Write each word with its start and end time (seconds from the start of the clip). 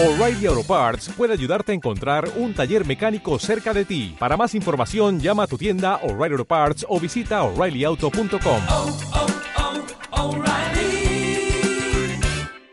O'Reilly 0.00 0.46
Auto 0.46 0.62
Parts 0.62 1.10
puede 1.16 1.32
ayudarte 1.32 1.72
a 1.72 1.74
encontrar 1.74 2.30
un 2.36 2.54
taller 2.54 2.86
mecánico 2.86 3.36
cerca 3.40 3.74
de 3.74 3.84
ti. 3.84 4.14
Para 4.16 4.36
más 4.36 4.54
información, 4.54 5.18
llama 5.18 5.42
a 5.42 5.46
tu 5.48 5.58
tienda 5.58 5.96
O'Reilly 6.04 6.34
Auto 6.34 6.44
Parts 6.44 6.86
o 6.88 7.00
visita 7.00 7.42
oreillyauto.com. 7.42 8.62
oh, 8.70 8.96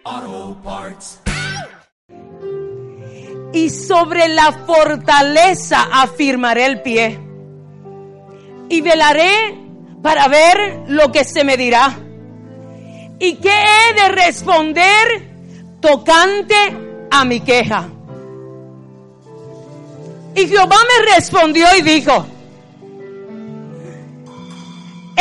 oh, 0.04 0.56
Parts. 0.64 1.20
y 3.54 3.72
sobre 3.72 4.28
la 4.28 4.52
fortaleza 4.68 5.88
afirmaré 5.92 6.68
el 6.68 6.82
pie. 6.84 7.20
Y 8.70 8.82
velaré 8.82 9.58
para 10.04 10.28
ver 10.28 10.84
lo 10.90 11.12
que 11.12 11.24
se 11.24 11.44
me 11.44 11.58
dirá. 11.58 11.92
¿Y 13.18 13.38
qué 13.38 13.50
he 13.50 13.94
de 14.00 14.10
responder 14.10 15.80
tocante 15.80 16.85
a 17.22 17.26
mi 17.26 17.40
queja? 17.40 17.90
Y 20.36 20.48
Jehová 20.48 20.76
me 20.76 21.14
respondió 21.14 21.66
y 21.78 21.82
dijo, 21.82 22.26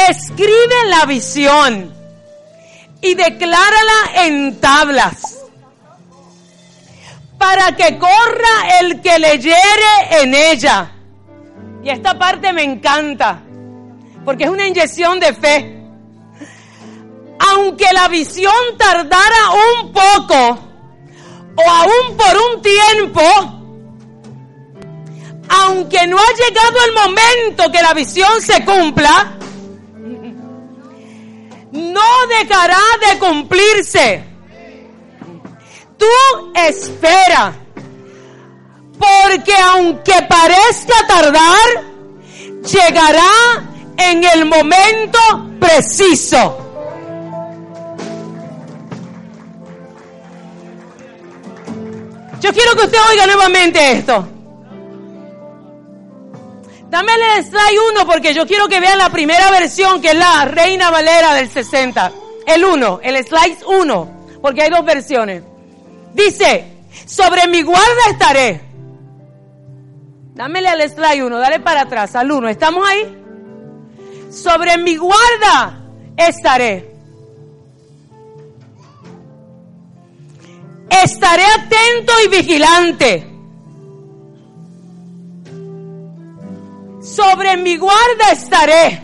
escribe 0.09 0.89
la 0.89 1.07
visión 1.07 1.95
y 3.01 3.15
declárala 3.15 4.27
en 4.27 4.61
tablas 4.61 5.39
para 7.39 7.77
que 7.77 7.98
corra 7.98 8.81
el 8.81 9.01
que 9.01 9.19
leyere 9.19 10.23
en 10.23 10.34
ella. 10.34 10.91
Y 11.84 11.91
esta 11.91 12.19
parte 12.19 12.53
me 12.53 12.62
encanta, 12.62 13.42
porque 14.25 14.45
es 14.45 14.51
una 14.51 14.67
inyección 14.67 15.20
de 15.20 15.34
fe. 15.34 15.81
Aunque 17.39 17.84
la 17.92 18.09
visión 18.09 18.53
tardara 18.79 19.51
un 19.81 19.92
poco, 19.92 20.59
o 21.57 21.71
aún 21.71 22.17
por 22.17 22.37
un 22.37 22.63
tiempo, 22.63 23.23
aunque 25.48 26.06
no 26.06 26.19
ha 26.19 26.33
llegado 26.33 26.84
el 26.87 26.92
momento 26.95 27.73
que 27.73 27.83
la 27.83 27.95
visión 27.95 28.41
se 28.41 28.65
cumpla, 28.65 29.37
no 31.70 32.27
dejará 32.41 32.81
de 33.09 33.19
cumplirse. 33.19 34.25
Tú 35.97 36.53
espera, 36.55 37.55
porque 38.98 39.55
aunque 39.56 40.15
parezca 40.28 41.06
tardar, 41.06 41.84
llegará 42.62 43.65
en 43.97 44.25
el 44.25 44.47
momento 44.47 45.19
preciso. 45.61 46.64
Yo 52.45 52.53
quiero 52.53 52.77
que 52.77 52.84
usted 52.84 52.98
oiga 53.11 53.25
nuevamente 53.25 53.92
esto. 53.92 54.28
Dame 56.91 57.12
el 57.14 57.42
slide 57.42 57.81
1 57.92 58.06
porque 58.06 58.34
yo 58.34 58.47
quiero 58.47 58.69
que 58.69 58.81
vean 58.81 58.98
la 58.98 59.09
primera 59.09 59.50
versión 59.50 60.03
que 60.03 60.09
es 60.09 60.14
la 60.14 60.45
Reina 60.45 60.91
Valera 60.91 61.33
del 61.33 61.48
60. 61.48 62.12
El 62.47 62.62
1, 62.62 63.00
el 63.03 63.25
slide 63.25 63.65
1, 63.67 64.27
porque 64.42 64.61
hay 64.61 64.69
dos 64.69 64.84
versiones. 64.84 65.42
Dice, 66.12 66.67
sobre 67.06 67.48
mi 67.48 67.62
guarda 67.62 68.11
estaré. 68.11 68.61
Dámele 70.34 70.69
al 70.69 70.83
slide 70.83 71.25
1, 71.25 71.39
dale 71.39 71.61
para 71.61 71.81
atrás, 71.81 72.15
al 72.15 72.31
1. 72.31 72.50
¿Estamos 72.50 72.87
ahí? 72.87 73.19
Sobre 74.31 74.77
mi 74.77 74.97
guarda 74.97 75.81
estaré. 76.15 76.94
Estaré 81.03 81.45
atento 81.45 82.12
y 82.25 82.28
vigilante. 82.28 83.31
Sobre 87.03 87.56
mi 87.56 87.77
guarda 87.77 88.31
estaré. 88.33 89.03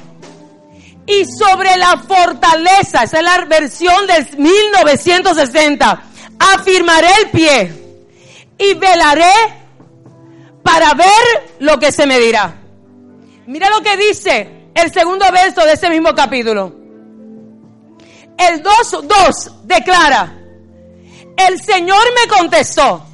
Y 1.06 1.24
sobre 1.24 1.77
la 1.77 1.98
fortaleza, 1.98 3.02
esa 3.02 3.18
es 3.18 3.24
la 3.24 3.45
versión 3.46 4.06
del 4.06 4.39
1960, 4.39 6.02
afirmaré 6.39 7.08
el 7.23 7.30
pie 7.30 7.73
y 8.57 8.74
velaré 8.74 9.33
para 10.62 10.95
ver 10.95 11.57
lo 11.58 11.78
que 11.78 11.90
se 11.90 12.07
me 12.07 12.20
dirá. 12.20 12.55
Mira 13.46 13.68
lo 13.70 13.80
que 13.80 13.96
dice 13.96 14.70
el 14.74 14.92
segundo 14.92 15.24
verso 15.33 15.64
de 15.64 15.72
ese 15.72 15.90
mismo 15.90 16.14
capítulo. 16.14 16.77
El 18.39 18.62
2.2 18.62 19.62
declara, 19.64 20.39
el 21.48 21.61
Señor 21.61 22.02
me 22.14 22.28
contestó, 22.28 23.05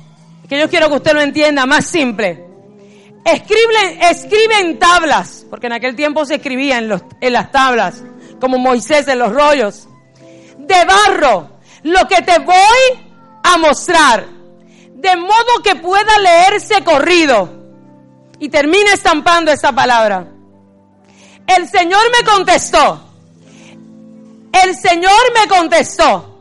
que 0.49 0.59
yo 0.59 0.69
quiero 0.69 0.89
que 0.89 0.97
usted 0.97 1.13
lo 1.13 1.21
entienda 1.21 1.67
más 1.67 1.87
simple. 1.87 2.45
Escribe, 3.25 3.99
escribe 4.11 4.61
en 4.61 4.79
tablas, 4.79 5.47
porque 5.51 5.67
en 5.67 5.73
aquel 5.73 5.97
tiempo 5.97 6.25
se 6.25 6.37
escribía 6.37 6.79
en, 6.79 7.03
en 7.21 7.33
las 7.33 7.51
tablas, 7.51 8.03
como 8.41 8.59
Moisés 8.59 9.09
en 9.09 9.19
los 9.19 9.33
rollos, 9.33 9.89
de 10.59 10.85
barro, 10.85 11.51
lo 11.83 12.07
que 12.09 12.23
te 12.23 12.39
voy 12.39 13.07
a 13.43 13.57
mostrar, 13.59 14.27
de 14.95 15.17
modo 15.17 15.63
que 15.63 15.77
pueda 15.77 16.19
leerse 16.19 16.83
corrido. 16.85 17.55
Y 18.39 18.51
termina 18.51 18.93
estampando 18.93 19.51
esa 19.51 19.73
palabra. 19.73 20.29
El 21.47 21.69
Señor 21.69 22.03
me 22.19 22.31
contestó. 22.31 23.03
El 24.53 24.77
Señor 24.77 25.13
me 25.35 25.49
contestó. 25.49 26.36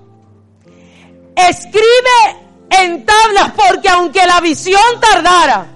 Escribe 1.36 2.46
en 2.70 3.06
tablas 3.06 3.52
porque 3.56 3.90
aunque 3.90 4.26
la 4.26 4.40
visión 4.42 4.82
tardara, 5.00 5.68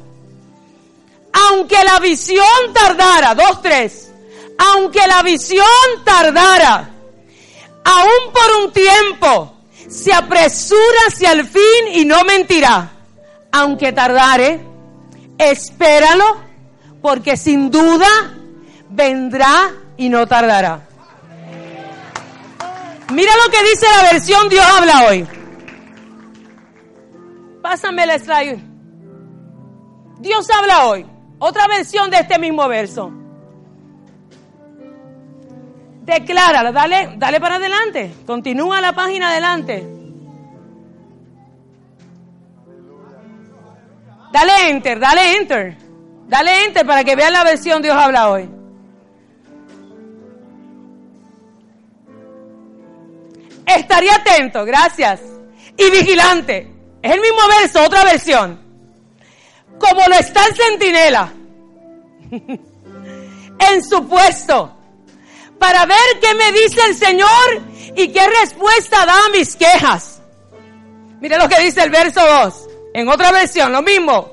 aunque 1.32 1.84
la 1.84 2.00
visión 2.00 2.74
tardara, 2.74 3.36
dos, 3.36 3.62
tres, 3.62 4.12
aunque 4.58 5.06
la 5.08 5.22
visión 5.24 5.66
tardara, 6.04 6.90
aún 7.84 8.34
por 8.34 8.64
un 8.64 8.74
tiempo, 8.74 9.54
se 9.90 10.14
apresura 10.14 11.00
hacia 11.08 11.32
el 11.32 11.48
fin 11.48 11.88
y 11.94 12.06
no 12.06 12.24
mentirá. 12.24 12.92
Aunque 13.52 13.92
tardare, 13.92 14.62
espéralo, 15.38 16.44
porque 17.02 17.36
sin 17.38 17.72
duda 17.72 18.08
vendrá 18.90 19.72
y 19.98 20.10
no 20.10 20.28
tardará. 20.28 20.88
Mira 23.12 23.32
lo 23.44 23.52
que 23.52 23.64
dice 23.64 23.88
la 23.96 24.12
versión 24.12 24.50
Dios 24.50 24.66
habla 24.66 25.08
hoy. 25.08 25.28
Pásame 27.70 28.04
el 28.04 28.20
slide. 28.20 28.60
Dios 30.22 30.50
habla 30.50 30.88
hoy. 30.88 31.06
Otra 31.38 31.68
versión 31.68 32.10
de 32.10 32.18
este 32.18 32.40
mismo 32.40 32.68
verso. 32.68 33.12
Decláralo, 36.02 36.72
dale, 36.72 37.14
dale 37.18 37.40
para 37.40 37.58
adelante. 37.58 38.12
Continúa 38.26 38.82
la 38.82 38.94
página 38.94 39.30
adelante. 39.30 39.88
Dale 44.34 44.70
enter, 44.72 45.00
dale 45.00 45.38
enter. 45.38 45.78
Dale 46.28 46.66
enter 46.66 46.88
para 46.88 47.04
que 47.04 47.16
vean 47.16 47.34
la 47.34 47.44
versión 47.44 47.84
Dios 47.84 47.96
habla 47.96 48.32
hoy. 48.32 48.50
Estaría 53.68 54.16
atento, 54.16 54.66
gracias. 54.66 55.22
Y 55.78 55.92
vigilante. 55.92 56.79
Es 57.02 57.12
el 57.12 57.22
mismo 57.22 57.40
verso, 57.62 57.84
otra 57.84 58.04
versión. 58.04 58.60
Como 59.80 60.02
lo 60.08 60.16
está 60.16 60.46
el 60.46 60.56
centinela. 60.56 61.34
en 63.60 63.84
su 63.84 64.08
puesto. 64.08 64.76
Para 65.58 65.86
ver 65.86 66.20
qué 66.22 66.34
me 66.36 66.52
dice 66.52 66.82
el 66.86 66.96
Señor 66.96 67.62
y 67.96 68.08
qué 68.10 68.28
respuesta 68.42 69.06
da 69.06 69.26
a 69.26 69.30
mis 69.30 69.56
quejas. 69.56 70.22
Mire 71.20 71.38
lo 71.38 71.50
que 71.50 71.62
dice 71.62 71.84
el 71.84 71.90
verso 71.90 72.22
2. 72.26 72.68
En 72.94 73.10
otra 73.10 73.32
versión, 73.32 73.72
lo 73.72 73.82
mismo. 73.82 74.32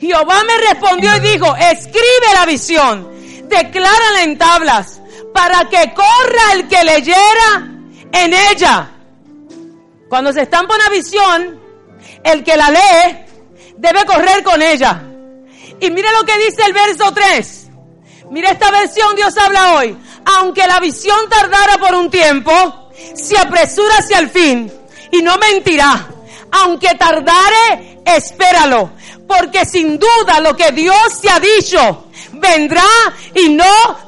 Jehová 0.00 0.44
me 0.44 0.56
respondió 0.58 1.16
y 1.16 1.20
dijo, 1.20 1.56
escribe 1.56 2.34
la 2.34 2.46
visión, 2.46 3.08
declárala 3.48 4.22
en 4.22 4.38
tablas, 4.38 5.00
para 5.34 5.68
que 5.68 5.92
corra 5.92 6.52
el 6.54 6.68
que 6.68 6.84
leyera 6.84 7.68
en 8.12 8.32
ella. 8.32 8.90
Cuando 10.08 10.32
se 10.32 10.42
estampa 10.42 10.76
una 10.76 10.88
visión, 10.90 11.60
el 12.24 12.44
que 12.44 12.56
la 12.56 12.70
lee 12.70 13.18
debe 13.76 14.04
correr 14.04 14.42
con 14.42 14.60
ella. 14.62 15.02
Y 15.80 15.90
mire 15.90 16.08
lo 16.12 16.24
que 16.24 16.36
dice 16.38 16.62
el 16.66 16.72
verso 16.72 17.12
3. 17.12 17.66
Mira 18.30 18.50
esta 18.50 18.70
versión, 18.70 19.14
Dios 19.16 19.36
habla 19.38 19.74
hoy. 19.74 19.96
Aunque 20.38 20.66
la 20.66 20.80
visión 20.80 21.28
tardara 21.30 21.78
por 21.78 21.94
un 21.94 22.10
tiempo, 22.10 22.90
se 23.14 23.38
apresura 23.38 23.94
hacia 23.98 24.18
el 24.18 24.28
fin 24.30 24.70
y 25.12 25.22
no 25.22 25.38
mentirá. 25.38 26.08
Aunque 26.50 26.94
tardare, 26.94 28.00
espéralo. 28.04 28.90
Porque 29.26 29.64
sin 29.64 29.98
duda 29.98 30.40
lo 30.40 30.56
que 30.56 30.72
Dios 30.72 31.20
te 31.20 31.30
ha 31.30 31.38
dicho 31.38 32.08
vendrá 32.32 32.84
y 33.34 33.50
no 33.50 33.64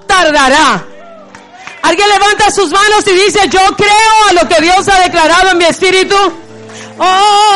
tardará. 0.06 0.84
Alguien 1.82 2.08
levanta 2.08 2.50
sus 2.50 2.70
manos 2.70 3.06
y 3.06 3.12
dice, 3.12 3.48
yo 3.48 3.60
creo 3.76 4.28
a 4.28 4.32
lo 4.34 4.48
que 4.48 4.60
Dios 4.60 4.88
ha 4.88 5.00
declarado 5.00 5.50
en 5.50 5.58
mi 5.58 5.64
espíritu. 5.64 6.16
Oh, 7.00 7.50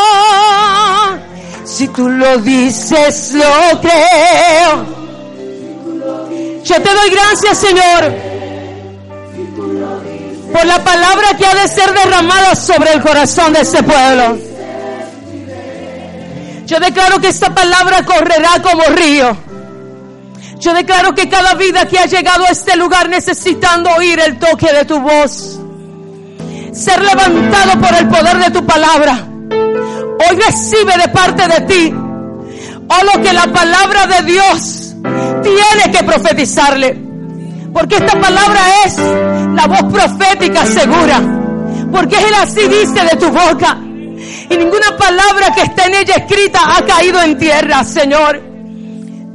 tú 1.95 2.09
lo 2.09 2.39
dices, 2.39 3.33
lo 3.33 3.81
creo. 3.81 5.05
Yo 6.65 6.75
te 6.77 6.95
doy 6.95 7.11
gracias, 7.11 7.59
Señor, 7.59 8.15
por 10.53 10.67
la 10.67 10.83
palabra 10.83 11.37
que 11.37 11.47
ha 11.47 11.55
de 11.55 11.69
ser 11.69 11.93
derramada 11.93 12.55
sobre 12.55 12.93
el 12.93 13.03
corazón 13.03 13.53
de 13.53 13.61
este 13.61 13.83
pueblo. 13.83 14.39
Yo 16.67 16.81
declaro 16.81 17.21
que 17.21 17.29
esta 17.29 17.55
palabra 17.55 18.05
correrá 18.05 18.63
como 18.63 18.83
río. 18.97 19.37
Yo 20.59 20.73
declaro 20.73 21.15
que 21.15 21.29
cada 21.29 21.55
vida 21.55 21.87
que 21.87 21.99
ha 21.99 22.07
llegado 22.07 22.45
a 22.45 22.49
este 22.49 22.77
lugar 22.77 23.09
necesitando 23.11 23.91
oír 23.91 24.19
el 24.21 24.39
toque 24.39 24.73
de 24.73 24.85
tu 24.87 24.99
voz, 24.99 25.61
ser 26.73 27.03
levantado 27.03 27.79
por 27.81 27.95
el 27.95 28.09
poder 28.09 28.39
de 28.39 28.51
tu 28.51 28.65
palabra, 28.65 29.34
hoy 30.21 30.37
recibe 30.37 30.93
de 30.97 31.09
parte 31.09 31.49
de 31.49 31.61
ti 31.67 31.95
o 32.89 33.05
lo 33.05 33.23
que 33.23 33.33
la 33.33 33.47
palabra 33.47 34.07
de 34.07 34.33
Dios 34.33 34.95
tiene 35.43 35.93
que 35.93 36.05
profetizarle. 36.05 37.01
Porque 37.73 37.97
esta 37.97 38.21
palabra 38.21 38.61
es 38.87 38.99
la 38.99 39.67
voz 39.67 39.93
profética 39.93 40.65
segura. 40.65 41.21
Porque 41.91 42.17
Él 42.17 42.35
así 42.41 42.61
dice 42.69 43.05
de 43.05 43.17
tu 43.17 43.29
boca. 43.31 43.77
Y 44.51 44.57
ninguna 44.57 44.97
palabra 44.97 45.53
que 45.55 45.63
esté 45.63 45.87
en 45.87 45.95
ella 45.95 46.15
escrita 46.17 46.61
ha 46.77 46.85
caído 46.85 47.21
en 47.23 47.39
tierra, 47.39 47.83
Señor. 47.85 48.41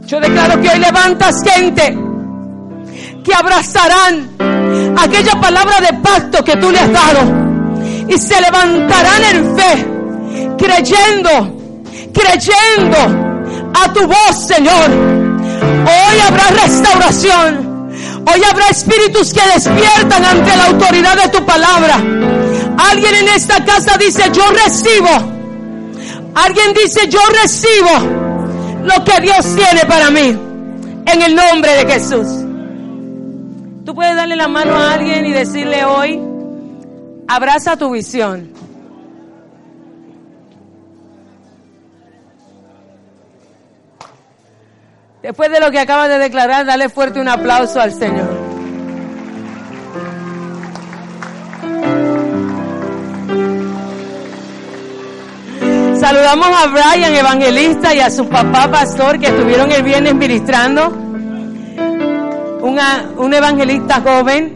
Yo 0.06 0.20
declaro 0.20 0.62
que 0.62 0.70
hoy 0.70 0.80
levantas 0.80 1.44
gente 1.44 1.98
que 3.24 3.34
abrazarán 3.34 4.30
aquella 4.98 5.40
palabra 5.40 5.81
de 5.81 5.98
pacto 6.00 6.44
que 6.44 6.56
tú 6.58 6.72
le 6.72 6.80
has 6.80 6.92
dado. 6.92 7.50
Y 8.08 8.18
se 8.18 8.40
levantarán 8.42 9.24
en 9.36 9.58
fe, 9.58 9.99
creyendo, 10.58 11.30
creyendo 12.14 12.98
a 13.74 13.94
tu 13.94 14.08
voz, 14.08 14.48
Señor. 14.48 14.90
Hoy 14.90 16.20
habrá 16.28 16.48
restauración. 16.64 17.70
Hoy 18.31 18.42
habrá 18.44 18.68
espíritus 18.68 19.34
que 19.34 19.42
despiertan 19.54 20.24
ante 20.24 20.56
la 20.56 20.66
autoridad 20.66 21.16
de 21.16 21.30
tu 21.30 21.46
palabra. 21.46 21.96
Alguien 21.96 23.16
en 23.16 23.28
esta 23.30 23.64
casa 23.66 23.98
dice, 23.98 24.24
yo 24.31 24.44
recibo. 24.52 25.10
Alguien 26.36 26.74
dice, 26.74 27.08
yo 27.08 27.20
recibo 27.42 28.20
lo 28.84 29.04
que 29.04 29.22
Dios 29.22 29.56
tiene 29.56 29.86
para 29.88 30.10
mí. 30.10 30.38
En 31.06 31.22
el 31.22 31.36
nombre 31.36 31.72
de 31.84 31.94
Jesús. 31.94 32.28
Tú 33.86 33.96
puedes 33.96 34.16
darle 34.16 34.36
la 34.36 34.48
mano 34.48 34.76
a 34.76 34.94
alguien 34.94 35.26
y 35.26 35.31
decirle 35.31 35.84
hoy, 35.84 36.22
abraza 37.28 37.76
tu 37.76 37.90
visión. 37.92 38.59
Después 45.21 45.51
de 45.51 45.60
lo 45.60 45.69
que 45.69 45.80
acabas 45.80 46.07
de 46.07 46.18
declarar, 46.18 46.66
dale 46.66 46.88
fuerte 46.88 47.19
un 47.19 47.27
aplauso 47.27 47.81
al 47.81 47.92
Señor. 47.92 48.30
Saludamos 56.00 56.48
a 56.48 56.68
Brian, 56.68 57.13
evangelista, 57.13 57.94
y 57.94 58.00
a 58.00 58.10
su 58.10 58.30
papá, 58.30 58.71
pastor, 58.71 59.19
que 59.19 59.27
estuvieron 59.27 59.69
el 59.74 59.83
viernes 59.83 60.16
ministrando. 60.16 60.88
Una, 62.62 63.10
un 63.18 63.33
evangelista 63.33 64.01
joven, 64.01 64.54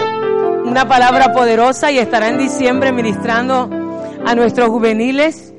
una 0.63 0.87
palabra 0.87 1.33
poderosa, 1.33 1.91
y 1.91 1.99
estará 1.99 2.29
en 2.29 2.37
diciembre 2.37 2.93
ministrando 2.93 3.69
a 4.25 4.33
nuestros 4.33 4.69
juveniles. 4.69 5.53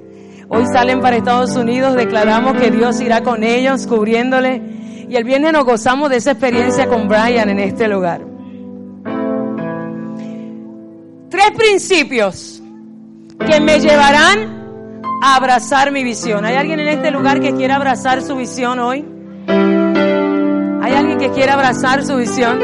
Hoy 0.48 0.64
salen 0.72 1.02
para 1.02 1.16
Estados 1.16 1.54
Unidos, 1.56 1.94
declaramos 1.94 2.54
que 2.54 2.70
Dios 2.70 3.02
irá 3.02 3.22
con 3.22 3.44
ellos, 3.44 3.86
cubriéndole. 3.86 4.73
Y 5.08 5.16
el 5.16 5.24
viernes 5.24 5.52
nos 5.52 5.64
gozamos 5.64 6.10
de 6.10 6.16
esa 6.16 6.32
experiencia 6.32 6.86
con 6.86 7.08
Brian 7.08 7.48
en 7.50 7.58
este 7.58 7.88
lugar. 7.88 8.20
Tres 11.30 11.50
principios 11.56 12.62
que 13.46 13.60
me 13.60 13.80
llevarán 13.80 15.02
a 15.22 15.36
abrazar 15.36 15.90
mi 15.92 16.04
visión. 16.04 16.44
¿Hay 16.44 16.54
alguien 16.54 16.80
en 16.80 16.88
este 16.88 17.10
lugar 17.10 17.40
que 17.40 17.54
quiera 17.54 17.76
abrazar 17.76 18.22
su 18.22 18.36
visión 18.36 18.78
hoy? 18.78 19.04
¿Hay 19.48 20.92
alguien 20.92 21.18
que 21.18 21.30
quiera 21.30 21.54
abrazar 21.54 22.04
su 22.04 22.16
visión? 22.16 22.58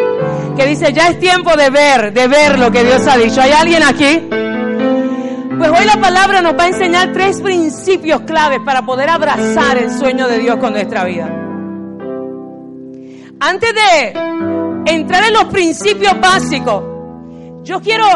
Que 0.57 0.67
dice, 0.67 0.93
ya 0.93 1.09
es 1.09 1.19
tiempo 1.19 1.57
de 1.57 1.71
ver, 1.71 2.13
de 2.13 2.29
ver 2.29 2.59
lo 2.59 2.71
que 2.71 2.85
Dios 2.85 3.07
ha 3.07 3.17
dicho. 3.17 3.41
¿Hay 3.41 3.53
alguien 3.53 3.83
aquí? 3.83 4.29
Pues 5.59 5.71
hoy 5.71 5.85
la 5.85 6.01
palabra 6.01 6.41
nos 6.41 6.55
va 6.55 6.65
a 6.65 6.69
enseñar 6.69 7.13
tres 7.13 7.41
principios 7.43 8.23
claves 8.23 8.61
para 8.65 8.83
poder 8.87 9.11
abrazar 9.11 9.77
el 9.77 9.91
sueño 9.91 10.27
de 10.27 10.39
Dios 10.39 10.57
con 10.57 10.73
nuestra 10.73 11.05
vida. 11.05 11.50
Antes 13.43 13.73
de 13.75 14.09
entrar 14.85 15.25
en 15.25 15.33
los 15.33 15.45
principios 15.47 16.13
básicos, 16.21 16.85
yo 17.63 17.81
quiero 17.81 18.07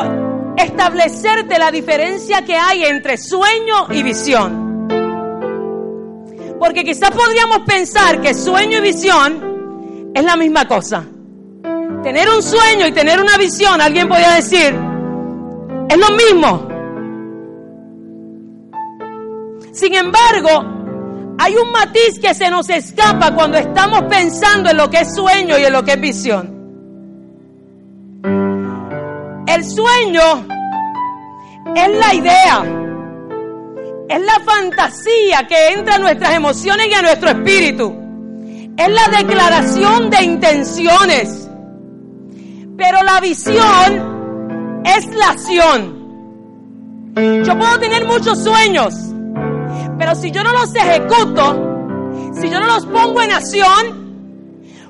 establecerte 0.54 1.58
la 1.58 1.70
diferencia 1.70 2.44
que 2.44 2.54
hay 2.54 2.84
entre 2.84 3.16
sueño 3.16 3.86
y 3.90 4.02
visión. 4.02 4.86
Porque 6.58 6.84
quizás 6.84 7.10
podríamos 7.10 7.60
pensar 7.60 8.20
que 8.20 8.34
sueño 8.34 8.78
y 8.78 8.80
visión 8.82 10.12
es 10.14 10.22
la 10.22 10.36
misma 10.36 10.68
cosa. 10.68 11.06
Tener 12.02 12.28
un 12.28 12.42
sueño 12.42 12.86
y 12.86 12.92
tener 12.92 13.18
una 13.18 13.38
visión, 13.38 13.80
alguien 13.80 14.06
podría 14.06 14.32
decir, 14.32 14.78
es 15.88 15.96
lo 15.96 16.10
mismo. 16.16 16.68
Sin 19.72 19.94
embargo, 19.94 20.73
hay 21.38 21.56
un 21.56 21.72
matiz 21.72 22.18
que 22.20 22.34
se 22.34 22.50
nos 22.50 22.68
escapa 22.70 23.34
cuando 23.34 23.58
estamos 23.58 24.02
pensando 24.04 24.70
en 24.70 24.76
lo 24.76 24.88
que 24.88 25.00
es 25.00 25.14
sueño 25.14 25.58
y 25.58 25.64
en 25.64 25.72
lo 25.72 25.84
que 25.84 25.92
es 25.92 26.00
visión. 26.00 26.54
El 29.46 29.64
sueño 29.64 30.46
es 31.74 31.98
la 31.98 32.14
idea, 32.14 32.64
es 34.08 34.20
la 34.20 34.40
fantasía 34.44 35.46
que 35.46 35.68
entra 35.68 35.96
a 35.96 35.98
nuestras 35.98 36.34
emociones 36.34 36.86
y 36.88 36.94
a 36.94 37.02
nuestro 37.02 37.30
espíritu. 37.30 37.94
Es 38.76 38.88
la 38.88 39.16
declaración 39.16 40.10
de 40.10 40.24
intenciones. 40.24 41.48
Pero 42.76 43.02
la 43.04 43.20
visión 43.20 44.82
es 44.84 45.06
la 45.14 45.28
acción. 45.30 46.04
Yo 47.44 47.56
puedo 47.56 47.78
tener 47.78 48.04
muchos 48.06 48.42
sueños, 48.42 48.94
pero 49.98 50.14
si 50.14 50.30
yo 50.30 50.42
no 50.42 50.52
los 50.52 50.74
ejecuto, 50.74 51.74
si 52.40 52.48
yo 52.48 52.60
no 52.60 52.66
los 52.66 52.86
pongo 52.86 53.22
en 53.22 53.32
acción, 53.32 54.04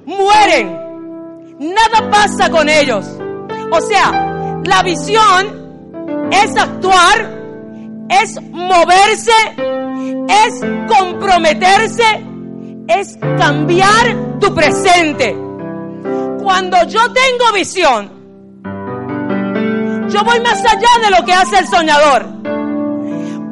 mueren. 0.06 0.84
Nada 1.58 2.10
pasa 2.10 2.50
con 2.50 2.68
ellos. 2.68 3.06
O 3.70 3.80
sea, 3.80 4.60
la 4.64 4.82
visión 4.82 6.28
es 6.30 6.56
actuar, 6.56 7.30
es 8.08 8.40
moverse, 8.50 9.32
es 10.28 10.60
comprometerse, 10.88 12.24
es 12.88 13.16
cambiar 13.38 14.38
tu 14.40 14.54
presente. 14.54 15.36
Cuando 16.42 16.76
yo 16.88 17.00
tengo 17.12 17.52
visión, 17.54 18.10
yo 20.08 20.24
voy 20.24 20.40
más 20.40 20.64
allá 20.64 20.88
de 21.02 21.10
lo 21.10 21.24
que 21.24 21.32
hace 21.32 21.58
el 21.58 21.68
soñador. 21.68 22.26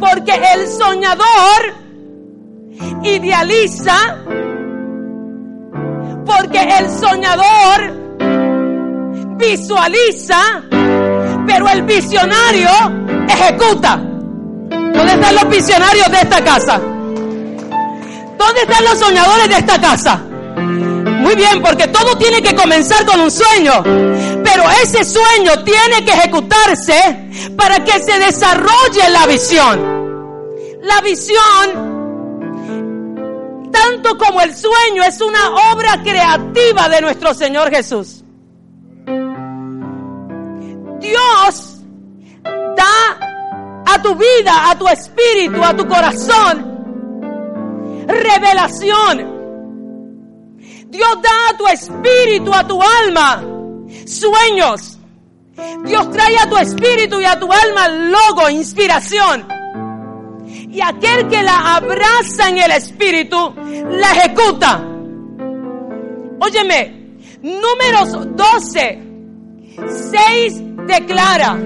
Porque 0.03 0.33
el 0.33 0.67
soñador 0.67 1.75
idealiza, 3.05 4.19
porque 6.27 6.61
el 6.61 6.91
soñador 6.91 7.79
visualiza, 9.39 10.61
pero 11.47 11.69
el 11.69 11.83
visionario 11.83 12.69
ejecuta. 13.29 13.97
¿Dónde 13.97 15.13
están 15.13 15.35
los 15.37 15.49
visionarios 15.49 16.11
de 16.11 16.17
esta 16.17 16.43
casa? 16.43 16.79
¿Dónde 16.79 18.61
están 18.63 18.85
los 18.85 18.99
soñadores 18.99 19.49
de 19.51 19.55
esta 19.55 19.81
casa? 19.81 20.21
Muy 20.57 21.37
bien, 21.37 21.63
porque 21.63 21.87
todo 21.87 22.19
tiene 22.19 22.43
que 22.43 22.57
comenzar 22.57 23.07
con 23.07 23.21
un 23.21 23.31
sueño, 23.31 23.85
pero 24.43 24.65
ese 24.83 25.05
sueño 25.05 25.63
tiene 25.63 26.05
que 26.05 26.11
ejecutarse 26.11 27.55
para 27.57 27.85
que 27.85 28.01
se 28.01 28.19
desarrolle 28.19 29.09
la 29.09 29.27
visión. 29.27 29.92
La 30.83 31.01
visión, 31.01 31.41
tanto 33.71 34.19
como 34.19 34.41
el 34.41 34.53
sueño, 34.53 35.05
es 35.07 35.21
una 35.21 35.73
obra 35.73 36.03
creativa 36.03 36.89
de 36.89 37.01
nuestro 37.01 37.33
Señor 37.35 37.71
Jesús. 37.71 38.25
Dios 40.99 41.85
da 42.77 43.85
a 43.87 44.03
tu 44.03 44.17
vida, 44.17 44.71
a 44.71 44.77
tu 44.77 44.89
espíritu, 44.89 45.63
a 45.63 45.77
tu 45.77 45.87
corazón, 45.87 48.05
revelación. 48.09 49.31
Dios 50.89 51.23
da 51.23 51.31
a 51.51 51.57
tu 51.57 51.69
espíritu, 51.69 52.53
a 52.53 52.67
tu 52.67 52.83
alma, 52.83 53.41
sueños. 54.05 54.99
Dios 55.85 56.11
trae 56.11 56.37
a 56.39 56.51
tu 56.51 56.57
espíritu 56.57 57.21
y 57.21 57.25
a 57.25 57.39
tu 57.39 57.53
alma 57.53 57.87
logo, 57.89 58.51
inspiración. 58.51 59.62
Y 60.73 60.81
aquel 60.81 61.29
que 61.29 61.43
la 61.43 61.77
abraza 61.77 62.49
en 62.49 62.57
el 62.57 62.71
espíritu, 62.71 63.55
la 63.91 64.11
ejecuta. 64.13 64.83
Óyeme, 66.41 67.19
números 67.43 68.35
12, 68.35 69.03
6 70.11 70.63
declara 70.87 71.57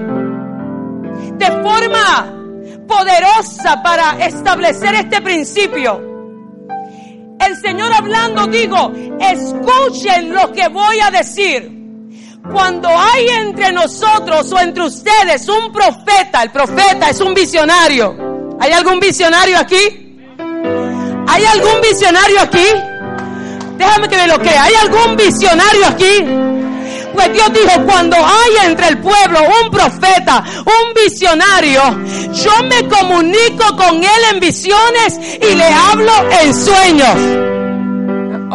de 1.37 1.45
forma 1.63 2.33
poderosa 2.85 3.81
para 3.81 4.25
establecer 4.25 4.93
este 4.95 5.21
principio. 5.21 6.01
El 7.39 7.55
Señor 7.61 7.93
hablando, 7.93 8.45
digo, 8.47 8.91
escuchen 9.21 10.33
lo 10.33 10.51
que 10.51 10.67
voy 10.67 10.99
a 10.99 11.11
decir. 11.11 11.75
Cuando 12.51 12.89
hay 12.89 13.27
entre 13.39 13.71
nosotros 13.71 14.51
o 14.51 14.59
entre 14.59 14.83
ustedes 14.83 15.47
un 15.47 15.71
profeta, 15.71 16.43
el 16.43 16.51
profeta 16.51 17.09
es 17.09 17.21
un 17.21 17.33
visionario. 17.33 18.26
¿Hay 18.59 18.71
algún 18.71 18.99
visionario 18.99 19.59
aquí? 19.59 20.15
¿Hay 21.27 21.45
algún 21.45 21.81
visionario 21.81 22.41
aquí? 22.41 22.65
Déjame 23.77 24.09
que 24.09 24.17
me 24.17 24.27
lo 24.27 24.39
crea. 24.39 24.63
¿Hay 24.63 24.73
algún 24.75 25.15
visionario 25.15 25.87
aquí? 25.87 26.25
Pues 27.13 27.33
Dios 27.33 27.51
dijo, 27.53 27.83
cuando 27.85 28.15
hay 28.15 28.67
entre 28.67 28.89
el 28.89 28.99
pueblo 28.99 29.39
un 29.63 29.71
profeta, 29.71 30.43
un 30.65 30.93
visionario, 30.93 31.81
yo 32.31 32.63
me 32.63 32.87
comunico 32.87 33.75
con 33.75 34.03
él 34.03 34.21
en 34.33 34.39
visiones 34.39 35.19
y 35.41 35.55
le 35.55 35.65
hablo 35.65 36.13
en 36.41 36.53
sueños. 36.53 37.56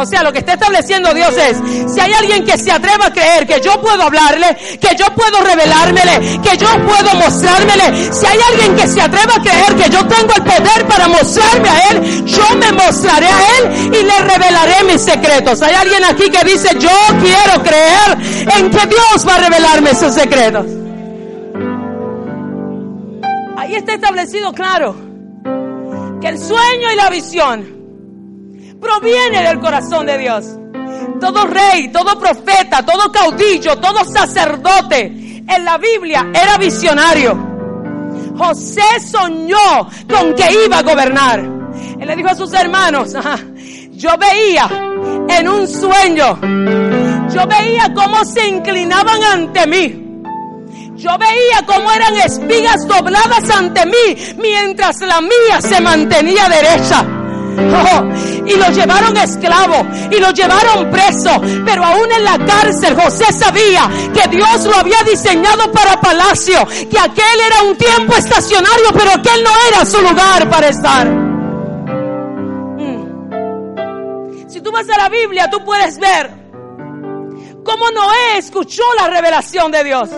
O 0.03 0.05
sea, 0.05 0.25
lo 0.25 0.33
que 0.33 0.41
está 0.41 0.55
estableciendo 0.55 1.15
Dios 1.15 1.33
es, 1.37 1.57
si 1.95 2.01
hay 2.01 2.13
alguien 2.13 2.45
que 2.45 2.59
se 2.59 2.73
atreva 2.73 3.07
a 3.07 3.13
creer 3.13 3.47
que 3.47 3.61
yo 3.61 3.81
puedo 3.81 4.03
hablarle, 4.03 4.79
que 4.81 4.97
yo 4.97 5.07
puedo 5.15 5.41
revelármele, 5.45 6.41
que 6.43 6.57
yo 6.57 6.67
puedo 6.85 7.15
mostrármele, 7.15 8.13
si 8.13 8.27
hay 8.27 8.39
alguien 8.51 8.75
que 8.75 8.89
se 8.89 9.01
atreva 9.01 9.35
a 9.37 9.41
creer 9.41 9.77
que 9.77 9.89
yo 9.89 10.05
tengo 10.09 10.35
el 10.35 10.43
poder 10.43 10.89
para 10.89 11.07
mostrarme 11.07 11.69
a 11.69 11.89
Él, 11.91 12.25
yo 12.25 12.43
me 12.57 12.73
mostraré 12.73 13.27
a 13.27 13.59
Él 13.59 13.95
y 13.95 14.03
le 14.03 14.19
revelaré 14.19 14.85
mis 14.93 15.03
secretos. 15.03 15.63
Hay 15.63 15.75
alguien 15.75 16.03
aquí 16.05 16.29
que 16.29 16.45
dice, 16.51 16.77
yo 16.81 16.91
quiero 17.23 17.63
creer 17.63 18.59
en 18.59 18.71
que 18.71 18.87
Dios 18.89 19.25
va 19.29 19.37
a 19.37 19.39
revelarme 19.39 19.95
sus 19.95 20.13
secretos. 20.15 20.67
Ahí 23.57 23.77
está 23.77 23.95
establecido 23.95 24.53
claro 24.53 24.97
que 26.21 26.27
el 26.27 26.39
sueño 26.41 26.91
y 26.93 26.97
la 26.97 27.09
visión 27.09 27.82
proviene 28.83 29.43
del 29.43 29.61
corazón 29.61 30.05
de 30.07 30.19
Dios. 30.19 30.45
Todo 31.21 31.47
rey, 31.47 31.89
todo 31.93 32.19
profeta, 32.19 32.85
todo 32.85 33.11
caudillo, 33.13 33.79
todo 33.79 34.05
sacerdote 34.05 35.05
en 35.47 35.65
la 35.65 35.79
Biblia 35.79 36.27
era 36.35 36.59
visionario. 36.59 37.51
José 38.37 38.83
soñó 39.09 39.89
con 40.11 40.35
que 40.35 40.65
iba 40.67 40.79
a 40.79 40.83
gobernar. 40.83 41.41
Él 42.01 42.07
le 42.07 42.17
dijo 42.17 42.31
a 42.31 42.35
sus 42.35 42.53
hermanos, 42.53 43.13
yo 43.93 44.11
veía 44.19 44.69
en 45.29 45.49
un 45.49 45.69
sueño, 45.69 46.39
yo 47.33 47.47
veía 47.47 47.93
cómo 47.95 48.25
se 48.25 48.49
inclinaban 48.49 49.23
ante 49.23 49.67
mí. 49.67 49.99
Yo 50.97 51.11
veía 51.19 51.65
cómo 51.67 51.91
eran 51.91 52.15
espigas 52.17 52.87
dobladas 52.87 53.51
ante 53.51 53.87
mí 53.87 54.35
mientras 54.37 55.01
la 55.01 55.21
mía 55.21 55.61
se 55.61 55.81
mantenía 55.81 56.49
derecha. 56.49 57.22
Oh, 57.59 58.03
y 58.47 58.57
lo 58.57 58.69
llevaron 58.71 59.17
esclavo 59.17 59.87
y 60.11 60.19
lo 60.19 60.31
llevaron 60.31 60.91
preso. 60.91 61.41
Pero 61.65 61.85
aún 61.85 62.11
en 62.13 62.25
la 62.25 62.39
cárcel 62.45 62.95
José 63.01 63.33
sabía 63.33 63.89
que 64.15 64.29
Dios 64.29 64.65
lo 64.65 64.77
había 64.77 65.03
diseñado 65.09 65.71
para 65.73 66.01
palacio, 66.01 66.67
que 66.91 66.99
aquel 66.99 67.41
era 67.47 67.63
un 67.63 67.77
tiempo 67.77 68.15
estacionario, 68.17 68.93
pero 68.93 69.11
aquel 69.13 69.45
no 69.45 69.51
era 69.69 69.85
su 69.85 70.01
lugar 70.01 70.49
para 70.49 70.69
estar. 70.69 71.09
Mm. 72.79 73.03
Si 74.49 74.61
tú 74.61 74.73
vas 74.73 74.89
a 74.89 74.99
la 74.99 75.09
Biblia, 75.09 75.49
tú 75.51 75.65
puedes 75.65 75.99
ver 75.99 76.31
cómo 77.65 77.91
Noé 77.91 78.39
escuchó 78.39 78.83
la 78.99 79.09
revelación 79.09 79.71
de 79.71 79.85
Dios. 79.85 80.09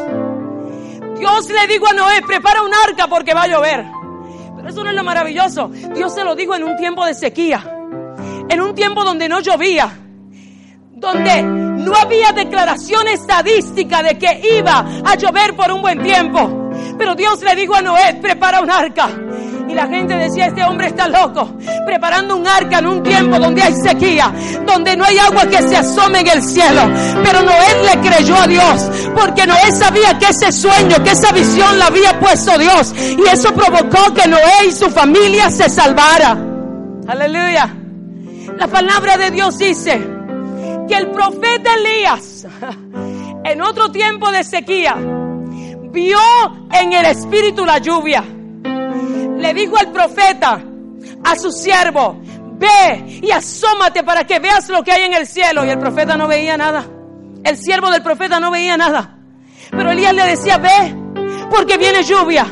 Dios 1.18 1.48
le 1.48 1.66
dijo 1.66 1.86
a 1.88 1.92
Noé, 1.92 2.22
prepara 2.22 2.62
un 2.62 2.72
arca 2.74 3.06
porque 3.08 3.34
va 3.34 3.42
a 3.42 3.46
llover. 3.46 3.93
Eso 4.68 4.83
no 4.83 4.90
es 4.90 4.97
lo 4.97 5.04
maravilloso. 5.04 5.68
Dios 5.94 6.14
se 6.14 6.25
lo 6.25 6.35
dijo 6.35 6.54
en 6.54 6.64
un 6.64 6.76
tiempo 6.76 7.04
de 7.04 7.14
sequía. 7.14 7.62
En 8.49 8.61
un 8.61 8.75
tiempo 8.75 9.04
donde 9.04 9.28
no 9.28 9.40
llovía. 9.40 9.90
Donde 10.92 11.42
no 11.42 11.94
había 11.94 12.33
declaración 12.33 13.09
estadística 13.09 14.02
de 14.02 14.18
que 14.18 14.59
iba 14.59 14.87
a 15.04 15.14
llover 15.16 15.54
por 15.54 15.71
un 15.71 15.83
buen 15.83 16.02
tiempo. 16.02 16.71
Pero 16.97 17.14
Dios 17.14 17.42
le 17.42 17.54
dijo 17.54 17.75
a 17.75 17.83
Noé, 17.83 18.14
prepara 18.21 18.61
un 18.61 18.71
arca. 18.71 19.11
La 19.75 19.88
gente 19.88 20.14
decía, 20.14 20.47
este 20.47 20.62
hombre 20.62 20.87
está 20.87 21.09
loco, 21.09 21.59
preparando 21.85 22.37
un 22.37 22.47
arca 22.47 22.78
en 22.78 22.87
un 22.87 23.02
tiempo 23.02 23.38
donde 23.40 23.61
hay 23.61 23.75
sequía, 23.75 24.33
donde 24.64 24.97
no 24.97 25.04
hay 25.04 25.19
agua 25.19 25.47
que 25.49 25.61
se 25.62 25.76
asome 25.76 26.21
en 26.21 26.28
el 26.28 26.43
cielo. 26.43 26.83
Pero 27.25 27.43
Noé 27.43 27.83
le 27.85 28.09
creyó 28.09 28.37
a 28.37 28.47
Dios, 28.47 28.90
porque 29.16 29.47
Noé 29.47 29.73
sabía 29.73 30.16
que 30.16 30.26
ese 30.26 30.52
sueño, 30.52 31.02
que 31.02 31.11
esa 31.11 31.33
visión 31.33 31.76
la 31.78 31.87
había 31.87 32.19
puesto 32.21 32.57
Dios. 32.57 32.95
Y 32.97 33.28
eso 33.28 33.52
provocó 33.52 34.14
que 34.14 34.28
Noé 34.28 34.69
y 34.69 34.73
su 34.73 34.88
familia 34.90 35.50
se 35.50 35.69
salvara. 35.69 36.38
Aleluya. 37.09 37.75
La 38.57 38.69
palabra 38.69 39.16
de 39.16 39.33
Dios 39.33 39.59
dice 39.59 40.00
que 40.87 40.95
el 40.95 41.11
profeta 41.11 41.75
Elías, 41.75 42.47
en 43.45 43.61
otro 43.61 43.90
tiempo 43.90 44.31
de 44.31 44.45
sequía, 44.45 44.95
vio 45.90 46.19
en 46.73 46.93
el 46.93 47.07
espíritu 47.07 47.64
la 47.64 47.78
lluvia 47.78 48.23
le 49.44 49.52
dijo 49.52 49.76
al 49.76 49.92
profeta, 49.92 50.58
a 51.22 51.36
su 51.36 51.52
siervo, 51.52 52.18
ve 52.56 53.20
y 53.22 53.30
asómate 53.30 54.02
para 54.02 54.24
que 54.24 54.38
veas 54.38 54.70
lo 54.70 54.82
que 54.82 54.90
hay 54.90 55.02
en 55.02 55.12
el 55.12 55.26
cielo. 55.26 55.66
Y 55.66 55.68
el 55.68 55.78
profeta 55.78 56.16
no 56.16 56.26
veía 56.26 56.56
nada. 56.56 56.86
El 57.44 57.58
siervo 57.58 57.90
del 57.90 58.02
profeta 58.02 58.40
no 58.40 58.50
veía 58.50 58.78
nada. 58.78 59.18
Pero 59.70 59.90
Elías 59.90 60.14
le 60.14 60.24
decía, 60.24 60.56
ve, 60.56 60.96
porque 61.50 61.76
viene 61.76 62.02
lluvia. 62.02 62.46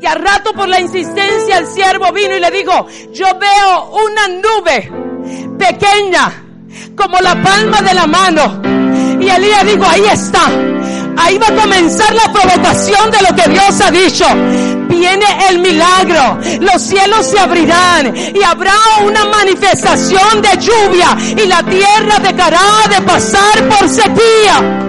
Y 0.00 0.06
al 0.06 0.18
rato 0.18 0.52
por 0.52 0.68
la 0.68 0.80
insistencia 0.80 1.58
el 1.58 1.66
siervo 1.68 2.10
vino 2.12 2.34
y 2.34 2.40
le 2.40 2.50
dijo, 2.50 2.88
yo 3.12 3.26
veo 3.38 3.92
una 4.04 4.26
nube 4.28 4.90
pequeña 5.58 6.32
como 6.96 7.20
la 7.20 7.40
palma 7.40 7.82
de 7.82 7.94
la 7.94 8.06
mano. 8.08 8.62
Y 9.20 9.28
Elías 9.28 9.64
dijo, 9.64 9.84
ahí 9.88 10.02
está. 10.10 10.50
Ahí 11.16 11.38
va 11.38 11.48
a 11.48 11.62
comenzar 11.62 12.14
la 12.14 12.32
provocación 12.32 13.10
de 13.10 13.18
lo 13.28 13.36
que 13.36 13.50
Dios 13.50 13.80
ha 13.80 13.90
dicho 13.90 14.26
viene 15.00 15.26
el 15.48 15.58
milagro. 15.60 16.38
Los 16.60 16.82
cielos 16.82 17.26
se 17.26 17.38
abrirán 17.38 18.14
y 18.16 18.42
habrá 18.42 18.74
una 19.04 19.24
manifestación 19.24 20.42
de 20.42 20.58
lluvia 20.58 21.16
y 21.42 21.46
la 21.46 21.62
tierra 21.62 22.18
dejará 22.18 22.60
de 22.90 23.00
pasar 23.02 23.68
por 23.68 23.88
sequía. 23.88 24.86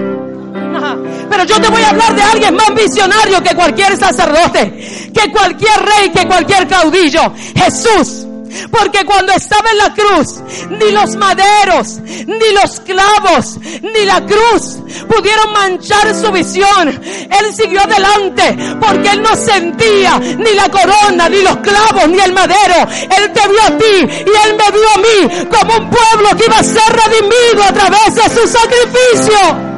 Pero 1.30 1.44
yo 1.44 1.60
te 1.60 1.68
voy 1.68 1.82
a 1.82 1.90
hablar 1.90 2.14
de 2.14 2.22
alguien 2.22 2.54
más 2.54 2.74
visionario 2.74 3.42
que 3.42 3.54
cualquier 3.54 3.96
sacerdote, 3.96 5.10
que 5.14 5.32
cualquier 5.32 5.80
rey, 5.80 6.10
que 6.10 6.26
cualquier 6.26 6.68
caudillo. 6.68 7.32
Jesús. 7.56 8.26
Porque 8.70 9.04
cuando 9.04 9.32
estaba 9.32 9.70
en 9.70 9.78
la 9.78 9.94
cruz, 9.94 10.40
ni 10.70 10.90
los 10.92 11.16
maderos, 11.16 12.00
ni 12.26 12.52
los 12.52 12.80
clavos, 12.80 13.58
ni 13.82 14.04
la 14.04 14.24
cruz 14.24 14.78
pudieron 15.08 15.52
manchar 15.52 16.14
su 16.14 16.30
visión. 16.32 16.88
Él 16.88 17.54
siguió 17.54 17.82
adelante 17.82 18.56
porque 18.80 19.10
él 19.10 19.22
no 19.22 19.34
sentía 19.36 20.18
ni 20.18 20.54
la 20.54 20.68
corona, 20.68 21.28
ni 21.28 21.42
los 21.42 21.56
clavos, 21.58 22.08
ni 22.08 22.18
el 22.18 22.32
madero. 22.32 22.88
Él 23.16 23.32
te 23.32 23.48
vio 23.48 23.62
a 23.62 23.78
ti 23.78 24.24
y 24.26 24.48
él 24.48 24.56
me 24.56 24.70
vio 24.70 24.88
a 24.94 24.98
mí 24.98 25.46
como 25.50 25.76
un 25.76 25.90
pueblo 25.90 26.36
que 26.36 26.44
iba 26.46 26.58
a 26.58 26.62
ser 26.62 26.92
redimido 26.92 27.64
a 27.64 27.72
través 27.72 28.14
de 28.14 28.22
su 28.30 28.46
sacrificio. 28.48 29.72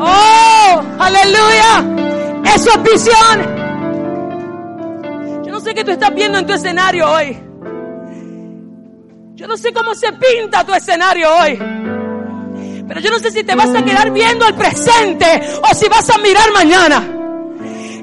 Oh, 0.00 0.82
aleluya. 0.98 1.84
Eso 2.54 2.70
es 2.70 2.82
visión. 2.82 3.64
Yo 5.44 5.52
no 5.52 5.60
sé 5.60 5.74
qué 5.74 5.84
tú 5.84 5.92
estás 5.92 6.14
viendo 6.14 6.38
en 6.38 6.46
tu 6.46 6.52
escenario 6.52 7.10
hoy. 7.10 7.43
Yo 9.34 9.48
no 9.48 9.56
sé 9.56 9.72
cómo 9.72 9.96
se 9.96 10.12
pinta 10.12 10.64
tu 10.64 10.72
escenario 10.72 11.28
hoy. 11.34 11.58
Pero 12.86 13.00
yo 13.00 13.10
no 13.10 13.18
sé 13.18 13.32
si 13.32 13.42
te 13.42 13.56
vas 13.56 13.74
a 13.74 13.84
quedar 13.84 14.12
viendo 14.12 14.46
el 14.46 14.54
presente 14.54 15.42
o 15.60 15.74
si 15.74 15.88
vas 15.88 16.08
a 16.08 16.18
mirar 16.18 16.52
mañana. 16.52 17.02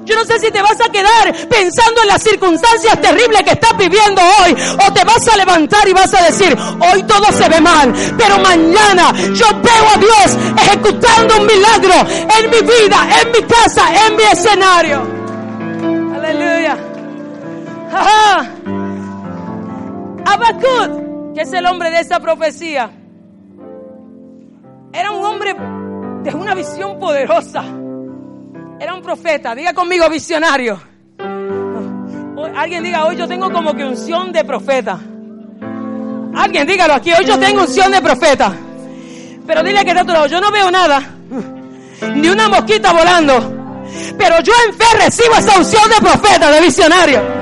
Yo 0.04 0.16
no 0.18 0.26
sé 0.26 0.40
si 0.40 0.52
te 0.52 0.62
vas 0.62 0.76
a 0.82 0.92
quedar 0.92 1.34
pensando 1.48 2.02
en 2.02 2.08
las 2.10 2.22
circunstancias 2.22 3.00
terribles 3.00 3.44
que 3.44 3.52
estás 3.52 3.78
viviendo 3.78 4.22
hoy 4.22 4.54
o 4.86 4.92
te 4.92 5.06
vas 5.06 5.26
a 5.30 5.38
levantar 5.38 5.88
y 5.88 5.94
vas 5.94 6.14
a 6.14 6.26
decir, 6.26 6.58
hoy 6.92 7.04
todo 7.04 7.32
se 7.32 7.48
ve 7.48 7.62
mal, 7.62 7.94
pero 8.18 8.38
mañana 8.40 9.14
yo 9.34 9.46
veo 9.62 9.90
a 9.94 9.98
Dios 9.98 10.38
ejecutando 10.58 11.38
un 11.40 11.46
milagro 11.46 11.94
en 12.40 12.50
mi 12.50 12.60
vida, 12.60 13.08
en 13.22 13.32
mi 13.32 13.42
casa, 13.44 13.84
en 14.06 14.16
mi 14.18 14.24
escenario. 14.24 15.02
Aleluya. 16.14 16.78
Abacud 20.26 21.01
que 21.34 21.42
es 21.42 21.54
el 21.54 21.66
hombre 21.66 21.90
de 21.90 22.00
esa 22.00 22.20
profecía, 22.20 22.92
era 24.94 25.12
un 25.12 25.24
hombre 25.24 25.56
de 26.24 26.36
una 26.36 26.54
visión 26.54 27.00
poderosa. 27.00 27.64
Era 28.80 28.96
un 28.96 29.02
profeta, 29.02 29.54
diga 29.56 29.74
conmigo 29.74 30.10
visionario. 30.10 30.82
Alguien 32.56 32.84
diga, 32.84 33.06
hoy 33.06 33.16
yo 33.16 33.28
tengo 33.28 33.52
como 33.52 33.74
que 33.74 33.84
unción 33.84 34.32
de 34.32 34.44
profeta. 34.44 35.00
Alguien 36.36 36.68
dígalo 36.68 36.96
aquí, 36.96 37.12
hoy 37.14 37.26
yo 37.26 37.40
tengo 37.40 37.62
unción 37.62 37.92
de 37.92 38.02
profeta. 38.02 38.54
Pero 39.46 39.64
dile 39.64 39.84
que 39.84 39.92
está 39.92 40.02
a 40.02 40.06
tu 40.06 40.12
lado, 40.12 40.28
yo 40.28 40.42
no 40.42 40.52
veo 40.52 40.70
nada. 40.70 41.02
Ni 42.16 42.28
una 42.28 42.50
mosquita 42.50 42.92
volando. 42.92 43.84
Pero 44.18 44.40
yo 44.42 44.54
en 44.68 44.74
fe 44.74 44.86
recibo 44.98 45.36
esa 45.36 45.58
unción 45.58 45.90
de 45.90 45.96
profeta, 45.98 46.52
de 46.52 46.62
visionario. 46.62 47.41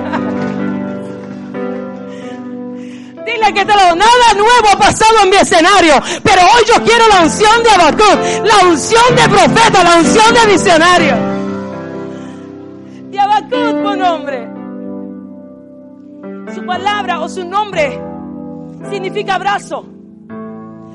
Que 3.39 3.65
te 3.65 3.73
lo 3.73 3.95
nada 3.95 4.33
nuevo 4.35 4.69
ha 4.71 4.77
pasado 4.77 5.23
en 5.23 5.29
mi 5.31 5.35
escenario, 5.37 5.95
pero 6.23 6.43
hoy 6.43 6.63
yo 6.67 6.83
quiero 6.83 7.07
la 7.07 7.21
unción 7.23 7.63
de 7.63 7.69
Habacuc, 7.71 8.45
la 8.45 8.67
unción 8.69 9.15
de 9.15 9.27
profeta, 9.27 9.83
la 9.83 9.97
unción 9.97 10.33
de 10.35 10.51
visionario. 10.51 11.15
Y 13.11 13.17
Habacuc, 13.17 13.81
buen 13.81 14.01
hombre, 14.03 14.47
su 16.53 16.63
palabra 16.63 17.21
o 17.21 17.27
su 17.27 17.43
nombre 17.43 17.99
significa 18.91 19.33
abrazo, 19.35 19.83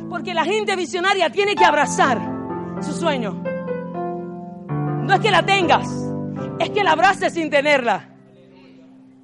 porque 0.09 0.33
la 0.33 0.45
gente 0.45 0.77
visionaria 0.77 1.31
tiene 1.31 1.57
que 1.57 1.65
abrazar 1.65 2.21
su 2.83 2.93
sueño. 2.93 3.43
No 5.03 5.13
es 5.13 5.21
que 5.21 5.31
la 5.33 5.43
tengas, 5.45 5.89
es 6.61 6.71
que 6.71 6.85
la 6.85 6.93
abraces 6.93 7.33
sin 7.33 7.51
tenerla. 7.51 8.11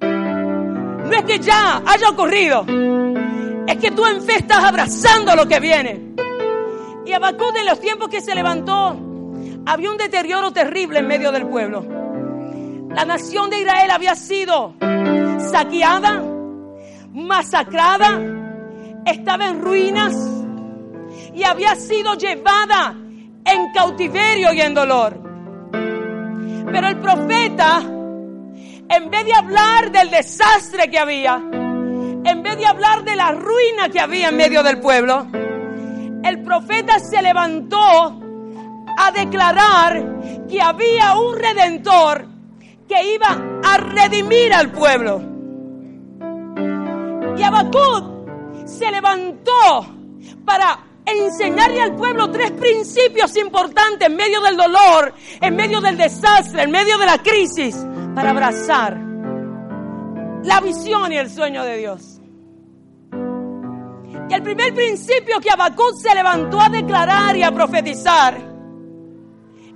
No 0.01 1.17
es 1.17 1.23
que 1.23 1.39
ya 1.39 1.81
haya 1.85 2.09
ocurrido, 2.09 2.65
es 3.71 3.77
que 3.77 3.91
tú 3.91 4.05
en 4.05 4.21
fe 4.21 4.35
estás 4.37 4.63
abrazando 4.63 5.35
lo 5.35 5.47
que 5.47 5.59
viene. 5.59 6.13
Y 7.05 7.13
Habacuc 7.13 7.55
en 7.57 7.65
los 7.65 7.79
tiempos 7.79 8.09
que 8.09 8.21
se 8.21 8.35
levantó, 8.35 8.97
había 9.65 9.89
un 9.89 9.97
deterioro 9.97 10.51
terrible 10.51 10.99
en 10.99 11.07
medio 11.07 11.31
del 11.31 11.47
pueblo. 11.47 11.85
La 12.89 13.05
nación 13.05 13.49
de 13.49 13.59
Israel 13.61 13.91
había 13.91 14.15
sido 14.15 14.75
saqueada, 15.51 16.21
masacrada, 17.13 18.19
estaba 19.05 19.47
en 19.47 19.61
ruinas 19.61 20.15
y 21.33 21.43
había 21.43 21.75
sido 21.75 22.15
llevada 22.15 22.95
en 23.45 23.71
cautiverio 23.73 24.51
y 24.53 24.61
en 24.61 24.73
dolor. 24.73 25.17
Pero 25.71 26.87
el 26.87 26.99
profeta, 26.99 27.79
en 27.79 29.09
vez 29.09 29.25
de 29.25 29.33
hablar 29.33 29.91
del 29.91 30.11
desastre 30.11 30.89
que 30.89 30.99
había, 30.99 31.41
en 32.23 32.43
vez 32.43 32.57
de 32.57 32.65
hablar 32.65 33.03
de 33.03 33.15
la 33.15 33.31
ruina 33.31 33.89
que 33.91 33.99
había 33.99 34.29
en 34.29 34.37
medio 34.37 34.63
del 34.63 34.79
pueblo, 34.79 35.27
el 36.23 36.43
profeta 36.43 36.99
se 36.99 37.21
levantó 37.21 38.19
a 38.97 39.11
declarar 39.11 40.47
que 40.47 40.61
había 40.61 41.15
un 41.17 41.37
redentor 41.37 42.25
que 42.87 43.13
iba 43.13 43.61
a 43.63 43.77
redimir 43.77 44.53
al 44.53 44.71
pueblo. 44.71 45.21
Y 47.37 47.43
Habacuc 47.43 48.67
se 48.67 48.91
levantó 48.91 49.85
para 50.45 50.79
enseñarle 51.05 51.81
al 51.81 51.95
pueblo 51.95 52.29
tres 52.29 52.51
principios 52.51 53.35
importantes 53.37 54.07
en 54.07 54.15
medio 54.15 54.41
del 54.41 54.55
dolor, 54.55 55.13
en 55.39 55.55
medio 55.55 55.81
del 55.81 55.97
desastre, 55.97 56.63
en 56.63 56.71
medio 56.71 56.97
de 56.97 57.05
la 57.05 57.17
crisis, 57.17 57.75
para 58.13 58.31
abrazar 58.31 58.97
la 60.43 60.59
visión 60.59 61.11
y 61.11 61.17
el 61.17 61.29
sueño 61.29 61.63
de 61.63 61.77
Dios. 61.77 62.10
El 64.31 64.43
primer 64.43 64.73
principio 64.73 65.41
que 65.41 65.51
Habacuc 65.51 65.95
se 65.97 66.15
levantó 66.15 66.61
a 66.61 66.69
declarar 66.69 67.35
y 67.35 67.43
a 67.43 67.51
profetizar 67.51 68.37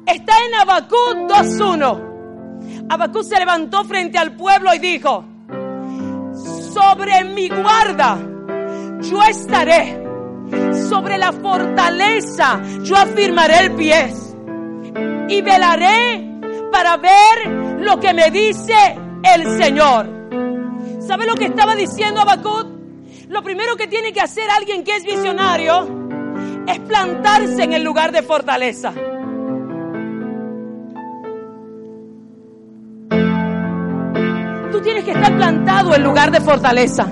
está 0.05 0.33
en 0.47 0.55
Habacuc 0.55 1.27
2.1. 1.27 2.85
Habacuc 2.89 3.23
se 3.23 3.37
levantó 3.37 3.83
frente 3.83 4.17
al 4.17 4.37
pueblo 4.37 4.73
y 4.73 4.79
dijo, 4.79 5.25
sobre 6.73 7.25
mi 7.25 7.49
guarda 7.49 8.17
yo 9.01 9.21
estaré, 9.23 10.01
sobre 10.89 11.17
la 11.17 11.33
fortaleza 11.33 12.61
yo 12.81 12.95
afirmaré 12.95 13.59
el 13.59 13.75
pie 13.75 14.13
y 15.27 15.41
velaré 15.41 16.39
para 16.71 16.95
ver 16.95 17.79
lo 17.81 17.99
que 17.99 18.13
me 18.13 18.31
dice 18.31 18.73
el 19.21 19.61
Señor. 19.61 20.07
¿Sabe 21.05 21.25
lo 21.25 21.35
que 21.35 21.45
estaba 21.45 21.75
diciendo 21.75 22.21
Habacuc? 22.21 22.74
Lo 23.27 23.41
primero 23.43 23.75
que 23.75 23.87
tiene 23.87 24.13
que 24.13 24.21
hacer 24.21 24.49
alguien 24.49 24.83
que 24.83 24.95
es 24.95 25.03
visionario 25.03 25.87
es 26.67 26.79
plantarse 26.79 27.63
en 27.63 27.73
el 27.73 27.83
lugar 27.83 28.11
de 28.11 28.21
fortaleza. 28.21 28.93
Tú 34.71 34.81
tienes 34.81 35.03
que 35.03 35.11
estar 35.11 35.35
plantado 35.37 35.95
en 35.95 36.03
lugar 36.03 36.31
de 36.31 36.41
fortaleza. 36.41 37.07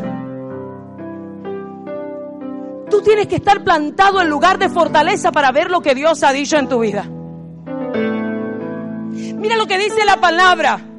Tú 2.90 3.02
tienes 3.02 3.28
que 3.28 3.38
estar 3.38 3.64
plantado 3.64 4.22
en 4.22 4.30
lugar 4.30 4.60
de 4.60 4.70
fortaleza 4.70 5.32
para 5.32 5.52
ver 5.52 5.72
lo 5.72 5.82
que 5.82 5.96
Dios 5.96 6.24
ha 6.24 6.32
dicho 6.32 6.58
en 6.58 6.68
tu 6.68 6.80
vida. 6.80 7.06
Mira 9.44 9.56
lo 9.56 9.66
que 9.66 9.78
dice 9.78 10.06
la 10.06 10.18
palabra. 10.18 10.93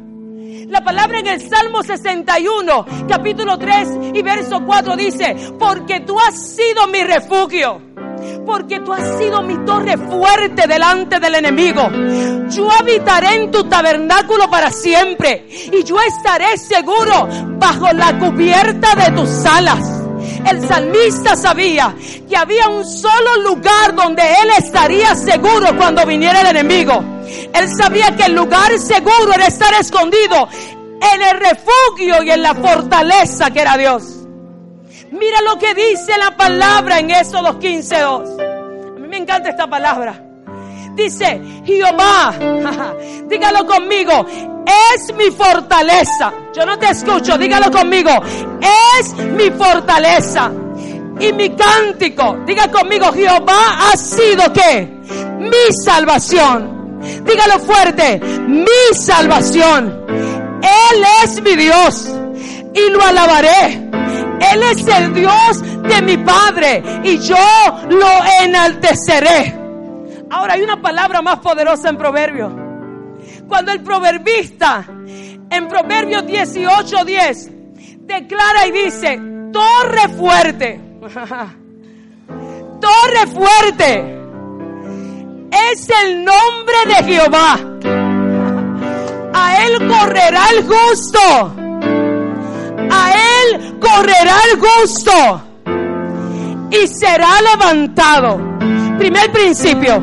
La 0.69 0.83
palabra 0.83 1.19
en 1.19 1.27
el 1.27 1.41
Salmo 1.41 1.83
61, 1.83 2.87
capítulo 3.09 3.59
3 3.59 3.89
y 4.15 4.23
verso 4.23 4.63
4 4.65 4.97
dice, 4.97 5.37
porque 5.59 6.01
tú 6.01 6.19
has 6.19 6.35
sido 6.55 6.87
mi 6.87 7.03
refugio, 7.05 7.81
porque 8.47 8.81
tú 8.81 8.93
has 8.93 9.19
sido 9.19 9.43
mi 9.43 9.57
torre 9.67 9.97
fuerte 9.99 10.67
delante 10.67 11.21
del 11.21 11.35
enemigo. 11.35 11.83
Yo 12.49 12.71
habitaré 12.71 13.43
en 13.43 13.51
tu 13.51 13.65
tabernáculo 13.65 14.49
para 14.49 14.71
siempre 14.71 15.47
y 15.49 15.85
yo 15.85 16.01
estaré 16.01 16.57
seguro 16.57 17.29
bajo 17.59 17.93
la 17.93 18.19
cubierta 18.19 18.95
de 18.95 19.11
tus 19.13 19.45
alas. 19.45 19.94
El 20.47 20.67
salmista 20.67 21.37
sabía 21.37 21.95
que 22.29 22.37
había 22.37 22.69
un 22.69 22.85
solo 22.85 23.39
lugar 23.43 23.95
donde 23.95 24.23
él 24.23 24.51
estaría 24.59 25.15
seguro 25.15 25.77
cuando 25.77 26.05
viniera 26.05 26.41
el 26.43 26.57
enemigo. 26.57 27.03
Él 27.53 27.69
sabía 27.77 28.15
que 28.17 28.25
el 28.25 28.35
lugar 28.35 28.79
seguro 28.79 29.33
era 29.35 29.47
estar 29.47 29.73
escondido 29.81 30.49
en 31.15 31.23
el 31.23 31.41
refugio 31.41 32.23
y 32.23 32.31
en 32.31 32.43
la 32.43 32.55
fortaleza 32.55 33.51
que 33.51 33.61
era 33.61 33.77
Dios. 33.77 34.27
Mira 35.11 35.41
lo 35.43 35.59
que 35.59 35.75
dice 35.75 36.13
la 36.19 36.37
palabra 36.37 36.99
en 36.99 37.11
Éxodo 37.11 37.59
15:2. 37.59 38.97
A 38.97 39.01
mí 39.01 39.09
me 39.09 39.19
encanta 39.19 39.49
esta 39.49 39.67
palabra. 39.67 40.21
Dice, 40.95 41.41
Jehová, 41.65 42.35
dígalo 43.29 43.67
conmigo, 43.67 44.27
es 44.29 45.15
mi 45.15 45.31
fortaleza. 45.31 46.33
Yo 46.55 46.65
no 46.65 46.79
te 46.79 46.89
escucho, 46.91 47.37
dígalo 47.37 47.69
conmigo, 47.69 48.11
es 49.01 49.15
mi 49.15 49.51
fortaleza. 49.51 50.53
Y 51.19 51.33
mi 51.33 51.51
cántico, 51.51 52.39
diga 52.47 52.71
conmigo, 52.71 53.13
Jehová 53.13 53.89
ha 53.91 53.97
sido 53.97 54.53
que 54.53 54.87
mi 55.39 55.73
salvación. 55.85 57.01
Dígalo 57.25 57.59
fuerte, 57.59 58.21
mi 58.47 58.95
salvación. 58.95 60.05
Él 60.63 61.05
es 61.25 61.43
mi 61.43 61.57
Dios 61.57 62.13
y 62.73 62.91
lo 62.91 63.03
alabaré. 63.03 63.91
Él 64.53 64.63
es 64.71 64.87
el 64.87 65.13
Dios 65.13 65.61
de 65.83 66.03
mi 66.03 66.19
Padre 66.19 66.83
y 67.03 67.19
yo 67.19 67.37
lo 67.91 68.09
enalteceré. 68.43 69.59
Ahora 70.31 70.55
hay 70.55 70.63
una 70.63 70.81
palabra 70.81 71.21
más 71.21 71.41
poderosa 71.41 71.89
en 71.89 71.97
Proverbios. 71.97 72.53
Cuando 73.49 73.73
el 73.73 73.83
proverbista 73.83 74.87
en 75.57 75.69
Proverbios 75.69 76.25
18:10 76.25 77.05
10, 77.05 77.51
declara 78.07 78.67
y 78.67 78.71
dice, 78.73 79.21
torre 79.53 80.09
fuerte, 80.17 80.81
torre 82.81 83.27
fuerte, 83.33 84.19
es 85.73 85.89
el 86.05 86.25
nombre 86.25 86.75
de 86.89 86.95
Jehová. 87.05 87.59
A 89.37 89.67
él 89.67 89.89
correrá 89.89 90.43
el 90.57 90.65
gusto. 90.65 91.19
A 92.91 93.13
él 93.13 93.79
correrá 93.81 94.37
el 94.53 94.59
gusto. 94.61 95.43
Y 96.71 96.87
será 96.87 97.41
levantado. 97.43 98.41
Primer 98.99 99.33
principio. 99.33 100.03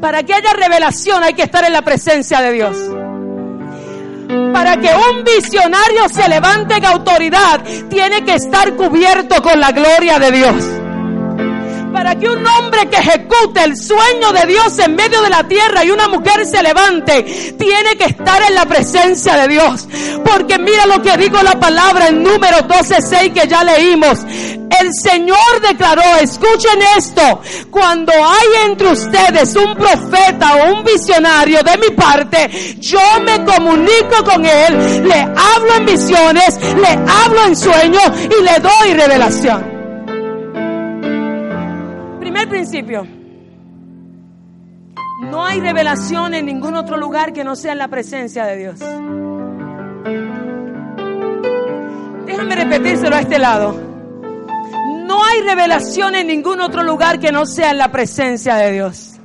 Para 0.00 0.22
que 0.24 0.34
haya 0.34 0.52
revelación 0.52 1.22
hay 1.22 1.34
que 1.34 1.42
estar 1.42 1.64
en 1.64 1.72
la 1.72 1.82
presencia 1.82 2.40
de 2.40 2.52
Dios. 2.52 2.76
Para 4.52 4.76
que 4.76 4.88
un 4.88 5.24
visionario 5.24 6.08
se 6.08 6.28
levante 6.28 6.74
en 6.74 6.84
autoridad, 6.84 7.60
tiene 7.88 8.24
que 8.24 8.34
estar 8.34 8.74
cubierto 8.74 9.42
con 9.42 9.58
la 9.58 9.72
gloria 9.72 10.18
de 10.18 10.32
Dios. 10.32 10.79
Para 11.92 12.14
que 12.16 12.28
un 12.28 12.46
hombre 12.46 12.88
que 12.88 12.96
ejecute 12.96 13.64
el 13.64 13.76
sueño 13.76 14.32
de 14.32 14.46
Dios 14.46 14.78
en 14.78 14.94
medio 14.94 15.22
de 15.22 15.30
la 15.30 15.46
tierra 15.46 15.84
y 15.84 15.90
una 15.90 16.08
mujer 16.08 16.46
se 16.46 16.62
levante, 16.62 17.22
tiene 17.58 17.96
que 17.96 18.04
estar 18.04 18.42
en 18.42 18.54
la 18.54 18.66
presencia 18.66 19.36
de 19.36 19.48
Dios. 19.48 19.88
Porque 20.24 20.58
mira 20.58 20.86
lo 20.86 21.02
que 21.02 21.16
digo 21.16 21.42
la 21.42 21.58
palabra 21.58 22.08
en 22.08 22.22
número 22.22 22.58
12.6 22.58 23.32
que 23.32 23.48
ya 23.48 23.64
leímos. 23.64 24.20
El 24.80 24.94
Señor 24.94 25.60
declaró, 25.60 26.02
escuchen 26.20 26.80
esto, 26.96 27.42
cuando 27.70 28.12
hay 28.12 28.70
entre 28.70 28.92
ustedes 28.92 29.54
un 29.56 29.74
profeta 29.74 30.54
o 30.54 30.74
un 30.74 30.84
visionario 30.84 31.60
de 31.62 31.76
mi 31.76 31.94
parte, 31.94 32.76
yo 32.78 33.00
me 33.22 33.44
comunico 33.44 34.24
con 34.24 34.44
él, 34.46 35.06
le 35.06 35.20
hablo 35.20 35.74
en 35.76 35.86
visiones, 35.86 36.58
le 36.76 36.88
hablo 36.88 37.46
en 37.46 37.56
sueños 37.56 38.10
y 38.24 38.42
le 38.42 38.58
doy 38.60 38.94
revelación. 38.94 39.69
Primer 42.40 42.56
principio. 42.56 43.06
No 45.30 45.44
hay 45.44 45.60
revelación 45.60 46.32
en 46.32 46.46
ningún 46.46 46.74
otro 46.74 46.96
lugar 46.96 47.34
que 47.34 47.44
no 47.44 47.54
sea 47.54 47.72
en 47.72 47.78
la 47.78 47.88
presencia 47.88 48.46
de 48.46 48.56
Dios. 48.56 48.78
Déjame 52.24 52.54
repetírselo 52.54 53.14
a 53.14 53.20
este 53.20 53.38
lado. 53.38 53.78
No 55.06 55.22
hay 55.22 55.42
revelación 55.42 56.14
en 56.14 56.28
ningún 56.28 56.62
otro 56.62 56.82
lugar 56.82 57.18
que 57.18 57.30
no 57.30 57.44
sea 57.44 57.72
en 57.72 57.78
la 57.78 57.92
presencia 57.92 58.54
de 58.54 58.72
Dios. 58.72 59.20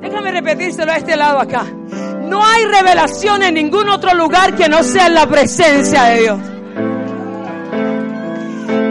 Déjame 0.00 0.32
repetírselo 0.32 0.90
a 0.90 0.96
este 0.96 1.16
lado 1.18 1.38
acá. 1.38 1.66
No 2.22 2.42
hay 2.42 2.64
revelación 2.64 3.42
en 3.42 3.52
ningún 3.52 3.90
otro 3.90 4.14
lugar 4.14 4.56
que 4.56 4.70
no 4.70 4.82
sea 4.82 5.08
en 5.08 5.14
la 5.14 5.26
presencia 5.26 6.04
de 6.04 6.20
Dios. 6.22 6.57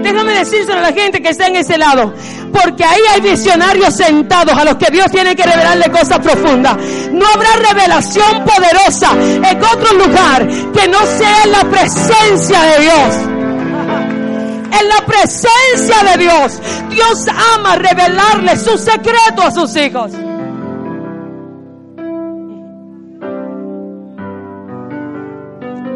Déjame 0.07 0.39
decírselo 0.39 0.79
a 0.79 0.83
la 0.83 0.93
gente 0.93 1.21
que 1.21 1.29
está 1.29 1.47
en 1.47 1.57
ese 1.57 1.77
lado. 1.77 2.13
Porque 2.53 2.83
ahí 2.85 3.01
hay 3.13 3.19
visionarios 3.19 3.93
sentados 3.93 4.57
a 4.57 4.63
los 4.63 4.75
que 4.77 4.89
Dios 4.89 5.11
tiene 5.11 5.35
que 5.35 5.43
revelarle 5.43 5.91
cosas 5.91 6.19
profundas. 6.19 6.77
No 7.11 7.25
habrá 7.27 7.49
revelación 7.73 8.45
poderosa 8.45 9.11
en 9.11 9.63
otro 9.63 9.93
lugar 9.97 10.47
que 10.47 10.87
no 10.87 11.05
sea 11.05 11.43
en 11.43 11.51
la 11.51 11.63
presencia 11.65 12.61
de 12.61 12.79
Dios. 12.83 13.15
En 14.79 14.87
la 14.87 15.05
presencia 15.05 16.03
de 16.11 16.17
Dios. 16.23 16.61
Dios 16.89 17.25
ama 17.55 17.75
revelarle 17.75 18.55
su 18.55 18.77
secreto 18.77 19.41
a 19.41 19.51
sus 19.51 19.75
hijos. 19.75 20.13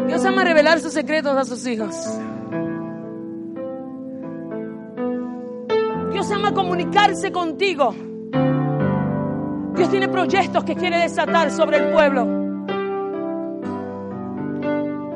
Dios 0.06 0.24
ama 0.26 0.44
revelar 0.44 0.80
sus 0.80 0.92
secretos 0.92 1.34
a 1.34 1.44
sus 1.46 1.66
hijos. 1.66 1.96
Dios 6.12 6.30
ama 6.30 6.52
comunicarse 6.52 7.32
contigo. 7.32 7.94
Dios 9.74 9.90
tiene 9.90 10.08
proyectos 10.08 10.64
que 10.64 10.74
quiere 10.74 10.98
desatar 10.98 11.50
sobre 11.50 11.78
el 11.78 11.92
pueblo. 11.92 12.42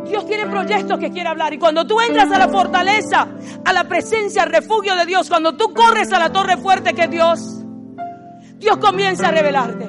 Dios 0.07 0.27
tiene 0.27 0.47
proyectos 0.47 0.99
que 0.99 1.11
quiere 1.11 1.29
hablar. 1.29 1.53
Y 1.53 1.59
cuando 1.59 1.87
tú 1.87 2.01
entras 2.01 2.31
a 2.33 2.39
la 2.39 2.49
fortaleza, 2.49 3.29
a 3.65 3.73
la 3.73 3.85
presencia, 3.85 4.45
al 4.45 4.51
refugio 4.51 4.97
de 4.97 5.05
Dios, 5.05 5.29
cuando 5.29 5.57
tú 5.57 5.75
corres 5.75 6.13
a 6.13 6.19
la 6.19 6.33
torre 6.33 6.57
fuerte 6.57 6.95
que 6.95 7.03
es 7.03 7.11
Dios, 7.11 7.65
Dios 8.59 8.79
comienza 8.79 9.29
a 9.29 9.31
revelarte. 9.33 9.87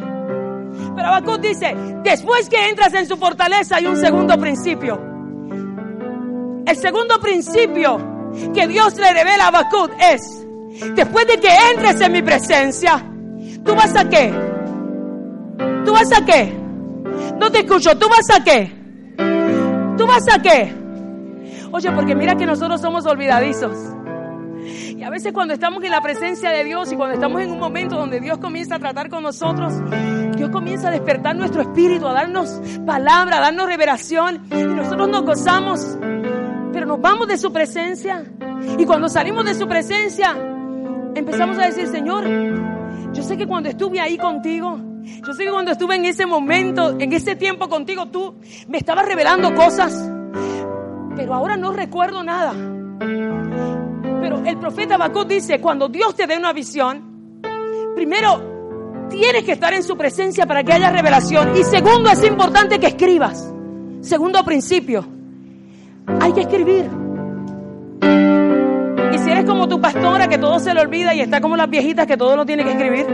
Pero 0.95 1.07
Habacuc 1.07 1.39
dice, 1.39 1.75
después 2.03 2.49
que 2.49 2.69
entras 2.69 2.93
en 2.93 3.07
su 3.07 3.17
fortaleza 3.17 3.77
hay 3.77 3.85
un 3.85 3.97
segundo 3.97 4.37
principio. 4.37 4.99
El 6.65 6.75
segundo 6.75 7.19
principio 7.19 8.31
que 8.53 8.67
Dios 8.67 8.97
le 8.97 9.13
revela 9.13 9.45
a 9.45 9.47
Habacuc 9.47 9.91
es, 9.99 10.46
después 10.95 11.27
de 11.27 11.37
que 11.39 11.49
entres 11.73 11.99
en 12.01 12.11
mi 12.11 12.21
presencia, 12.21 13.03
¿tú 13.63 13.75
vas 13.75 13.95
a 13.95 14.07
qué? 14.07 14.33
¿Tú 15.85 15.93
vas 15.93 16.11
a 16.11 16.25
qué? 16.25 16.53
No 17.39 17.51
te 17.51 17.59
escucho, 17.59 17.97
¿tú 17.97 18.07
vas 18.09 18.29
a 18.37 18.43
qué? 18.43 18.71
¿Tú 19.97 20.05
vas 20.05 20.27
a 20.33 20.41
qué? 20.41 20.73
Oye, 21.71 21.91
porque 21.91 22.15
mira 22.15 22.35
que 22.35 22.45
nosotros 22.45 22.81
somos 22.81 23.05
olvidadizos. 23.05 23.77
Y 24.97 25.03
a 25.03 25.09
veces 25.09 25.31
cuando 25.31 25.53
estamos 25.53 25.83
en 25.83 25.91
la 25.91 26.01
presencia 26.01 26.49
de 26.49 26.63
Dios 26.63 26.91
y 26.91 26.95
cuando 26.95 27.15
estamos 27.15 27.41
en 27.41 27.51
un 27.51 27.59
momento 27.59 27.95
donde 27.95 28.19
Dios 28.19 28.37
comienza 28.39 28.75
a 28.75 28.79
tratar 28.79 29.09
con 29.09 29.23
nosotros, 29.23 29.73
Dios 30.35 30.49
comienza 30.49 30.89
a 30.89 30.91
despertar 30.91 31.35
nuestro 31.35 31.61
espíritu, 31.61 32.07
a 32.07 32.13
darnos 32.13 32.61
palabra, 32.85 33.37
a 33.37 33.41
darnos 33.41 33.67
revelación 33.67 34.47
y 34.51 34.63
nosotros 34.63 35.07
nos 35.09 35.23
gozamos, 35.23 35.97
pero 36.73 36.85
nos 36.85 36.99
vamos 36.99 37.27
de 37.27 37.37
su 37.37 37.51
presencia 37.51 38.23
y 38.77 38.85
cuando 38.85 39.07
salimos 39.07 39.45
de 39.45 39.53
su 39.53 39.67
presencia 39.67 40.35
empezamos 41.17 41.57
a 41.57 41.65
decir, 41.65 41.87
Señor, 41.87 42.25
yo 43.13 43.23
sé 43.23 43.37
que 43.37 43.47
cuando 43.47 43.69
estuve 43.69 43.99
ahí 43.99 44.17
contigo, 44.17 44.79
yo 45.25 45.33
sé 45.33 45.45
que 45.45 45.51
cuando 45.51 45.71
estuve 45.71 45.95
en 45.95 46.05
ese 46.05 46.25
momento, 46.25 46.99
en 46.99 47.13
ese 47.13 47.35
tiempo 47.35 47.67
contigo, 47.67 48.07
tú 48.07 48.35
me 48.67 48.77
estabas 48.77 49.05
revelando 49.05 49.53
cosas, 49.55 50.09
pero 51.15 51.33
ahora 51.33 51.57
no 51.57 51.71
recuerdo 51.71 52.23
nada. 52.23 52.53
Pero 54.21 54.43
el 54.45 54.57
profeta 54.57 54.95
Habacuc 54.95 55.27
dice, 55.27 55.59
cuando 55.59 55.87
Dios 55.87 56.15
te 56.15 56.27
dé 56.27 56.37
una 56.37 56.53
visión, 56.53 57.41
primero 57.95 59.07
tienes 59.09 59.43
que 59.43 59.53
estar 59.53 59.73
en 59.73 59.83
su 59.83 59.97
presencia 59.97 60.45
para 60.45 60.63
que 60.63 60.73
haya 60.73 60.91
revelación. 60.91 61.55
Y 61.57 61.63
segundo, 61.63 62.09
es 62.09 62.23
importante 62.23 62.79
que 62.79 62.87
escribas. 62.87 63.53
Segundo 64.01 64.43
principio, 64.43 65.05
hay 66.19 66.33
que 66.33 66.41
escribir. 66.41 67.06
Como 69.47 69.67
tu 69.67 69.79
pastora 69.79 70.27
que 70.27 70.37
todo 70.37 70.59
se 70.59 70.73
le 70.73 70.81
olvida 70.81 71.13
y 71.13 71.21
está 71.21 71.39
como 71.39 71.55
las 71.55 71.69
viejitas 71.69 72.05
que 72.05 72.17
todo 72.17 72.35
lo 72.35 72.45
tiene 72.45 72.63
que 72.63 72.71
escribir, 72.71 73.05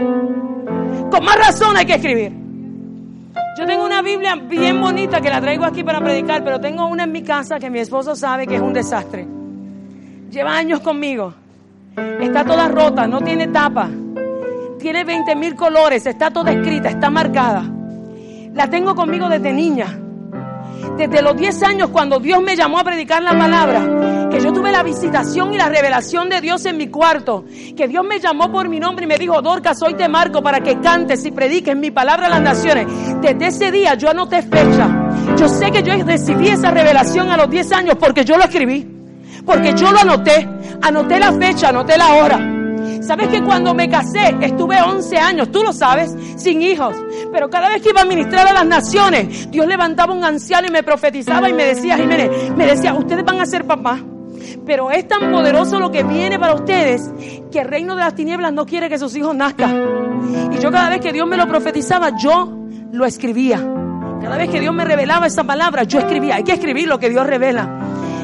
con 1.10 1.24
más 1.24 1.36
razón 1.36 1.76
hay 1.76 1.86
que 1.86 1.94
escribir. 1.94 2.32
Yo 3.56 3.66
tengo 3.66 3.84
una 3.84 4.02
Biblia 4.02 4.34
bien 4.34 4.80
bonita 4.80 5.20
que 5.20 5.30
la 5.30 5.40
traigo 5.40 5.64
aquí 5.64 5.84
para 5.84 6.00
predicar, 6.00 6.42
pero 6.42 6.60
tengo 6.60 6.86
una 6.86 7.04
en 7.04 7.12
mi 7.12 7.22
casa 7.22 7.60
que 7.60 7.70
mi 7.70 7.78
esposo 7.78 8.16
sabe 8.16 8.48
que 8.48 8.56
es 8.56 8.60
un 8.60 8.72
desastre. 8.72 9.26
Lleva 10.28 10.56
años 10.56 10.80
conmigo. 10.80 11.32
Está 12.20 12.44
toda 12.44 12.66
rota, 12.66 13.06
no 13.06 13.20
tiene 13.20 13.46
tapa. 13.48 13.88
Tiene 14.80 15.04
20 15.04 15.36
mil 15.36 15.54
colores, 15.54 16.04
está 16.04 16.32
toda 16.32 16.50
escrita, 16.50 16.88
está 16.88 17.10
marcada. 17.10 17.62
La 18.52 18.68
tengo 18.68 18.96
conmigo 18.96 19.28
desde 19.28 19.52
niña. 19.52 20.00
Desde 20.96 21.22
los 21.22 21.36
10 21.36 21.62
años 21.62 21.90
cuando 21.90 22.18
Dios 22.18 22.42
me 22.42 22.56
llamó 22.56 22.80
a 22.80 22.84
predicar 22.84 23.22
la 23.22 23.38
palabra, 23.38 24.23
que 24.34 24.40
yo 24.40 24.52
tuve 24.52 24.72
la 24.72 24.82
visitación 24.82 25.54
y 25.54 25.58
la 25.58 25.68
revelación 25.68 26.28
de 26.28 26.40
Dios 26.40 26.66
en 26.66 26.76
mi 26.76 26.88
cuarto, 26.88 27.44
que 27.76 27.86
Dios 27.86 28.04
me 28.04 28.18
llamó 28.18 28.50
por 28.50 28.68
mi 28.68 28.80
nombre 28.80 29.04
y 29.04 29.06
me 29.06 29.16
dijo, 29.16 29.40
Dorcas, 29.40 29.80
hoy 29.80 29.94
te 29.94 30.08
marco 30.08 30.42
para 30.42 30.58
que 30.58 30.80
cantes 30.80 31.24
y 31.24 31.30
prediques 31.30 31.76
mi 31.76 31.92
palabra 31.92 32.26
a 32.26 32.30
las 32.30 32.40
naciones. 32.40 32.88
Desde 33.20 33.46
ese 33.46 33.70
día 33.70 33.94
yo 33.94 34.10
anoté 34.10 34.42
fecha. 34.42 34.90
Yo 35.38 35.48
sé 35.48 35.70
que 35.70 35.84
yo 35.84 35.94
recibí 36.04 36.48
esa 36.48 36.72
revelación 36.72 37.30
a 37.30 37.36
los 37.36 37.48
10 37.48 37.72
años 37.72 37.96
porque 37.96 38.24
yo 38.24 38.36
lo 38.36 38.42
escribí, 38.42 38.84
porque 39.46 39.72
yo 39.74 39.92
lo 39.92 40.00
anoté, 40.00 40.48
anoté 40.82 41.20
la 41.20 41.32
fecha, 41.32 41.68
anoté 41.68 41.96
la 41.96 42.14
hora. 42.14 42.50
¿Sabes 43.02 43.28
que 43.28 43.40
cuando 43.40 43.72
me 43.72 43.88
casé 43.88 44.34
estuve 44.40 44.82
11 44.82 45.16
años, 45.16 45.52
tú 45.52 45.62
lo 45.62 45.72
sabes, 45.72 46.12
sin 46.34 46.60
hijos? 46.60 46.96
Pero 47.32 47.48
cada 47.48 47.68
vez 47.68 47.82
que 47.82 47.90
iba 47.90 48.00
a 48.00 48.04
ministrar 48.04 48.48
a 48.48 48.52
las 48.52 48.66
naciones, 48.66 49.48
Dios 49.52 49.66
levantaba 49.68 50.12
un 50.12 50.24
anciano 50.24 50.66
y 50.66 50.72
me 50.72 50.82
profetizaba 50.82 51.48
y 51.48 51.52
me 51.52 51.66
decía, 51.66 51.96
Jiménez, 51.96 52.50
me 52.56 52.66
decía, 52.66 52.94
ustedes 52.94 53.24
van 53.24 53.40
a 53.40 53.46
ser 53.46 53.64
papás. 53.64 54.00
Pero 54.64 54.90
es 54.90 55.06
tan 55.08 55.30
poderoso 55.30 55.78
lo 55.78 55.90
que 55.90 56.02
viene 56.02 56.38
para 56.38 56.54
ustedes 56.54 57.10
que 57.50 57.60
el 57.60 57.68
reino 57.68 57.94
de 57.96 58.02
las 58.02 58.14
tinieblas 58.14 58.52
no 58.52 58.66
quiere 58.66 58.88
que 58.88 58.98
sus 58.98 59.14
hijos 59.16 59.34
nazcan. 59.34 60.50
Y 60.52 60.58
yo 60.58 60.70
cada 60.70 60.88
vez 60.88 61.00
que 61.00 61.12
Dios 61.12 61.26
me 61.26 61.36
lo 61.36 61.46
profetizaba, 61.46 62.16
yo 62.16 62.52
lo 62.92 63.04
escribía. 63.04 63.58
Cada 64.20 64.36
vez 64.36 64.48
que 64.48 64.60
Dios 64.60 64.74
me 64.74 64.84
revelaba 64.84 65.26
esa 65.26 65.44
palabra, 65.44 65.84
yo 65.84 65.98
escribía. 65.98 66.36
Hay 66.36 66.44
que 66.44 66.52
escribir 66.52 66.88
lo 66.88 66.98
que 66.98 67.10
Dios 67.10 67.26
revela. 67.26 67.68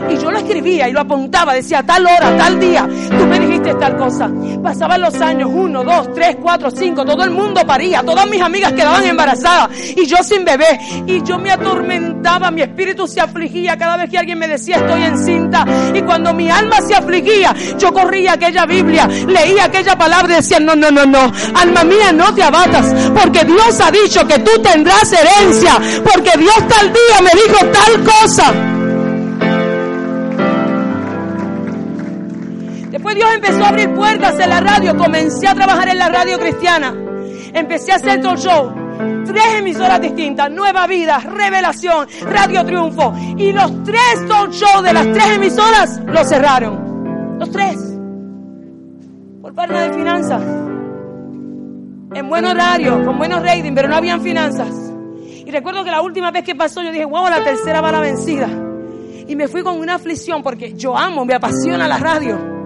Y 0.08 0.16
yo 0.16 0.30
lo 0.30 0.38
escribía 0.38 0.88
y 0.88 0.92
lo 0.92 1.00
apuntaba, 1.00 1.52
decía 1.52 1.82
tal 1.82 2.06
hora, 2.06 2.36
tal 2.36 2.58
día, 2.58 2.88
tú 3.18 3.26
me 3.26 3.38
tal 3.78 3.96
cosa. 3.96 4.30
Pasaban 4.62 5.00
los 5.00 5.14
años, 5.20 5.50
uno, 5.52 5.84
dos, 5.84 6.12
tres, 6.14 6.36
cuatro, 6.40 6.70
cinco, 6.70 7.04
todo 7.04 7.24
el 7.24 7.30
mundo 7.30 7.64
paría, 7.66 8.02
todas 8.02 8.28
mis 8.28 8.40
amigas 8.40 8.72
quedaban 8.72 9.04
embarazadas 9.04 9.70
y 9.96 10.06
yo 10.06 10.16
sin 10.22 10.44
bebé. 10.44 10.78
Y 11.06 11.22
yo 11.22 11.38
me 11.38 11.50
atormentaba, 11.50 12.50
mi 12.50 12.62
espíritu 12.62 13.06
se 13.06 13.20
afligía 13.20 13.76
cada 13.76 13.96
vez 13.96 14.10
que 14.10 14.18
alguien 14.18 14.38
me 14.38 14.48
decía 14.48 14.76
estoy 14.76 15.02
encinta. 15.02 15.64
Y 15.94 16.02
cuando 16.02 16.32
mi 16.34 16.50
alma 16.50 16.80
se 16.80 16.94
afligía, 16.94 17.54
yo 17.78 17.92
corría 17.92 18.32
aquella 18.34 18.66
Biblia, 18.66 19.06
leía 19.06 19.64
aquella 19.64 19.96
palabra 19.96 20.34
y 20.34 20.36
decía, 20.36 20.60
no, 20.60 20.74
no, 20.74 20.90
no, 20.90 21.04
no, 21.06 21.32
alma 21.54 21.84
mía, 21.84 22.12
no 22.12 22.34
te 22.34 22.42
abatas, 22.42 22.94
porque 23.14 23.44
Dios 23.44 23.80
ha 23.80 23.90
dicho 23.90 24.26
que 24.26 24.38
tú 24.40 24.50
tendrás 24.62 25.12
herencia, 25.12 25.78
porque 26.02 26.30
Dios 26.38 26.56
tal 26.68 26.92
día 26.92 27.20
me 27.22 27.30
dijo 27.30 27.66
tal 27.72 28.04
cosa. 28.04 28.79
Después 33.00 33.16
Dios 33.16 33.30
empezó 33.34 33.64
a 33.64 33.68
abrir 33.68 33.94
puertas 33.94 34.38
en 34.38 34.50
la 34.50 34.60
radio. 34.60 34.94
Comencé 34.94 35.48
a 35.48 35.54
trabajar 35.54 35.88
en 35.88 35.98
la 35.98 36.10
radio 36.10 36.38
cristiana. 36.38 36.94
Empecé 37.54 37.92
a 37.92 37.94
hacer 37.94 38.20
talk 38.20 38.36
show. 38.36 38.74
Tres 39.24 39.54
emisoras 39.56 40.02
distintas. 40.02 40.50
Nueva 40.50 40.86
Vida, 40.86 41.18
Revelación, 41.18 42.06
Radio 42.26 42.62
Triunfo. 42.66 43.14
Y 43.38 43.52
los 43.52 43.84
tres 43.84 44.28
talk 44.28 44.50
shows 44.50 44.82
de 44.82 44.92
las 44.92 45.10
tres 45.12 45.30
emisoras 45.30 45.98
los 46.04 46.28
cerraron. 46.28 47.38
Los 47.38 47.50
tres. 47.50 47.78
Por 49.40 49.54
falta 49.54 49.80
de 49.80 49.94
finanzas. 49.94 50.42
En 52.12 52.28
buen 52.28 52.44
horario, 52.44 53.02
con 53.02 53.16
buenos 53.16 53.40
ratings, 53.42 53.72
pero 53.74 53.88
no 53.88 53.96
habían 53.96 54.20
finanzas. 54.20 54.92
Y 55.24 55.50
recuerdo 55.50 55.84
que 55.84 55.90
la 55.90 56.02
última 56.02 56.30
vez 56.32 56.44
que 56.44 56.54
pasó 56.54 56.82
yo 56.82 56.92
dije, 56.92 57.06
wow, 57.06 57.30
la 57.30 57.42
tercera 57.42 57.80
va 57.80 57.92
la 57.92 58.00
vencida. 58.00 58.46
Y 59.26 59.36
me 59.36 59.48
fui 59.48 59.62
con 59.62 59.80
una 59.80 59.94
aflicción 59.94 60.42
porque 60.42 60.74
yo 60.74 60.98
amo, 60.98 61.24
me 61.24 61.32
apasiona 61.32 61.88
la 61.88 61.96
radio 61.96 62.59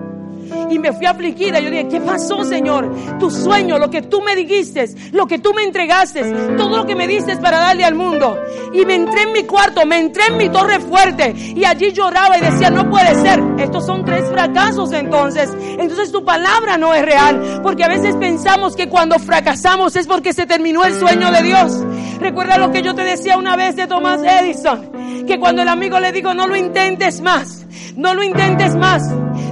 y 0.70 0.78
me 0.78 0.92
fui 0.92 1.06
afligida. 1.06 1.60
Yo 1.60 1.70
dije, 1.70 1.88
¿qué 1.88 2.00
pasó, 2.00 2.44
Señor? 2.44 2.90
Tu 3.18 3.30
sueño, 3.30 3.78
lo 3.78 3.90
que 3.90 4.02
tú 4.02 4.22
me 4.22 4.34
dijiste, 4.36 4.88
lo 5.12 5.26
que 5.26 5.38
tú 5.38 5.52
me 5.54 5.62
entregaste, 5.62 6.22
todo 6.56 6.76
lo 6.76 6.86
que 6.86 6.94
me 6.94 7.06
diste 7.06 7.36
para 7.36 7.58
darle 7.58 7.84
al 7.84 7.94
mundo. 7.94 8.38
Y 8.72 8.84
me 8.84 8.94
entré 8.94 9.22
en 9.22 9.32
mi 9.32 9.44
cuarto, 9.44 9.84
me 9.86 9.98
entré 9.98 10.26
en 10.28 10.36
mi 10.36 10.48
torre 10.48 10.80
fuerte 10.80 11.34
y 11.36 11.64
allí 11.64 11.92
lloraba 11.92 12.38
y 12.38 12.40
decía, 12.40 12.70
no 12.70 12.88
puede 12.90 13.14
ser. 13.14 13.42
Estos 13.58 13.86
son 13.86 14.04
tres 14.04 14.28
fracasos 14.28 14.92
entonces. 14.92 15.50
Entonces 15.78 16.12
tu 16.12 16.24
palabra 16.24 16.76
no 16.78 16.94
es 16.94 17.04
real, 17.04 17.60
porque 17.62 17.84
a 17.84 17.88
veces 17.88 18.16
pensamos 18.16 18.76
que 18.76 18.88
cuando 18.88 19.18
fracasamos 19.18 19.96
es 19.96 20.06
porque 20.06 20.32
se 20.32 20.46
terminó 20.46 20.84
el 20.84 20.94
sueño 20.94 21.30
de 21.30 21.42
Dios. 21.42 21.84
Recuerda 22.20 22.58
lo 22.58 22.70
que 22.72 22.82
yo 22.82 22.94
te 22.94 23.02
decía 23.02 23.36
una 23.36 23.56
vez 23.56 23.76
de 23.76 23.86
Thomas 23.86 24.20
Edison, 24.22 25.26
que 25.26 25.38
cuando 25.38 25.62
el 25.62 25.68
amigo 25.68 26.00
le 26.00 26.12
dijo, 26.12 26.34
no 26.34 26.46
lo 26.46 26.56
intentes 26.56 27.20
más, 27.20 27.66
no 27.96 28.14
lo 28.14 28.22
intentes 28.22 28.74
más. 28.76 29.02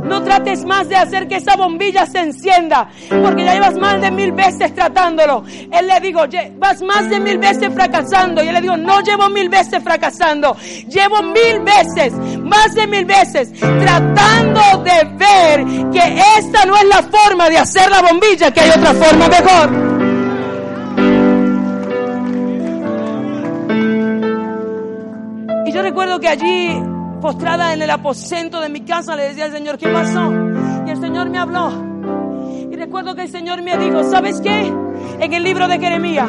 No 0.05 0.23
trates 0.23 0.65
más 0.65 0.88
de 0.88 0.97
hacer 0.97 1.29
que 1.29 1.37
esa 1.37 1.57
bombilla 1.57 2.07
se 2.07 2.19
encienda, 2.19 2.88
porque 3.23 3.45
ya 3.45 3.55
llevas 3.55 3.79
más 3.79 4.01
de 4.01 4.11
mil 4.11 4.33
veces 4.33 4.75
tratándolo. 4.75 5.45
Él 5.71 5.87
le 5.87 6.01
dijo, 6.01 6.21
vas 6.59 6.83
más 6.83 7.09
de 7.09 7.21
mil 7.21 7.38
veces 7.38 7.73
fracasando. 7.73 8.43
Y 8.43 8.49
él 8.49 8.55
le 8.55 8.61
dijo, 8.61 8.77
no 8.77 9.01
llevo 9.01 9.29
mil 9.31 9.49
veces 9.49 9.83
fracasando, 9.83 10.57
llevo 10.88 11.23
mil 11.23 11.61
veces, 11.61 12.12
más 12.41 12.75
de 12.75 12.87
mil 12.87 13.05
veces, 13.05 13.53
tratando 13.53 14.61
de 14.83 15.05
ver 15.17 15.91
que 15.91 16.21
esta 16.38 16.65
no 16.67 16.77
es 16.77 16.85
la 16.85 17.03
forma 17.03 17.49
de 17.49 17.59
hacer 17.59 17.91
la 17.91 18.03
bombilla, 18.03 18.51
que 18.51 18.61
hay 18.61 18.71
otra 18.71 18.93
forma 18.95 19.29
mejor. 19.29 19.93
Y 25.65 25.73
yo 25.73 25.83
recuerdo 25.83 26.19
que 26.21 26.29
allí 26.29 26.92
postrada 27.23 27.73
en 27.73 27.81
el 27.81 27.89
aposento 27.89 28.61
de 28.61 28.69
mi 28.69 28.81
casa, 28.81 29.15
le 29.15 29.29
decía 29.29 29.45
al 29.45 29.53
Señor, 29.53 29.79
¿qué 29.79 29.89
pasó? 29.89 30.33
Y 30.85 30.91
el 30.91 31.01
Señor 31.01 31.31
me 31.31 31.39
habló. 31.39 31.71
Y 32.71 32.75
recuerdo 32.75 33.15
que 33.15 33.23
el 33.23 33.31
Señor 33.31 33.63
me 33.63 33.79
dijo, 33.79 34.03
¿sabes 34.11 34.41
qué? 34.41 34.73
En 35.21 35.33
el 35.33 35.45
libro 35.45 35.69
de 35.69 35.79
Jeremías, 35.79 36.29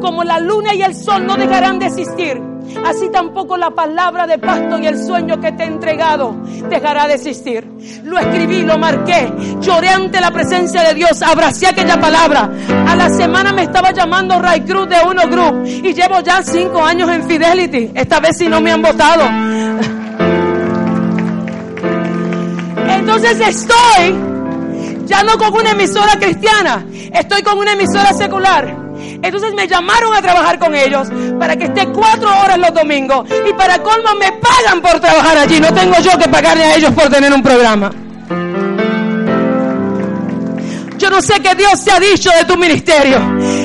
como 0.00 0.22
la 0.22 0.38
luna 0.38 0.72
y 0.72 0.82
el 0.82 0.94
sol 0.94 1.26
no 1.26 1.36
dejarán 1.36 1.80
de 1.80 1.86
existir, 1.86 2.40
así 2.86 3.10
tampoco 3.10 3.56
la 3.56 3.70
palabra 3.70 4.26
de 4.28 4.38
pacto 4.38 4.78
y 4.78 4.86
el 4.86 5.02
sueño 5.02 5.40
que 5.40 5.50
te 5.50 5.64
he 5.64 5.66
entregado 5.66 6.36
dejará 6.70 7.08
de 7.08 7.14
existir. 7.14 7.68
Lo 8.04 8.16
escribí, 8.16 8.62
lo 8.62 8.78
marqué, 8.78 9.32
lloré 9.60 9.88
ante 9.88 10.20
la 10.20 10.30
presencia 10.30 10.82
de 10.82 10.94
Dios, 10.94 11.22
abracé 11.22 11.66
aquella 11.66 12.00
palabra. 12.00 12.48
A 12.86 12.94
la 12.94 13.10
semana 13.10 13.52
me 13.52 13.62
estaba 13.62 13.90
llamando 13.90 14.40
Ray 14.40 14.60
Cruz 14.60 14.88
de 14.88 14.96
Uno 15.08 15.22
Group 15.28 15.66
y 15.66 15.92
llevo 15.92 16.20
ya 16.20 16.40
cinco 16.42 16.84
años 16.84 17.10
en 17.10 17.24
Fidelity. 17.24 17.90
Esta 17.94 18.20
vez 18.20 18.38
si 18.38 18.48
no 18.48 18.60
me 18.60 18.70
han 18.70 18.80
votado. 18.80 19.24
Entonces 23.14 23.48
estoy 23.48 24.12
ya 25.06 25.22
no 25.22 25.38
con 25.38 25.54
una 25.54 25.70
emisora 25.70 26.18
cristiana, 26.18 26.84
estoy 27.12 27.42
con 27.42 27.58
una 27.58 27.74
emisora 27.74 28.12
secular. 28.12 28.76
Entonces 29.22 29.54
me 29.54 29.68
llamaron 29.68 30.12
a 30.16 30.20
trabajar 30.20 30.58
con 30.58 30.74
ellos 30.74 31.06
para 31.38 31.54
que 31.56 31.66
esté 31.66 31.86
cuatro 31.92 32.28
horas 32.40 32.58
los 32.58 32.74
domingos 32.74 33.28
y 33.48 33.52
para 33.52 33.78
colmo 33.78 34.16
me 34.18 34.32
pagan 34.32 34.80
por 34.82 34.98
trabajar 34.98 35.38
allí. 35.38 35.60
No 35.60 35.72
tengo 35.72 35.96
yo 36.00 36.18
que 36.18 36.28
pagarle 36.28 36.64
a 36.64 36.74
ellos 36.74 36.90
por 36.90 37.08
tener 37.08 37.32
un 37.32 37.42
programa. 37.42 37.92
Yo 41.04 41.10
no 41.10 41.20
sé 41.20 41.34
qué 41.34 41.54
Dios 41.54 41.84
te 41.84 41.90
ha 41.92 42.00
dicho 42.00 42.30
de 42.30 42.46
tu 42.46 42.56
ministerio. 42.56 43.18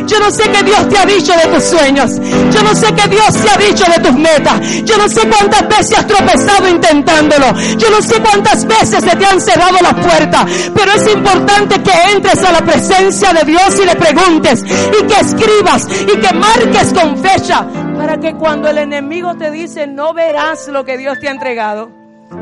Yo 0.06 0.20
no 0.20 0.30
sé 0.30 0.44
qué 0.52 0.62
Dios 0.62 0.90
te 0.90 0.98
ha 0.98 1.06
dicho 1.06 1.32
de 1.32 1.48
tus 1.48 1.64
sueños. 1.64 2.12
Yo 2.52 2.62
no 2.62 2.76
sé 2.76 2.94
qué 2.94 3.08
Dios 3.08 3.32
te 3.32 3.50
ha 3.50 3.58
dicho 3.66 3.86
de 3.90 4.04
tus 4.04 4.12
metas. 4.12 4.60
Yo 4.84 4.98
no 4.98 5.08
sé 5.08 5.22
cuántas 5.26 5.66
veces 5.70 6.00
has 6.00 6.06
tropezado 6.06 6.68
intentándolo. 6.68 7.58
Yo 7.78 7.90
no 7.92 8.02
sé 8.02 8.22
cuántas 8.22 8.66
veces 8.66 9.06
se 9.06 9.16
te 9.16 9.26
han 9.26 9.40
cerrado 9.40 9.78
las 9.82 9.94
puertas. 9.94 10.52
Pero 10.76 10.92
es 10.92 11.14
importante 11.14 11.82
que 11.82 12.12
entres 12.14 12.44
a 12.44 12.52
la 12.52 12.60
presencia 12.60 13.32
de 13.32 13.44
Dios 13.46 13.80
y 13.82 13.86
le 13.86 13.96
preguntes 13.96 14.62
y 14.66 15.06
que 15.06 15.20
escribas 15.22 15.88
y 15.88 16.18
que 16.18 16.34
marques 16.34 16.94
con 16.94 17.18
fecha 17.20 17.66
para 17.98 18.18
que 18.18 18.34
cuando 18.34 18.68
el 18.68 18.80
enemigo 18.80 19.36
te 19.36 19.50
dice 19.50 19.88
no 19.88 20.14
verás 20.14 20.68
lo 20.68 20.84
que 20.84 20.98
Dios 20.98 21.18
te 21.22 21.30
ha 21.30 21.32
entregado, 21.32 21.90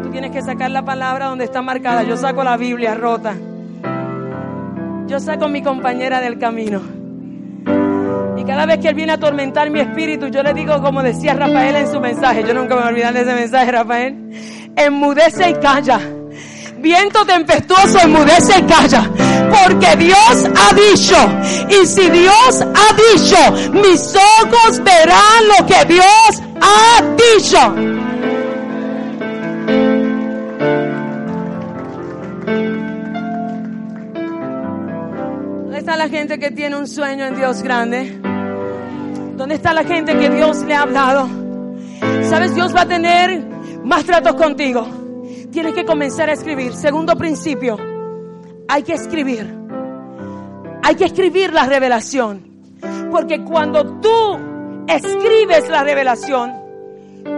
tú 0.01 0.10
tienes 0.10 0.31
que 0.31 0.41
sacar 0.41 0.71
la 0.71 0.83
palabra 0.83 1.27
donde 1.27 1.45
está 1.45 1.62
marcada. 1.62 2.01
Yo 2.01 2.17
saco 2.17 2.43
la 2.43 2.57
Biblia 2.57 2.95
rota 2.95 3.36
yo 5.08 5.20
saco 5.20 5.48
mi 5.48 5.62
compañera 5.62 6.20
del 6.20 6.38
camino. 6.38 6.82
Y 8.38 8.43
cada 8.43 8.65
vez 8.65 8.80
que 8.80 8.89
él 8.89 8.96
viene 8.96 9.13
a 9.13 9.15
atormentar 9.15 9.70
mi 9.70 9.80
espíritu, 9.80 10.28
yo 10.28 10.43
le 10.43 10.54
digo 10.54 10.82
como 10.82 11.02
decía 11.02 11.34
Rafael 11.34 11.76
en 11.76 11.91
su 11.91 12.00
mensaje, 12.00 12.43
yo 12.46 12.54
nunca 12.54 12.76
me 12.76 12.82
voy 12.82 12.84
a 12.84 12.89
olvidar 12.89 13.13
de 13.13 13.22
ese 13.22 13.34
mensaje, 13.34 13.72
Rafael, 13.72 14.15
enmudece 14.76 15.50
y 15.50 15.54
calla. 15.56 16.00
Viento 16.80 17.26
tempestuoso, 17.26 18.00
enmudece 18.00 18.60
y 18.60 18.63
calla. 18.63 19.10
Porque 19.50 19.96
Dios 19.96 20.50
ha 20.56 20.74
dicho, 20.76 21.15
y 21.70 21.86
si 21.86 22.10
Dios 22.10 22.62
ha 22.62 23.15
dicho, 23.15 23.72
mis 23.72 24.13
ojos 24.15 24.84
verán 24.84 25.48
lo 25.58 25.65
que 25.65 25.86
Dios 25.86 26.43
ha 26.62 27.02
dicho. 27.15 27.96
Está 35.88 35.95
la 35.95 36.10
gente 36.10 36.38
que 36.38 36.52
tiene 36.52 36.76
un 36.76 36.86
sueño 36.86 37.23
en 37.23 37.38
Dios 37.38 37.63
grande? 37.63 38.19
¿Dónde 39.38 39.56
está 39.56 39.71
la 39.71 39.86
gente 39.86 40.17
que 40.17 40.30
Dios 40.30 40.62
le 40.63 40.73
ha 40.76 40.82
hablado? 40.82 41.30
¿Sabes? 42.23 42.54
Dios 42.54 42.76
va 42.76 42.82
a 42.82 42.86
tener 42.86 43.47
más 43.86 44.04
tratos 44.04 44.34
contigo. 44.34 44.86
Tienes 45.50 45.73
que 45.73 45.86
comenzar 45.86 46.30
a 46.30 46.34
escribir. 46.34 46.73
Segundo 46.73 47.15
principio, 47.15 47.78
hay 48.67 48.84
que 48.84 48.95
escribir. 48.95 49.50
Hay 50.84 50.95
que 50.95 51.06
escribir 51.06 51.54
la 51.54 51.65
revelación. 51.65 52.65
Porque 53.10 53.45
cuando 53.45 54.02
tú 54.02 54.38
escribes 54.89 55.69
la 55.69 55.86
revelación, 55.86 56.52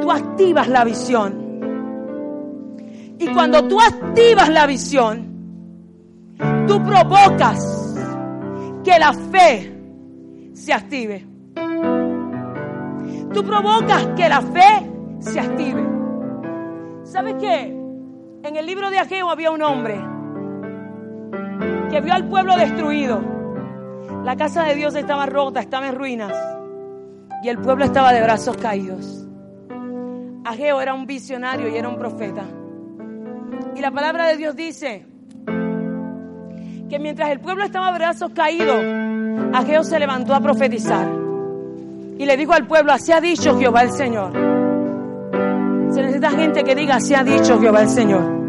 tú 0.01 0.11
activas 0.11 0.67
la 0.69 0.83
visión. 0.85 1.59
Y 3.19 3.27
cuando 3.27 3.67
tú 3.67 3.79
activas 3.79 4.49
la 4.49 4.65
visión, 4.65 5.27
tú 6.67 6.83
provocas 6.83 7.78
que 8.89 8.97
la 8.97 9.13
fe 9.13 9.71
se 10.53 10.73
active. 10.73 11.23
Tú 13.31 13.43
provocas 13.43 14.07
que 14.17 14.27
la 14.27 14.41
fe 14.41 14.89
se 15.19 15.39
active. 15.39 15.87
¿Sabes 17.03 17.35
qué? 17.39 17.67
En 18.43 18.55
el 18.55 18.65
libro 18.65 18.89
de 18.89 18.97
Ageo 18.97 19.29
había 19.29 19.51
un 19.51 19.61
hombre 19.61 19.93
que 21.91 22.01
vio 22.01 22.13
al 22.15 22.27
pueblo 22.27 22.57
destruido. 22.57 23.21
La 24.23 24.35
casa 24.35 24.63
de 24.63 24.73
Dios 24.73 24.95
estaba 24.95 25.27
rota, 25.27 25.59
estaba 25.59 25.87
en 25.87 25.95
ruinas. 25.95 26.33
Y 27.43 27.49
el 27.49 27.59
pueblo 27.59 27.85
estaba 27.85 28.11
de 28.11 28.23
brazos 28.23 28.57
caídos. 28.57 29.27
Ageo 30.45 30.81
era 30.81 30.95
un 30.95 31.05
visionario 31.05 31.69
y 31.69 31.77
era 31.77 31.89
un 31.89 31.99
profeta. 31.99 32.43
Y 33.75 33.81
la 33.81 33.91
palabra 33.91 34.25
de 34.29 34.37
Dios 34.37 34.55
dice 34.55 35.05
que 36.89 36.99
mientras 36.99 37.29
el 37.29 37.39
pueblo 37.39 37.63
estaba 37.63 37.89
a 37.89 37.91
brazos 37.91 38.31
caídos, 38.33 38.83
Ageo 39.53 39.83
se 39.83 39.99
levantó 39.99 40.33
a 40.33 40.41
profetizar. 40.41 41.07
Y 42.17 42.25
le 42.25 42.35
dijo 42.35 42.53
al 42.53 42.65
pueblo, 42.67 42.91
así 42.91 43.11
ha 43.11 43.21
dicho 43.21 43.57
Jehová 43.57 43.83
el 43.83 43.91
Señor. 43.91 44.33
Se 45.93 46.01
necesita 46.01 46.31
gente 46.31 46.63
que 46.63 46.75
diga, 46.75 46.95
así 46.95 47.13
ha 47.13 47.23
dicho 47.23 47.59
Jehová 47.59 47.83
el 47.83 47.89
Señor. 47.89 48.39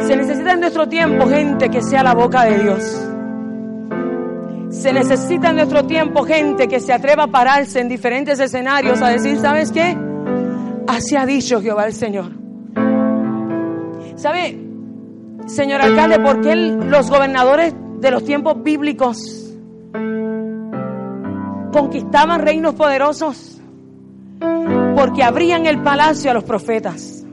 Se 0.00 0.16
necesita 0.16 0.52
en 0.52 0.60
nuestro 0.60 0.88
tiempo 0.88 1.26
gente 1.28 1.68
que 1.68 1.82
sea 1.82 2.02
la 2.02 2.14
boca 2.14 2.44
de 2.44 2.58
Dios. 2.58 3.10
Se 4.70 4.92
necesita 4.92 5.50
en 5.50 5.56
nuestro 5.56 5.84
tiempo 5.86 6.24
gente 6.24 6.66
que 6.66 6.80
se 6.80 6.92
atreva 6.92 7.24
a 7.24 7.28
pararse 7.28 7.80
en 7.80 7.88
diferentes 7.88 8.40
escenarios 8.40 9.00
a 9.02 9.08
decir, 9.08 9.38
¿sabes 9.38 9.70
qué? 9.70 9.96
Así 10.88 11.16
ha 11.16 11.24
dicho 11.26 11.60
Jehová 11.62 11.86
el 11.86 11.92
Señor. 11.92 12.32
¿Sabe? 14.16 14.64
Señor 15.46 15.82
alcalde, 15.82 16.18
¿por 16.18 16.40
qué 16.40 16.56
los 16.56 17.10
gobernadores 17.10 17.74
de 18.00 18.10
los 18.10 18.24
tiempos 18.24 18.62
bíblicos 18.62 19.54
conquistaban 21.72 22.40
reinos 22.40 22.74
poderosos? 22.74 23.60
Porque 24.96 25.22
abrían 25.22 25.66
el 25.66 25.82
palacio 25.82 26.30
a 26.30 26.34
los 26.34 26.44
profetas. 26.44 27.26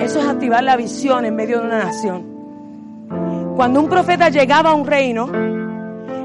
Eso 0.00 0.20
es 0.20 0.26
activar 0.26 0.62
la 0.62 0.76
visión 0.76 1.24
en 1.24 1.34
medio 1.34 1.60
de 1.60 1.66
una 1.66 1.84
nación. 1.84 3.54
Cuando 3.56 3.80
un 3.80 3.88
profeta 3.88 4.28
llegaba 4.28 4.70
a 4.70 4.74
un 4.74 4.86
reino, 4.86 5.26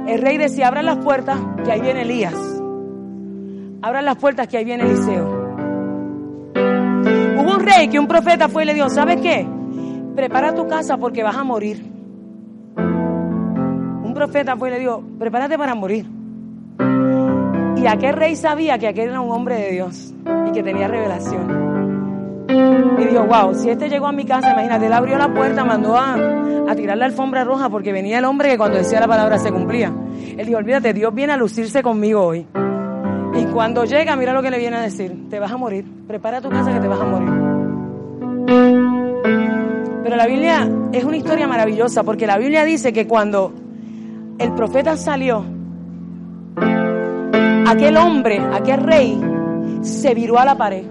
el 0.07 0.21
rey 0.21 0.37
decía, 0.37 0.67
abran 0.67 0.85
las 0.85 0.97
puertas, 0.97 1.39
que 1.65 1.71
ahí 1.71 1.81
viene 1.81 2.03
Elías. 2.03 2.35
Abran 3.81 4.05
las 4.05 4.17
puertas, 4.17 4.47
que 4.47 4.57
ahí 4.57 4.65
viene 4.65 4.83
Eliseo. 4.83 5.43
Hubo 7.39 7.55
un 7.55 7.59
rey 7.59 7.87
que 7.87 7.99
un 7.99 8.07
profeta 8.07 8.47
fue 8.47 8.63
y 8.63 8.67
le 8.67 8.73
dijo, 8.75 8.89
¿sabes 8.89 9.19
qué? 9.19 9.47
Prepara 10.15 10.53
tu 10.53 10.67
casa 10.67 10.97
porque 10.97 11.23
vas 11.23 11.35
a 11.35 11.43
morir. 11.43 11.83
Un 12.77 14.13
profeta 14.13 14.55
fue 14.55 14.69
y 14.69 14.71
le 14.73 14.79
dijo, 14.79 15.03
prepárate 15.19 15.57
para 15.57 15.75
morir. 15.75 16.05
Y 17.77 17.87
aquel 17.87 18.13
rey 18.13 18.35
sabía 18.35 18.77
que 18.77 18.87
aquel 18.87 19.09
era 19.09 19.19
un 19.21 19.31
hombre 19.31 19.55
de 19.55 19.71
Dios 19.71 20.13
y 20.47 20.51
que 20.51 20.63
tenía 20.63 20.87
revelación. 20.87 22.45
Y 22.97 23.05
dijo, 23.05 23.25
wow, 23.25 23.53
si 23.53 23.69
este 23.69 23.89
llegó 23.89 24.07
a 24.07 24.11
mi 24.11 24.25
casa, 24.25 24.53
imagínate, 24.53 24.85
él 24.85 24.93
abrió 24.93 25.17
la 25.17 25.33
puerta, 25.33 25.65
mandó 25.65 25.97
a, 25.97 26.13
a 26.13 26.75
tirar 26.75 26.97
la 26.97 27.05
alfombra 27.05 27.43
roja 27.43 27.69
porque 27.69 27.91
venía 27.91 28.19
el 28.19 28.25
hombre 28.25 28.51
que 28.51 28.57
cuando 28.57 28.77
decía 28.77 28.99
la 28.99 29.07
palabra 29.07 29.37
se 29.37 29.51
cumplía. 29.51 29.91
Él 30.37 30.45
dijo, 30.45 30.59
olvídate, 30.59 30.93
Dios 30.93 31.13
viene 31.13 31.33
a 31.33 31.37
lucirse 31.37 31.81
conmigo 31.81 32.21
hoy. 32.21 32.47
Y 33.35 33.45
cuando 33.45 33.83
llega, 33.85 34.15
mira 34.15 34.33
lo 34.33 34.41
que 34.41 34.51
le 34.51 34.59
viene 34.59 34.77
a 34.77 34.81
decir, 34.81 35.27
te 35.29 35.39
vas 35.39 35.51
a 35.51 35.57
morir, 35.57 35.85
prepara 36.07 36.39
tu 36.39 36.49
casa 36.49 36.71
que 36.71 36.79
te 36.79 36.87
vas 36.87 36.99
a 36.99 37.05
morir. 37.05 37.52
Pero 40.13 40.25
la 40.25 40.29
Biblia 40.29 40.69
es 40.91 41.03
una 41.03 41.17
historia 41.17 41.47
maravillosa 41.47 42.03
porque 42.03 42.27
la 42.27 42.37
Biblia 42.37 42.63
dice 42.63 42.93
que 42.93 43.07
cuando 43.07 43.51
el 44.37 44.53
profeta 44.53 44.95
salió, 44.95 45.43
aquel 47.65 47.97
hombre, 47.97 48.39
aquel 48.53 48.81
rey, 48.83 49.19
se 49.81 50.13
viró 50.13 50.37
a 50.37 50.45
la 50.45 50.55
pared. 50.55 50.83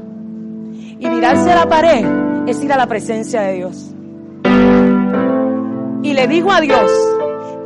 Y 0.99 1.09
virarse 1.09 1.53
a 1.53 1.55
la 1.55 1.69
pared 1.69 2.05
es 2.49 2.65
ir 2.65 2.73
a 2.73 2.77
la 2.77 2.89
presencia 2.89 3.43
de 3.43 3.53
Dios. 3.53 3.95
Y 6.03 6.15
le 6.15 6.27
dijo 6.27 6.51
a 6.51 6.61
Dios, 6.61 6.91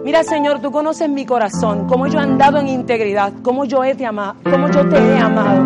mira 0.05 0.25
Señor, 0.25 0.61
tú 0.61 0.71
conoces 0.71 1.09
mi 1.09 1.25
corazón, 1.25 1.87
cómo 1.87 2.07
yo 2.07 2.19
he 2.19 2.23
andado 2.23 2.59
en 2.59 2.69
integridad, 2.69 3.33
cómo 3.43 3.65
yo, 3.65 3.83
he 3.83 3.95
te 3.95 4.05
amado, 4.05 4.35
cómo 4.45 4.69
yo 4.69 4.87
te 4.91 4.99
he 4.99 5.19
amado. 5.19 5.65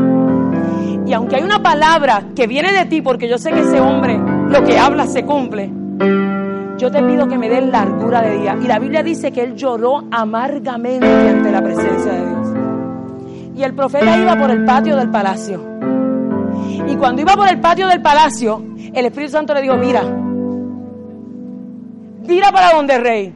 Y 1.05 1.12
aunque 1.14 1.35
hay 1.35 1.42
una 1.42 1.61
palabra 1.61 2.26
que 2.37 2.46
viene 2.46 2.72
de 2.72 2.85
ti, 2.85 3.03
porque 3.03 3.29
yo 3.29 3.38
sé 3.38 3.50
que 3.50 3.59
ese 3.59 3.81
hombre 3.81 4.16
lo 4.16 4.64
que 4.64 4.79
habla 4.79 5.09
se 5.09 5.24
cumple, 5.24 5.80
yo 6.01 6.91
te 6.91 7.03
pido 7.03 7.29
que 7.29 7.37
me 7.37 7.49
den 7.51 7.71
largura 7.71 8.23
de 8.23 8.39
día. 8.39 8.57
Y 8.61 8.67
la 8.67 8.79
Biblia 8.79 9.03
dice 9.03 9.31
que 9.33 9.43
él 9.43 9.55
lloró 9.55 10.05
amargamente 10.11 11.07
ante 11.07 11.53
la 11.53 11.63
presencia 11.63 12.13
de 12.13 12.27
Dios. 12.27 12.49
Y 13.55 13.63
el 13.63 13.75
profeta 13.75 14.17
iba 14.17 14.35
por 14.37 14.51
el 14.51 14.65
patio 14.65 14.97
del 14.97 15.11
palacio. 15.11 15.63
Y 16.89 16.97
cuando 16.97 17.21
iba 17.21 17.35
por 17.35 17.49
el 17.49 17.61
patio 17.61 17.87
del 17.87 18.01
palacio, 18.01 18.65
el 18.95 19.05
Espíritu 19.05 19.33
Santo 19.33 19.53
le 19.53 19.61
dijo, 19.61 19.77
mira, 19.77 20.03
mira 22.27 22.51
para 22.51 22.73
donde 22.75 22.99
rey. 22.99 23.35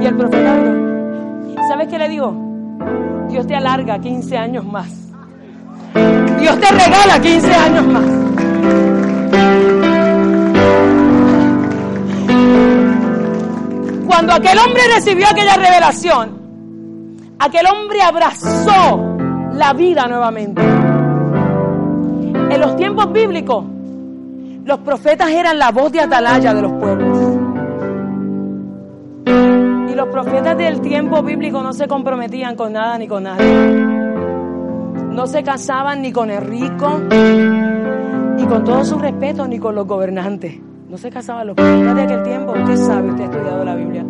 Y 0.00 0.06
el 0.06 0.16
profeta 0.16 0.56
dijo, 0.56 1.66
¿sabes 1.68 1.88
qué 1.88 1.98
le 1.98 2.08
digo? 2.08 2.34
Dios 3.28 3.46
te 3.46 3.54
alarga 3.54 3.98
15 3.98 4.38
años 4.38 4.64
más. 4.64 4.88
Dios 6.40 6.58
te 6.58 6.70
regala 6.70 7.20
15 7.20 7.54
años 7.54 7.86
más. 7.86 9.69
Cuando 14.20 14.34
aquel 14.34 14.58
hombre 14.58 14.82
recibió 14.96 15.28
aquella 15.30 15.56
revelación, 15.56 16.36
aquel 17.38 17.66
hombre 17.68 18.02
abrazó 18.02 19.16
la 19.54 19.72
vida 19.72 20.06
nuevamente. 20.08 20.60
En 20.60 22.60
los 22.60 22.76
tiempos 22.76 23.10
bíblicos, 23.14 23.64
los 24.62 24.78
profetas 24.80 25.30
eran 25.30 25.58
la 25.58 25.70
voz 25.70 25.90
de 25.92 26.02
atalaya 26.02 26.52
de 26.52 26.60
los 26.60 26.70
pueblos. 26.70 27.18
Y 29.90 29.94
los 29.94 30.08
profetas 30.08 30.58
del 30.58 30.82
tiempo 30.82 31.22
bíblico 31.22 31.62
no 31.62 31.72
se 31.72 31.88
comprometían 31.88 32.56
con 32.56 32.74
nada 32.74 32.98
ni 32.98 33.08
con 33.08 33.22
nadie. 33.22 33.54
No 35.12 35.26
se 35.28 35.42
casaban 35.42 36.02
ni 36.02 36.12
con 36.12 36.30
el 36.30 36.42
rico, 36.42 37.00
ni 38.36 38.44
con 38.44 38.64
todo 38.64 38.84
su 38.84 38.98
respeto, 38.98 39.48
ni 39.48 39.58
con 39.58 39.74
los 39.74 39.86
gobernantes. 39.86 40.60
No 40.90 40.98
se 40.98 41.08
casaban 41.08 41.46
los 41.46 41.54
profetas 41.54 41.94
de 41.94 42.02
aquel 42.02 42.22
tiempo, 42.24 42.52
usted 42.52 42.76
sabe, 42.76 43.10
usted 43.10 43.22
ha 43.22 43.26
estudiado 43.26 43.64
la 43.64 43.76
Biblia. 43.76 44.04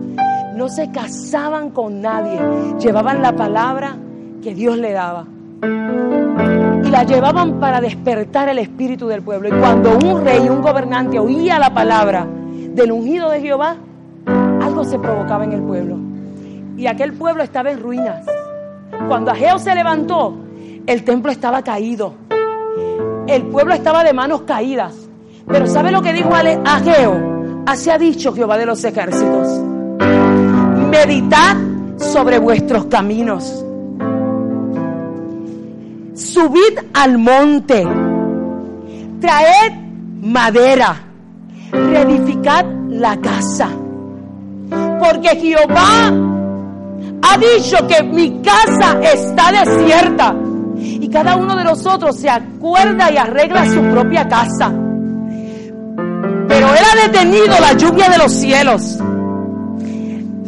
No 0.57 0.66
se 0.71 0.90
casaban 0.90 1.69
con 1.73 2.01
nadie, 2.01 2.40
llevaban 2.79 3.21
la 3.21 3.37
palabra 3.37 3.97
que 4.43 4.55
Dios 4.55 4.79
le 4.79 4.93
daba. 4.93 5.27
Y 5.62 6.88
la 6.88 7.05
llevaban 7.05 7.61
para 7.61 7.83
despertar 7.83 8.49
el 8.49 8.61
espíritu 8.61 9.09
del 9.09 9.21
pueblo. 9.21 9.49
Y 9.51 9.61
cuando 9.61 9.99
un 9.99 10.25
rey, 10.25 10.49
un 10.49 10.62
gobernante 10.62 11.19
oía 11.19 11.59
la 11.59 11.75
palabra 11.75 12.27
del 12.27 12.93
ungido 12.93 13.29
de 13.29 13.43
Jehová, 13.43 13.77
algo 14.62 14.83
se 14.85 14.99
provocaba 14.99 15.45
en 15.45 15.53
el 15.53 15.62
pueblo. 15.62 15.99
Y 16.79 16.87
aquel 16.87 17.12
pueblo 17.12 17.43
estaba 17.43 17.71
en 17.71 17.83
ruinas. 17.83 18.25
Cuando 19.07 19.33
Ageo 19.33 19.59
se 19.59 19.75
levantó, 19.75 20.35
el 20.87 21.05
templo 21.05 21.31
estaba 21.31 21.61
caído. 21.61 22.14
El 23.27 23.43
pueblo 23.49 23.75
estaba 23.75 24.03
de 24.03 24.14
manos 24.14 24.43
caídas. 24.43 25.10
Pero 25.52 25.66
¿sabe 25.66 25.90
lo 25.90 26.00
que 26.00 26.12
dijo 26.12 26.30
Ageo? 26.34 27.62
Así 27.66 27.90
ha 27.90 27.98
dicho 27.98 28.32
Jehová 28.32 28.56
de 28.56 28.66
los 28.66 28.82
ejércitos. 28.84 29.60
Meditad 30.90 31.56
sobre 31.96 32.38
vuestros 32.38 32.86
caminos. 32.86 33.64
Subid 36.14 36.78
al 36.94 37.18
monte. 37.18 37.86
Traed 39.20 39.72
madera. 40.20 40.96
Reedificad 41.72 42.64
la 42.88 43.16
casa. 43.20 43.68
Porque 44.98 45.28
Jehová 45.30 46.12
ha 47.22 47.38
dicho 47.38 47.86
que 47.86 48.02
mi 48.02 48.40
casa 48.42 49.00
está 49.00 49.64
desierta. 49.64 50.34
Y 50.76 51.08
cada 51.08 51.36
uno 51.36 51.56
de 51.56 51.64
nosotros 51.64 52.16
se 52.16 52.28
acuerda 52.28 53.10
y 53.10 53.16
arregla 53.16 53.66
su 53.66 53.82
propia 53.82 54.28
casa. 54.28 54.72
Pero 56.50 56.66
Él 56.66 56.82
ha 56.84 57.06
detenido 57.06 57.60
la 57.60 57.74
lluvia 57.74 58.08
de 58.08 58.18
los 58.18 58.32
cielos, 58.32 58.98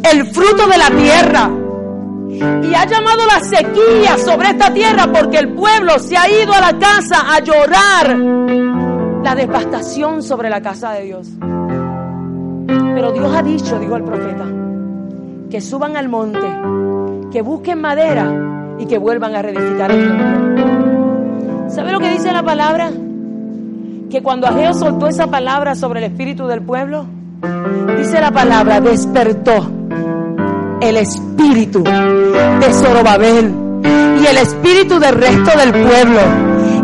el 0.03 0.25
fruto 0.33 0.67
de 0.67 0.77
la 0.77 0.89
tierra, 0.89 1.49
y 2.61 2.75
ha 2.75 2.85
llamado 2.85 3.25
la 3.25 3.39
sequía 3.39 4.17
sobre 4.17 4.49
esta 4.49 4.73
tierra 4.73 5.09
porque 5.13 5.37
el 5.37 5.53
pueblo 5.53 5.97
se 5.99 6.17
ha 6.17 6.29
ido 6.29 6.51
a 6.53 6.59
la 6.59 6.77
casa 6.77 7.33
a 7.33 7.39
llorar 7.39 8.17
la 9.23 9.33
devastación 9.33 10.21
sobre 10.21 10.49
la 10.49 10.61
casa 10.61 10.91
de 10.91 11.03
Dios. 11.03 11.29
Pero 12.67 13.13
Dios 13.13 13.33
ha 13.33 13.41
dicho, 13.41 13.79
dijo 13.79 13.95
el 13.95 14.03
profeta, 14.03 14.45
que 15.49 15.61
suban 15.61 15.95
al 15.95 16.09
monte, 16.09 17.31
que 17.31 17.41
busquen 17.41 17.79
madera 17.79 18.29
y 18.77 18.87
que 18.87 18.97
vuelvan 18.97 19.37
a 19.37 19.41
reedificar 19.41 19.89
el 19.89 20.09
templo. 20.09 21.69
¿Sabe 21.69 21.93
lo 21.93 22.01
que 22.01 22.09
dice 22.09 22.33
la 22.33 22.43
palabra? 22.43 22.91
Que 24.09 24.21
cuando 24.21 24.47
Ageo 24.47 24.73
soltó 24.73 25.07
esa 25.07 25.27
palabra 25.27 25.75
sobre 25.75 25.99
el 26.05 26.11
espíritu 26.11 26.47
del 26.47 26.61
pueblo, 26.61 27.05
dice 27.97 28.19
la 28.21 28.31
palabra, 28.31 28.79
despertó 28.79 29.71
el 30.81 30.97
espíritu 30.97 31.83
de 31.83 32.73
Zorobabel 32.73 33.53
y 34.21 34.25
el 34.25 34.37
espíritu 34.37 34.99
del 34.99 35.15
resto 35.15 35.57
del 35.57 35.71
pueblo. 35.71 36.19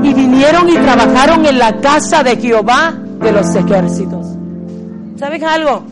Y 0.03 0.13
vinieron 0.13 0.69
y 0.69 0.73
trabajaron 0.73 1.45
en 1.45 1.59
la 1.59 1.79
casa 1.81 2.23
de 2.23 2.37
Jehová 2.37 2.93
de 3.19 3.31
los 3.31 3.53
ejércitos. 3.55 4.27
¿Sabes 5.17 5.43
algo? 5.43 5.83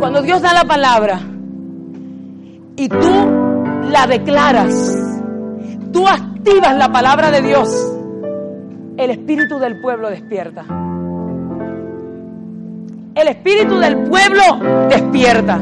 Cuando 0.00 0.22
Dios 0.22 0.40
da 0.40 0.54
la 0.54 0.64
palabra 0.64 1.20
y 2.76 2.88
tú 2.88 3.88
la 3.90 4.06
declaras, 4.06 4.96
tú 5.92 6.08
activas 6.08 6.76
la 6.76 6.90
palabra 6.90 7.30
de 7.30 7.42
Dios, 7.42 7.91
el 8.96 9.10
espíritu 9.10 9.58
del 9.58 9.80
pueblo 9.80 10.10
despierta. 10.10 10.64
El 13.14 13.28
espíritu 13.28 13.78
del 13.78 14.04
pueblo 14.04 14.42
despierta. 14.88 15.60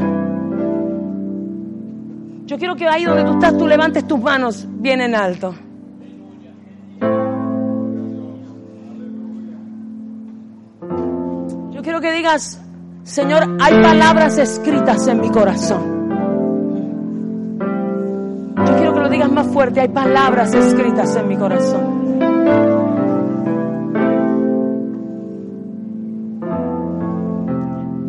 Yo 2.45 2.57
quiero 2.57 2.75
que 2.75 2.87
ahí 2.87 3.05
donde 3.05 3.23
tú 3.23 3.33
estás, 3.33 3.57
tú 3.57 3.67
levantes 3.67 4.07
tus 4.07 4.19
manos 4.19 4.67
bien 4.69 5.01
en 5.01 5.15
alto. 5.15 5.53
Yo 11.71 11.81
quiero 11.81 12.01
que 12.01 12.11
digas, 12.11 12.61
Señor, 13.03 13.57
hay 13.59 13.81
palabras 13.81 14.37
escritas 14.37 15.07
en 15.07 15.21
mi 15.21 15.29
corazón. 15.29 16.01
Yo 18.67 18.75
quiero 18.75 18.93
que 18.93 18.99
lo 18.99 19.09
digas 19.09 19.31
más 19.31 19.47
fuerte, 19.47 19.81
hay 19.81 19.89
palabras 19.89 20.53
escritas 20.53 21.15
en 21.15 21.27
mi 21.27 21.37
corazón. 21.37 22.00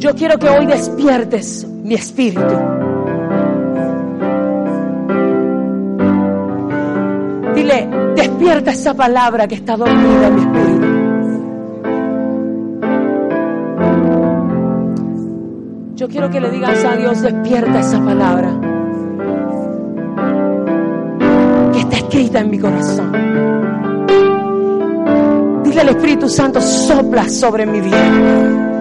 Yo 0.03 0.13
quiero 0.17 0.37
que 0.37 0.49
hoy 0.49 0.67
despiertes 0.67 1.65
mi 1.65 1.95
espíritu. 1.95 2.59
Dile, 7.55 7.89
despierta 8.17 8.73
esa 8.73 8.95
palabra 8.95 9.47
que 9.47 9.55
está 9.55 9.77
dormida 9.77 10.27
en 10.27 10.35
mi 10.35 10.41
espíritu. 10.41 10.87
Yo 15.95 16.09
quiero 16.09 16.31
que 16.31 16.41
le 16.41 16.51
digas 16.51 16.85
a 16.85 16.97
Dios, 16.97 17.23
despierta 17.23 17.79
esa 17.79 18.05
palabra 18.05 18.51
que 21.73 21.79
está 21.79 21.97
escrita 21.99 22.41
en 22.41 22.51
mi 22.51 22.59
corazón. 22.59 23.13
Dile 25.63 25.81
al 25.81 25.89
Espíritu 25.91 26.29
Santo, 26.29 26.61
sopla 26.61 27.29
sobre 27.29 27.67
mi 27.67 27.81
vida. 27.81 28.72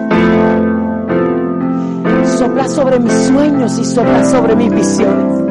Sopla 2.42 2.68
sobre 2.68 2.98
mis 2.98 3.12
sueños 3.12 3.78
y 3.78 3.84
sopla 3.84 4.24
sobre 4.24 4.56
mis 4.56 4.74
visiones. 4.74 5.42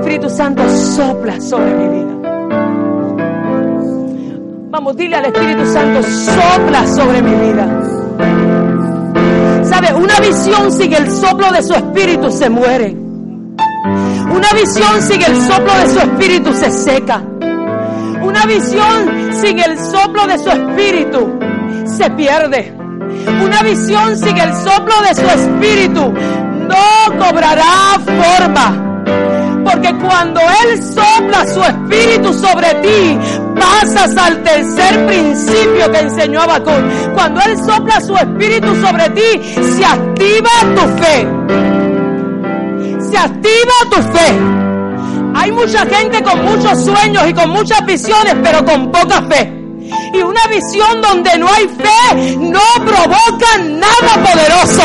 Espíritu 0.00 0.28
Santo 0.28 0.68
sopla 0.68 1.40
sobre 1.40 1.72
mi 1.72 1.88
vida. 1.88 2.12
Vamos, 4.70 4.96
dile 4.96 5.14
al 5.14 5.26
Espíritu 5.26 5.64
Santo, 5.66 6.02
sopla 6.02 6.86
sobre 6.88 7.22
mi 7.22 7.34
vida. 7.46 7.66
¿Sabe? 9.62 9.94
Una 9.94 10.18
visión 10.18 10.72
sin 10.72 10.92
el 10.92 11.08
soplo 11.12 11.52
de 11.52 11.62
su 11.62 11.74
Espíritu 11.74 12.28
se 12.32 12.50
muere. 12.50 12.96
Una 14.34 14.52
visión 14.52 15.00
sin 15.02 15.22
el 15.22 15.36
soplo 15.42 15.72
de 15.74 15.88
su 15.90 15.98
Espíritu 16.00 16.52
se 16.54 16.70
seca. 16.72 17.22
Una 18.22 18.46
visión 18.46 19.32
sin 19.40 19.60
el 19.60 19.78
soplo 19.78 20.26
de 20.26 20.38
su 20.38 20.50
Espíritu 20.50 21.38
se 21.84 22.10
pierde. 22.10 22.79
Una 23.44 23.62
visión 23.62 24.16
sin 24.16 24.36
el 24.38 24.54
soplo 24.54 24.94
de 25.02 25.14
su 25.14 25.26
Espíritu 25.26 26.12
no 26.70 27.18
cobrará 27.18 27.98
forma. 28.04 28.90
Porque 29.64 29.94
cuando 29.98 30.40
Él 30.40 30.82
sopla 30.82 31.46
su 31.46 31.62
espíritu 31.62 32.32
sobre 32.32 32.74
ti, 32.76 33.18
pasas 33.58 34.16
al 34.16 34.42
tercer 34.42 35.06
principio 35.06 35.90
que 35.92 35.98
enseñó 35.98 36.40
Abacón. 36.40 36.90
Cuando 37.14 37.40
Él 37.42 37.56
sopla 37.58 38.00
su 38.00 38.16
espíritu 38.16 38.74
sobre 38.80 39.10
ti, 39.10 39.42
se 39.76 39.84
activa 39.84 40.50
tu 40.74 41.02
fe. 41.02 41.28
Se 43.10 43.18
activa 43.18 43.72
tu 43.90 44.02
fe. 44.02 44.60
Hay 45.34 45.52
mucha 45.52 45.86
gente 45.86 46.22
con 46.22 46.44
muchos 46.44 46.84
sueños 46.84 47.28
y 47.28 47.34
con 47.34 47.50
muchas 47.50 47.84
visiones, 47.86 48.34
pero 48.42 48.64
con 48.64 48.90
poca 48.90 49.22
fe. 49.22 49.59
Y 50.12 50.22
una 50.22 50.46
visión 50.46 51.00
donde 51.00 51.38
no 51.38 51.48
hay 51.48 51.68
fe 51.68 52.36
no 52.36 52.60
provoca 52.84 53.58
nada 53.58 54.22
poderoso. 54.22 54.82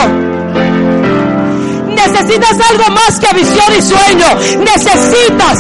Necesitas 1.96 2.60
algo 2.70 2.90
más 2.92 3.20
que 3.20 3.34
visión 3.36 3.74
y 3.78 3.82
sueño. 3.82 4.28
Necesitas 4.64 5.60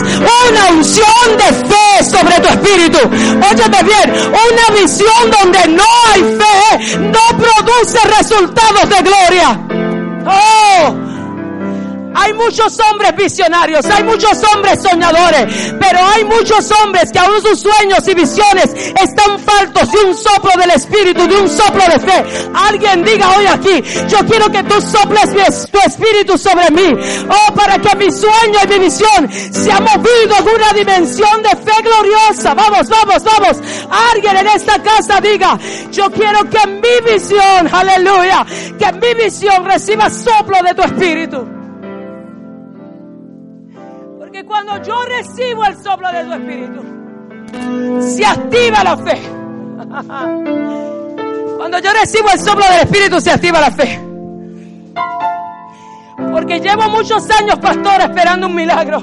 una 0.50 0.68
unción 0.78 1.38
de 1.38 1.68
fe 1.68 2.04
sobre 2.04 2.40
tu 2.40 2.48
espíritu. 2.50 3.00
Óyeme 3.00 3.84
bien, 3.84 4.14
una 4.30 4.80
visión 4.80 5.32
donde 5.40 5.68
no 5.70 5.84
hay 6.14 6.22
fe 6.22 6.98
no 7.00 7.38
produce 7.38 8.00
resultados 8.18 8.90
de 8.90 9.02
gloria. 9.02 9.60
Oh, 10.28 11.05
hay 12.16 12.34
muchos 12.34 12.80
hombres 12.80 13.16
visionarios, 13.16 13.86
hay 13.86 14.04
muchos 14.04 14.42
hombres 14.54 14.82
soñadores, 14.82 15.74
pero 15.80 16.00
hay 16.14 16.24
muchos 16.24 16.72
hombres 16.72 17.12
que 17.12 17.20
aún 17.20 17.42
sus 17.42 17.60
sueños 17.60 18.08
y 18.08 18.14
visiones 18.14 18.74
están 19.02 19.40
faltos 19.40 19.92
de 19.92 20.00
un 20.06 20.16
soplo 20.16 20.52
del 20.60 20.72
Espíritu, 20.72 21.28
de 21.28 21.36
un 21.36 21.50
soplo 21.50 21.84
de 21.86 22.00
fe. 22.00 22.26
Alguien 22.54 23.04
diga 23.04 23.30
hoy 23.38 23.46
aquí, 23.48 23.84
yo 24.08 24.18
quiero 24.26 24.50
que 24.50 24.64
tú 24.64 24.80
soples 24.82 25.30
tu 25.72 25.80
Espíritu 25.80 26.38
sobre 26.38 26.72
mí, 26.72 26.98
oh, 27.30 27.54
para 27.54 27.78
que 27.78 27.96
mi 27.98 28.12
sueño 28.12 28.60
y 28.64 28.68
mi 28.68 28.80
visión 28.86 29.30
se 29.52 29.72
ha 29.72 29.80
movido 29.80 30.36
en 30.40 30.56
una 30.56 30.74
dimensión 30.74 31.44
de 31.44 31.50
fe 31.50 31.82
gloriosa. 31.84 32.54
Vamos, 32.54 32.88
vamos, 32.88 33.24
vamos. 33.24 33.58
Alguien 34.14 34.38
en 34.38 34.48
esta 34.48 34.82
casa 34.82 35.20
diga, 35.20 35.58
yo 35.92 36.10
quiero 36.12 36.50
que 36.50 36.68
mi 36.68 37.14
visión, 37.14 37.70
aleluya, 37.72 38.46
que 38.80 38.92
mi 38.94 39.24
visión 39.24 39.66
reciba 39.66 40.10
soplo 40.10 40.58
de 40.64 40.74
tu 40.74 40.82
Espíritu. 40.84 41.65
Porque 44.36 44.48
cuando 44.48 44.84
yo 44.84 44.96
recibo 45.06 45.64
el 45.64 45.82
soplo 45.82 46.12
de 46.12 46.26
tu 46.26 46.34
espíritu, 46.34 46.84
se 48.02 48.26
activa 48.26 48.84
la 48.84 48.98
fe. 48.98 49.18
Cuando 51.58 51.80
yo 51.80 51.94
recibo 51.94 52.30
el 52.34 52.40
soplo 52.42 52.66
del 52.66 52.82
espíritu, 52.82 53.22
se 53.22 53.32
activa 53.32 53.62
la 53.62 53.72
fe. 53.72 53.98
Porque 56.34 56.60
llevo 56.60 56.90
muchos 56.90 57.32
años, 57.32 57.58
pastor, 57.60 58.02
esperando 58.02 58.48
un 58.48 58.56
milagro. 58.56 59.02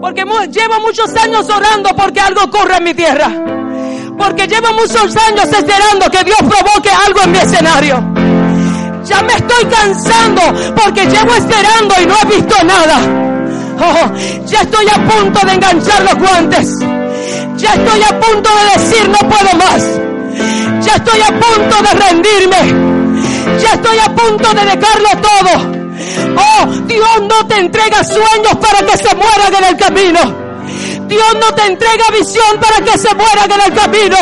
Porque 0.00 0.24
llevo 0.24 0.80
muchos 0.80 1.14
años 1.14 1.48
orando 1.48 1.90
porque 1.96 2.18
algo 2.18 2.42
ocurra 2.42 2.78
en 2.78 2.84
mi 2.84 2.92
tierra. 2.92 3.30
Porque 4.18 4.48
llevo 4.48 4.72
muchos 4.72 5.16
años 5.16 5.44
esperando 5.44 6.10
que 6.10 6.24
Dios 6.24 6.38
provoque 6.38 6.90
algo 7.06 7.20
en 7.22 7.30
mi 7.30 7.38
escenario. 7.38 8.04
Ya 9.04 9.22
me 9.22 9.34
estoy 9.34 9.64
cansando 9.66 10.42
porque 10.74 11.06
llevo 11.06 11.36
esperando 11.36 11.94
y 12.02 12.06
no 12.06 12.16
he 12.20 12.24
visto 12.34 12.64
nada. 12.64 13.35
Oh, 13.78 14.14
ya 14.46 14.60
estoy 14.60 14.86
a 14.88 15.08
punto 15.08 15.46
de 15.46 15.52
enganchar 15.52 16.02
los 16.02 16.14
guantes. 16.14 16.68
Ya 17.56 17.74
estoy 17.74 18.02
a 18.02 18.20
punto 18.20 18.50
de 18.50 18.80
decir 18.80 19.08
no 19.08 19.18
puedo 19.18 19.56
más. 19.56 19.82
Ya 20.84 20.94
estoy 20.94 21.20
a 21.20 21.40
punto 21.40 21.82
de 21.82 22.06
rendirme. 22.06 23.60
Ya 23.60 23.72
estoy 23.74 23.98
a 23.98 24.14
punto 24.14 24.48
de 24.54 24.64
dejarlo 24.64 25.08
todo. 25.22 25.76
Oh, 26.36 26.66
Dios 26.86 27.22
no 27.28 27.46
te 27.46 27.56
entrega 27.56 28.04
sueños 28.04 28.56
para 28.60 28.86
que 28.86 28.96
se 28.96 29.14
mueran 29.14 29.54
en 29.58 29.64
el 29.64 29.76
camino. 29.76 30.45
Dios 31.06 31.36
no 31.40 31.54
te 31.54 31.66
entrega 31.66 32.04
visión 32.10 32.60
para 32.60 32.84
que 32.84 32.98
se 32.98 33.14
mueran 33.14 33.50
en 33.50 33.60
el 33.60 33.74
camino. 33.74 34.16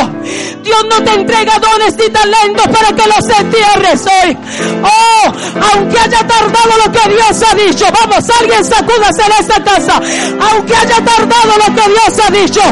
Dios 0.63 0.85
no 0.89 1.05
te 1.05 1.13
entrega 1.13 1.59
dones 1.59 1.95
ni 1.97 2.09
talentos 2.09 2.67
para 2.69 2.89
que 2.89 3.07
los 3.07 3.39
entierres 3.39 4.03
hoy. 4.07 4.39
Oh, 4.83 5.33
aunque 5.73 5.99
haya 5.99 6.27
tardado 6.27 6.71
lo 6.85 6.93
que 6.93 7.09
Dios 7.11 7.43
ha 7.43 7.55
dicho. 7.55 7.85
Vamos, 8.01 8.25
alguien 8.41 8.65
sacúdase 8.65 9.23
en 9.27 9.33
esta 9.41 9.63
casa. 9.63 10.01
Aunque 10.51 10.75
haya 10.75 11.05
tardado 11.05 11.59
lo 11.59 11.75
que 11.75 11.89
Dios 11.89 12.27
ha 12.27 12.31
dicho. 12.31 12.63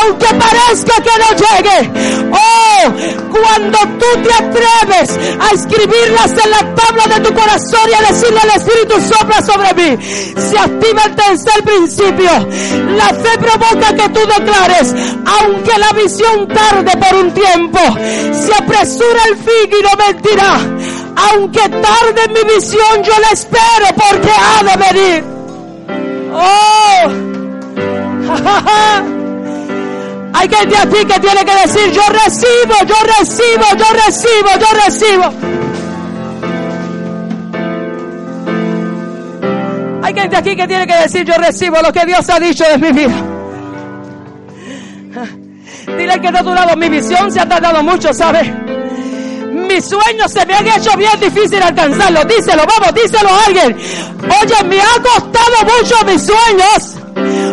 Aunque 0.00 0.26
parezca 0.26 0.94
que 1.02 1.10
no 1.18 1.28
llegue. 1.44 1.90
Oh, 2.32 2.92
cuando 3.30 3.78
tú 3.98 4.22
te 4.22 4.32
atreves 4.32 5.10
a 5.38 5.54
escribirlas 5.54 6.30
en 6.42 6.50
la 6.50 6.74
tabla 6.74 7.04
de 7.16 7.20
tu 7.20 7.34
corazón 7.34 7.90
y 7.90 7.94
a 7.94 8.12
decirle 8.12 8.40
al 8.40 8.50
Espíritu 8.60 8.94
sopla 9.00 9.42
sobre 9.42 9.74
mí. 9.74 10.04
Se 10.40 10.58
activa 10.58 11.02
el 11.04 11.14
tercer 11.14 11.64
principio. 11.64 12.30
La 12.96 13.08
fe 13.08 13.38
provoca 13.46 13.94
que 13.94 14.08
tú 14.08 14.20
declares, 14.26 14.92
aunque 15.24 15.78
la 15.78 15.92
visión 15.92 16.48
tarde 16.48 16.90
por 16.96 17.14
un 17.16 17.30
tiempo, 17.32 17.78
se 18.32 18.52
apresura 18.54 19.22
el 19.30 19.36
fin 19.36 19.70
y 19.70 19.82
no 19.82 19.90
mentirá. 20.06 20.58
Aunque 21.30 21.68
tarde 21.68 22.28
mi 22.28 22.42
visión, 22.54 23.02
yo 23.02 23.12
la 23.20 23.28
espero 23.32 23.86
porque 23.94 24.30
ha 24.30 24.62
de 24.62 24.76
venir. 24.92 25.24
Oh, 26.32 27.10
hay 30.34 30.48
gente 30.48 30.76
aquí 30.76 31.04
que 31.06 31.20
tiene 31.20 31.44
que 31.44 31.54
decir, 31.54 31.92
yo 31.92 32.02
recibo, 32.12 32.74
yo 32.86 32.96
recibo, 33.18 33.64
yo 33.78 33.86
recibo, 34.04 34.50
yo 34.60 34.66
recibo. 34.84 35.26
Hay 40.02 40.12
gente 40.14 40.36
aquí 40.36 40.54
que 40.54 40.66
tiene 40.68 40.86
que 40.86 40.94
decir, 40.94 41.24
yo 41.24 41.34
recibo 41.34 41.80
lo 41.82 41.92
que 41.92 42.04
Dios 42.04 42.28
ha 42.28 42.38
dicho 42.38 42.64
de 42.64 42.78
mi 42.78 42.92
vida. 42.92 43.35
Dile 45.86 46.20
que 46.20 46.30
no 46.30 46.38
ha 46.38 46.42
durado 46.42 46.76
mi 46.76 46.88
visión, 46.88 47.30
se 47.30 47.40
ha 47.40 47.48
tardado 47.48 47.82
mucho, 47.82 48.12
¿sabes? 48.12 48.48
Mis 49.52 49.84
sueños 49.84 50.32
se 50.32 50.44
me 50.46 50.54
han 50.54 50.66
hecho 50.66 50.96
bien 50.96 51.18
difícil 51.20 51.62
alcanzarlo. 51.62 52.24
Díselo, 52.24 52.64
vamos, 52.66 52.94
díselo 52.94 53.28
a 53.28 53.44
alguien. 53.44 53.76
Oye, 53.76 54.64
me 54.64 54.80
ha 54.80 55.02
costado 55.02 55.56
mucho 55.64 56.04
mis 56.06 56.22
sueños. 56.22 56.96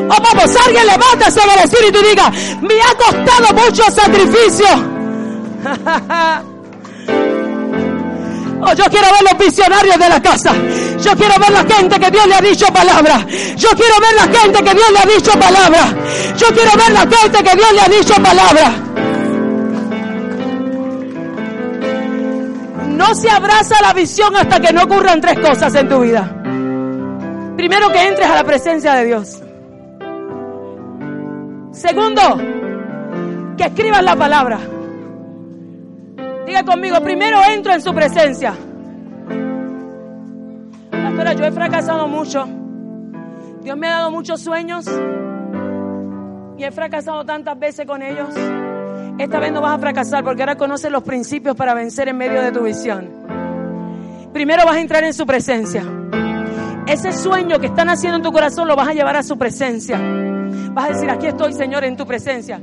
Oh, 0.09 0.17
vamos, 0.21 0.55
alguien 0.65 0.85
levántase 0.85 1.39
en 1.41 1.49
el 1.49 1.59
espíritu 1.63 1.99
y 1.99 2.09
diga, 2.09 2.31
me 2.61 2.81
ha 2.81 2.93
costado 2.95 3.53
mucho 3.53 3.83
sacrificio. 3.91 4.67
Oh, 8.65 8.71
yo 8.71 8.85
quiero 8.85 9.07
ver 9.11 9.23
los 9.29 9.45
visionarios 9.45 9.99
de 9.99 10.07
la 10.07 10.21
casa. 10.21 10.53
Yo 11.03 11.11
quiero 11.17 11.33
ver 11.37 11.51
la 11.51 11.75
gente 11.75 11.99
que 11.99 12.11
Dios 12.11 12.27
le 12.27 12.35
ha 12.35 12.41
dicho 12.41 12.65
palabra. 12.67 13.25
Yo 13.57 13.69
quiero 13.69 13.95
ver 13.99 14.15
la 14.15 14.39
gente 14.39 14.63
que 14.63 14.73
Dios 14.73 14.91
le 14.91 14.99
ha 14.99 15.15
dicho 15.15 15.31
palabra. 15.37 15.95
Yo 16.37 16.47
quiero 16.47 16.71
ver 16.77 16.91
la 16.91 17.17
gente 17.17 17.43
que 17.43 17.55
Dios 17.55 17.73
le 17.73 17.81
ha 17.81 17.89
dicho 17.89 18.13
palabra. 18.15 18.71
No 22.87 23.15
se 23.15 23.29
abraza 23.29 23.81
la 23.81 23.93
visión 23.93 24.33
hasta 24.35 24.59
que 24.61 24.71
no 24.71 24.83
ocurran 24.83 25.19
tres 25.19 25.39
cosas 25.39 25.75
en 25.75 25.89
tu 25.89 25.99
vida. 25.99 26.21
Primero 27.57 27.89
que 27.91 28.07
entres 28.07 28.29
a 28.29 28.35
la 28.35 28.43
presencia 28.45 28.93
de 28.93 29.05
Dios. 29.05 29.41
Segundo, 31.73 32.21
que 33.57 33.63
escribas 33.65 34.03
la 34.03 34.15
palabra. 34.15 34.59
Diga 36.45 36.63
conmigo, 36.63 37.01
primero 37.01 37.43
entro 37.43 37.73
en 37.73 37.81
su 37.81 37.93
presencia. 37.93 38.53
Pastora, 41.13 41.33
yo 41.33 41.45
he 41.45 41.51
fracasado 41.51 42.07
mucho. 42.07 42.47
Dios 43.61 43.77
me 43.77 43.85
ha 43.85 43.97
dado 43.97 44.09
muchos 44.09 44.41
sueños 44.41 44.89
y 46.57 46.63
he 46.63 46.71
fracasado 46.71 47.23
tantas 47.23 47.59
veces 47.59 47.85
con 47.85 48.01
ellos. 48.01 48.29
Esta 49.19 49.39
vez 49.39 49.51
no 49.51 49.61
vas 49.61 49.73
a 49.73 49.77
fracasar 49.77 50.23
porque 50.23 50.41
ahora 50.41 50.55
conoces 50.55 50.91
los 50.91 51.03
principios 51.03 51.55
para 51.55 51.75
vencer 51.75 52.07
en 52.07 52.17
medio 52.17 52.41
de 52.41 52.51
tu 52.51 52.63
visión. 52.63 53.11
Primero 54.33 54.65
vas 54.65 54.77
a 54.77 54.79
entrar 54.79 55.03
en 55.03 55.13
su 55.13 55.27
presencia. 55.27 55.83
Ese 56.87 57.11
sueño 57.13 57.59
que 57.59 57.67
están 57.67 57.91
haciendo 57.91 58.17
en 58.17 58.23
tu 58.23 58.31
corazón 58.31 58.67
lo 58.67 58.75
vas 58.75 58.87
a 58.87 58.93
llevar 58.93 59.15
a 59.15 59.21
su 59.21 59.37
presencia. 59.37 59.99
Vas 60.71 60.85
a 60.85 60.93
decir, 60.93 61.11
aquí 61.11 61.27
estoy, 61.27 61.53
Señor, 61.53 61.83
en 61.83 61.95
tu 61.95 62.07
presencia. 62.07 62.59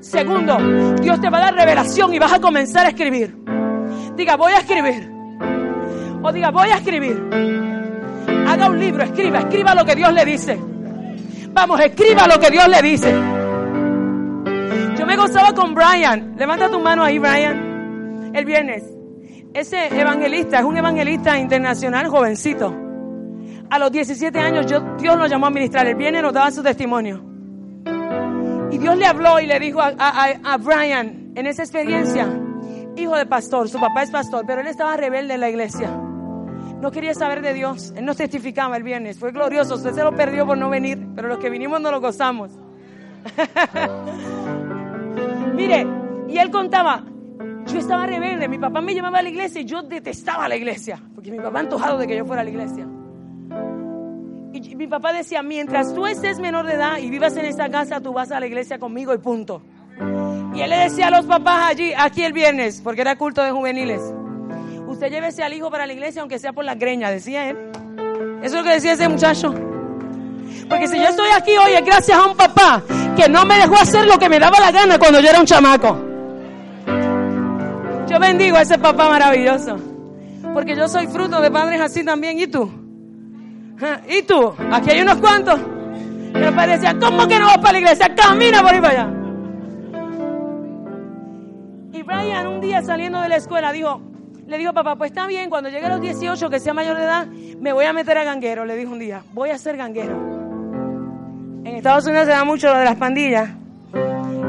Segundo, 0.00 0.56
Dios 1.02 1.20
te 1.20 1.30
va 1.30 1.38
a 1.38 1.40
dar 1.40 1.54
revelación 1.56 2.14
y 2.14 2.20
vas 2.20 2.32
a 2.32 2.38
comenzar 2.38 2.86
a 2.86 2.90
escribir. 2.90 3.36
Diga, 4.14 4.36
voy 4.36 4.52
a 4.52 4.58
escribir. 4.58 5.10
O 6.22 6.30
diga, 6.30 6.52
voy 6.52 6.68
a 6.68 6.76
escribir. 6.76 7.77
Haga 8.48 8.70
un 8.70 8.80
libro, 8.80 9.02
escriba, 9.02 9.40
escriba 9.40 9.74
lo 9.74 9.84
que 9.84 9.94
Dios 9.94 10.10
le 10.10 10.24
dice. 10.24 10.58
Vamos, 11.52 11.80
escriba 11.80 12.26
lo 12.26 12.40
que 12.40 12.50
Dios 12.50 12.66
le 12.66 12.80
dice. 12.80 13.12
Yo 14.98 15.06
me 15.06 15.16
gozaba 15.16 15.52
con 15.52 15.74
Brian. 15.74 16.34
Levanta 16.38 16.70
tu 16.70 16.80
mano 16.80 17.04
ahí, 17.04 17.18
Brian. 17.18 18.32
El 18.34 18.44
viernes. 18.46 18.84
Ese 19.52 19.88
evangelista 20.00 20.60
es 20.60 20.64
un 20.64 20.78
evangelista 20.78 21.38
internacional 21.38 22.08
jovencito. 22.08 22.74
A 23.70 23.78
los 23.78 23.92
17 23.92 24.38
años 24.38 24.66
Dios 24.66 25.18
lo 25.18 25.26
llamó 25.26 25.46
a 25.46 25.50
ministrar. 25.50 25.86
El 25.86 25.96
viernes 25.96 26.22
nos 26.22 26.32
daba 26.32 26.50
su 26.50 26.62
testimonio. 26.62 27.22
Y 28.70 28.78
Dios 28.78 28.96
le 28.96 29.04
habló 29.04 29.40
y 29.40 29.46
le 29.46 29.58
dijo 29.60 29.80
a 29.82 30.56
Brian 30.58 31.32
en 31.34 31.46
esa 31.46 31.62
experiencia, 31.62 32.26
hijo 32.96 33.14
de 33.14 33.26
pastor, 33.26 33.68
su 33.68 33.78
papá 33.78 34.02
es 34.04 34.10
pastor, 34.10 34.44
pero 34.46 34.62
él 34.62 34.68
estaba 34.68 34.96
rebelde 34.96 35.34
en 35.34 35.40
la 35.40 35.50
iglesia. 35.50 36.07
No 36.80 36.90
quería 36.90 37.14
saber 37.14 37.42
de 37.42 37.54
Dios. 37.54 37.92
Él 37.96 38.04
no 38.04 38.14
testificaba 38.14 38.76
el 38.76 38.82
viernes. 38.82 39.18
Fue 39.18 39.32
glorioso. 39.32 39.74
Usted 39.74 39.92
se 39.92 40.04
lo 40.04 40.14
perdió 40.14 40.46
por 40.46 40.56
no 40.56 40.70
venir, 40.70 41.08
pero 41.14 41.28
los 41.28 41.38
que 41.38 41.50
vinimos 41.50 41.80
no 41.80 41.90
lo 41.90 42.00
gozamos. 42.00 42.50
Mire, 45.54 45.86
y 46.28 46.38
él 46.38 46.50
contaba, 46.50 47.04
yo 47.66 47.78
estaba 47.78 48.06
rebelde, 48.06 48.48
mi 48.48 48.58
papá 48.58 48.80
me 48.80 48.94
llevaba 48.94 49.18
a 49.18 49.22
la 49.22 49.28
iglesia 49.28 49.60
y 49.60 49.64
yo 49.64 49.82
detestaba 49.82 50.48
la 50.48 50.56
iglesia, 50.56 51.02
porque 51.14 51.30
mi 51.30 51.38
papá 51.38 51.60
antojado 51.60 51.98
de 51.98 52.06
que 52.06 52.16
yo 52.16 52.24
fuera 52.24 52.42
a 52.42 52.44
la 52.44 52.50
iglesia. 52.50 52.86
Y 54.52 54.74
mi 54.76 54.86
papá 54.86 55.12
decía, 55.12 55.42
mientras 55.42 55.94
tú 55.94 56.06
estés 56.06 56.38
menor 56.38 56.66
de 56.66 56.74
edad 56.74 56.98
y 56.98 57.10
vivas 57.10 57.36
en 57.36 57.44
esta 57.44 57.68
casa, 57.68 58.00
tú 58.00 58.12
vas 58.12 58.30
a 58.30 58.40
la 58.40 58.46
iglesia 58.46 58.78
conmigo 58.78 59.12
y 59.14 59.18
punto. 59.18 59.62
Y 60.54 60.60
él 60.60 60.70
le 60.70 60.76
decía 60.76 61.08
a 61.08 61.10
los 61.10 61.26
papás 61.26 61.70
allí, 61.70 61.92
aquí 61.96 62.22
el 62.22 62.32
viernes, 62.32 62.80
porque 62.82 63.02
era 63.02 63.16
culto 63.16 63.42
de 63.42 63.50
juveniles, 63.50 64.00
usted 64.98 65.12
llévese 65.12 65.44
al 65.44 65.52
hijo 65.52 65.70
para 65.70 65.86
la 65.86 65.92
iglesia 65.92 66.22
aunque 66.22 66.40
sea 66.40 66.52
por 66.52 66.64
la 66.64 66.74
greña, 66.74 67.08
decía 67.08 67.50
él. 67.50 67.56
Eso 68.42 68.46
es 68.46 68.52
lo 68.54 68.64
que 68.64 68.70
decía 68.70 68.94
ese 68.94 69.08
muchacho. 69.08 69.54
Porque 70.68 70.88
si 70.88 70.98
yo 70.98 71.04
estoy 71.04 71.28
aquí 71.36 71.52
hoy 71.52 71.74
es 71.74 71.84
gracias 71.84 72.18
a 72.18 72.26
un 72.26 72.36
papá 72.36 72.82
que 73.16 73.28
no 73.28 73.44
me 73.44 73.58
dejó 73.58 73.76
hacer 73.76 74.06
lo 74.06 74.18
que 74.18 74.28
me 74.28 74.40
daba 74.40 74.58
la 74.58 74.72
gana 74.72 74.98
cuando 74.98 75.20
yo 75.20 75.28
era 75.28 75.38
un 75.38 75.46
chamaco. 75.46 75.96
Yo 78.08 78.18
bendigo 78.18 78.56
a 78.56 78.62
ese 78.62 78.76
papá 78.76 79.08
maravilloso. 79.08 79.76
Porque 80.52 80.74
yo 80.74 80.88
soy 80.88 81.06
fruto 81.06 81.40
de 81.40 81.48
padres 81.52 81.80
así 81.80 82.04
también. 82.04 82.40
¿Y 82.40 82.48
tú? 82.48 82.68
¿Y 84.08 84.22
tú? 84.22 84.52
Aquí 84.72 84.90
hay 84.90 85.02
unos 85.02 85.18
cuantos. 85.18 85.60
Padres 86.56 86.80
decían, 86.80 86.98
¿cómo 86.98 87.28
que 87.28 87.38
no 87.38 87.46
vas 87.46 87.58
para 87.58 87.72
la 87.74 87.78
iglesia? 87.78 88.12
Camina 88.16 88.62
por 88.62 88.74
ahí 88.74 88.80
para 88.80 89.02
allá. 89.02 89.14
Y 91.92 92.02
Brian 92.02 92.46
un 92.48 92.60
día 92.60 92.82
saliendo 92.82 93.20
de 93.20 93.28
la 93.28 93.36
escuela 93.36 93.70
dijo, 93.70 94.02
le 94.48 94.56
dijo 94.56 94.72
papá, 94.72 94.96
pues 94.96 95.10
está 95.10 95.26
bien, 95.26 95.50
cuando 95.50 95.68
llegue 95.68 95.84
a 95.84 95.90
los 95.90 96.00
18, 96.00 96.48
que 96.48 96.58
sea 96.58 96.72
mayor 96.72 96.96
de 96.96 97.04
edad, 97.04 97.26
me 97.26 97.74
voy 97.74 97.84
a 97.84 97.92
meter 97.92 98.16
a 98.16 98.24
ganguero. 98.24 98.64
Le 98.64 98.76
dijo 98.76 98.92
un 98.92 98.98
día, 98.98 99.22
voy 99.34 99.50
a 99.50 99.58
ser 99.58 99.76
ganguero. 99.76 100.16
En 101.64 101.76
Estados 101.76 102.06
Unidos 102.06 102.24
se 102.24 102.30
da 102.30 102.44
mucho 102.44 102.72
lo 102.72 102.78
de 102.78 102.84
las 102.86 102.96
pandillas. 102.96 103.50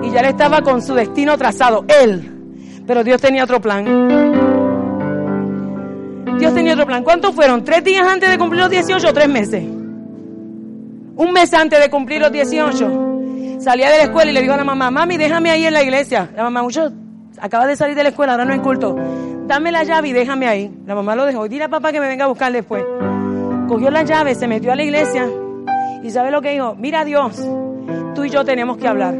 Y 0.01 0.09
ya 0.11 0.21
él 0.21 0.27
estaba 0.27 0.61
con 0.61 0.81
su 0.81 0.93
destino 0.93 1.37
trazado, 1.37 1.83
él. 2.01 2.81
Pero 2.87 3.03
Dios 3.03 3.21
tenía 3.21 3.43
otro 3.43 3.59
plan. 3.59 3.83
Dios 6.39 6.53
tenía 6.53 6.73
otro 6.75 6.85
plan. 6.85 7.03
¿Cuántos 7.03 7.35
fueron? 7.35 7.65
¿Tres 7.65 7.83
días 7.83 8.07
antes 8.07 8.29
de 8.29 8.37
cumplir 8.37 8.61
los 8.61 8.69
18 8.69 9.05
o 9.05 9.13
tres 9.13 9.27
meses? 9.27 9.61
Un 9.63 11.33
mes 11.33 11.53
antes 11.53 11.77
de 11.77 11.89
cumplir 11.89 12.21
los 12.21 12.31
18. 12.31 13.57
Salía 13.59 13.89
de 13.89 13.97
la 13.97 14.03
escuela 14.03 14.31
y 14.31 14.33
le 14.33 14.41
dijo 14.41 14.53
a 14.53 14.57
la 14.57 14.63
mamá, 14.63 14.89
mami, 14.89 15.17
déjame 15.17 15.51
ahí 15.51 15.65
en 15.65 15.73
la 15.73 15.83
iglesia. 15.83 16.29
La 16.37 16.43
mamá, 16.43 16.63
mucho, 16.63 16.89
acaba 17.41 17.67
de 17.67 17.75
salir 17.75 17.95
de 17.95 18.03
la 18.03 18.09
escuela, 18.09 18.33
ahora 18.33 18.45
no 18.45 18.53
es 18.53 18.61
culto. 18.61 18.95
Dame 19.47 19.71
la 19.71 19.83
llave 19.83 20.09
y 20.09 20.13
déjame 20.13 20.47
ahí. 20.47 20.71
La 20.85 20.95
mamá 20.95 21.15
lo 21.15 21.25
dejó. 21.25 21.47
Dile 21.47 21.63
a 21.65 21.69
papá 21.69 21.91
que 21.91 21.99
me 21.99 22.07
venga 22.07 22.25
a 22.25 22.27
buscar 22.27 22.51
después. 22.51 22.83
Cogió 23.67 23.89
la 23.89 24.03
llave, 24.03 24.35
se 24.35 24.47
metió 24.47 24.71
a 24.71 24.75
la 24.75 24.83
iglesia 24.83 25.27
y 26.03 26.09
¿sabe 26.11 26.31
lo 26.31 26.41
que 26.41 26.51
dijo? 26.51 26.75
Mira 26.75 27.03
Dios, 27.03 27.41
tú 28.15 28.23
y 28.23 28.29
yo 28.29 28.45
tenemos 28.45 28.77
que 28.77 28.87
hablar. 28.87 29.15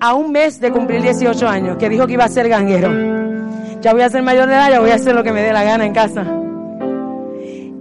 A 0.00 0.14
un 0.14 0.30
mes 0.30 0.60
de 0.60 0.70
cumplir 0.70 1.02
18 1.02 1.48
años, 1.48 1.76
que 1.78 1.88
dijo 1.88 2.06
que 2.06 2.12
iba 2.12 2.24
a 2.24 2.28
ser 2.28 2.48
ganguero. 2.48 2.90
Ya 3.80 3.92
voy 3.92 4.02
a 4.02 4.10
ser 4.10 4.22
mayor 4.22 4.46
de 4.46 4.54
edad, 4.54 4.70
ya 4.70 4.80
voy 4.80 4.90
a 4.90 4.96
hacer 4.96 5.14
lo 5.14 5.22
que 5.22 5.32
me 5.32 5.42
dé 5.42 5.52
la 5.52 5.64
gana 5.64 5.86
en 5.86 5.94
casa. 5.94 6.24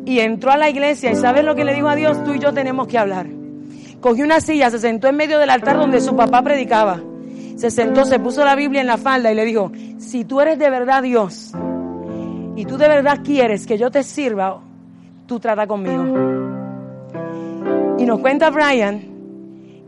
Y 0.06 0.20
entró 0.20 0.52
a 0.52 0.58
la 0.58 0.70
iglesia 0.70 1.12
y 1.12 1.16
¿sabes 1.16 1.44
lo 1.44 1.56
que 1.56 1.66
le 1.66 1.74
dijo 1.74 1.90
a 1.90 1.96
Dios? 1.96 2.24
Tú 2.24 2.34
y 2.34 2.40
yo 2.40 2.54
tenemos 2.54 2.88
que 2.88 2.98
hablar. 2.98 3.28
Cogió 4.00 4.24
una 4.24 4.40
silla, 4.40 4.70
se 4.70 4.80
sentó 4.80 5.08
en 5.08 5.16
medio 5.16 5.40
del 5.40 5.50
altar 5.50 5.78
donde 5.78 6.00
su 6.00 6.16
papá 6.16 6.42
predicaba. 6.44 7.02
Se 7.56 7.72
sentó, 7.72 8.06
se 8.06 8.20
puso 8.20 8.44
la 8.44 8.56
Biblia 8.56 8.82
en 8.82 8.88
la 8.88 8.98
falda 8.98 9.32
y 9.32 9.36
le 9.36 9.46
dijo, 9.46 9.72
si 9.98 10.26
tú 10.26 10.42
eres 10.42 10.60
de 10.60 10.70
verdad 10.70 11.02
Dios 11.02 11.54
y 12.56 12.66
tú 12.66 12.78
de 12.78 12.88
verdad 12.88 13.20
quieres 13.24 13.66
que 13.66 13.78
yo 13.78 13.90
te 13.92 14.04
sirva, 14.04 14.62
tú 15.26 15.40
trata 15.40 15.66
conmigo. 15.66 16.04
Y 17.98 18.06
nos 18.06 18.20
cuenta 18.20 18.50
Brian 18.50 19.16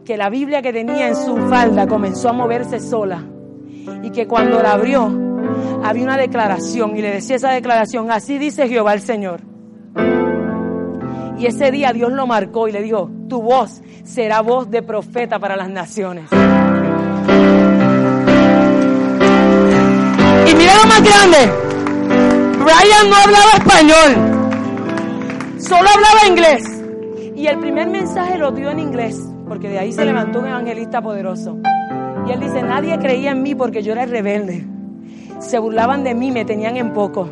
que 0.05 0.15
la 0.15 0.29
Biblia 0.29 0.61
que 0.61 0.71
tenía 0.71 1.09
en 1.09 1.15
su 1.15 1.35
falda 1.49 1.85
comenzó 1.87 2.29
a 2.29 2.33
moverse 2.33 2.79
sola 2.79 3.25
y 4.01 4.09
que 4.11 4.25
cuando 4.25 4.61
la 4.61 4.71
abrió 4.71 5.03
había 5.83 6.03
una 6.03 6.17
declaración 6.17 6.95
y 6.95 7.01
le 7.01 7.11
decía 7.11 7.35
esa 7.35 7.51
declaración, 7.51 8.09
así 8.11 8.37
dice 8.37 8.69
Jehová 8.69 8.93
el 8.93 9.01
Señor. 9.01 9.41
Y 11.37 11.45
ese 11.45 11.71
día 11.71 11.91
Dios 11.93 12.11
lo 12.11 12.25
marcó 12.25 12.67
y 12.67 12.71
le 12.71 12.81
dijo, 12.81 13.11
tu 13.27 13.41
voz 13.41 13.81
será 14.03 14.41
voz 14.41 14.71
de 14.71 14.81
profeta 14.81 15.39
para 15.39 15.55
las 15.55 15.69
naciones. 15.69 16.29
Y 20.49 20.55
mira 20.55 20.71
lo 20.81 20.87
más 20.87 21.03
grande, 21.03 21.37
Brian 22.63 23.09
no 23.09 23.17
hablaba 23.17 23.51
español, 23.57 24.15
solo 25.59 25.89
hablaba 25.89 26.25
inglés. 26.25 26.63
Y 27.35 27.47
el 27.47 27.59
primer 27.59 27.89
mensaje 27.89 28.37
lo 28.37 28.51
dio 28.51 28.69
en 28.69 28.79
inglés, 28.79 29.21
porque 29.45 29.67
de 29.67 29.79
ahí 29.79 29.91
se 29.91 30.05
levantó 30.05 30.39
un 30.39 30.47
evangelista 30.47 31.01
poderoso. 31.01 31.57
Y 32.25 32.31
él 32.31 32.39
dice, 32.39 32.63
nadie 32.63 32.97
creía 32.97 33.31
en 33.31 33.43
mí 33.43 33.55
porque 33.55 33.83
yo 33.83 33.91
era 33.91 34.05
rebelde. 34.05 34.65
Se 35.39 35.59
burlaban 35.59 36.05
de 36.05 36.15
mí, 36.15 36.31
me 36.31 36.45
tenían 36.45 36.77
en 36.77 36.93
poco. 36.93 37.27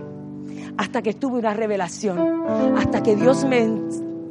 Hasta 0.77 1.01
que 1.01 1.13
tuve 1.13 1.39
una 1.39 1.53
revelación, 1.53 2.43
hasta 2.77 3.01
que 3.01 3.15
Dios 3.15 3.45
me, 3.45 3.65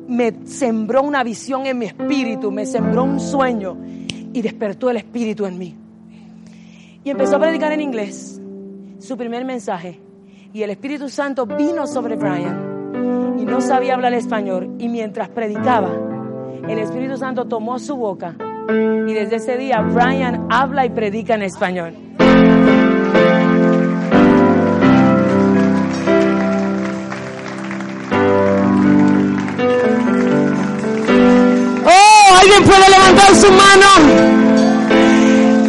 me 0.09 0.35
sembró 0.45 1.03
una 1.03 1.25
visión 1.25 1.65
en 1.65 1.79
mi 1.79 1.87
espíritu, 1.87 2.53
me 2.53 2.67
sembró 2.67 3.05
un 3.05 3.19
sueño 3.19 3.79
y 4.35 4.43
despertó 4.43 4.91
el 4.91 4.99
espíritu 4.99 5.47
en 5.47 5.57
mí. 5.57 5.75
Y 7.03 7.09
empezó 7.09 7.37
a 7.37 7.41
predicar 7.41 7.73
en 7.73 7.81
inglés 7.81 8.43
su 9.05 9.17
primer 9.19 9.45
mensaje. 9.45 10.01
Y 10.53 10.63
el 10.63 10.71
Espíritu 10.71 11.09
Santo 11.09 11.47
vino 11.47 11.87
sobre 11.87 12.17
Brian 12.17 13.37
y 13.39 13.45
no 13.45 13.61
sabía 13.61 13.95
hablar 13.95 14.15
español. 14.15 14.77
Y 14.79 14.89
mientras 14.89 15.29
predicaba, 15.29 15.91
el 16.67 16.79
Espíritu 16.79 17.17
Santo 17.19 17.45
tomó 17.45 17.79
su 17.79 17.97
boca 17.97 18.35
y 18.69 19.13
desde 19.13 19.37
ese 19.37 19.59
día 19.59 19.81
Brian 19.83 20.47
habla 20.51 20.87
y 20.87 20.91
predica 20.91 21.35
en 21.35 21.43
español. 21.43 21.95
Oh, 31.85 32.37
alguien 32.41 32.65
puede 32.65 32.89
levantar 32.89 33.35
su 33.35 33.53
mano. 33.53 33.87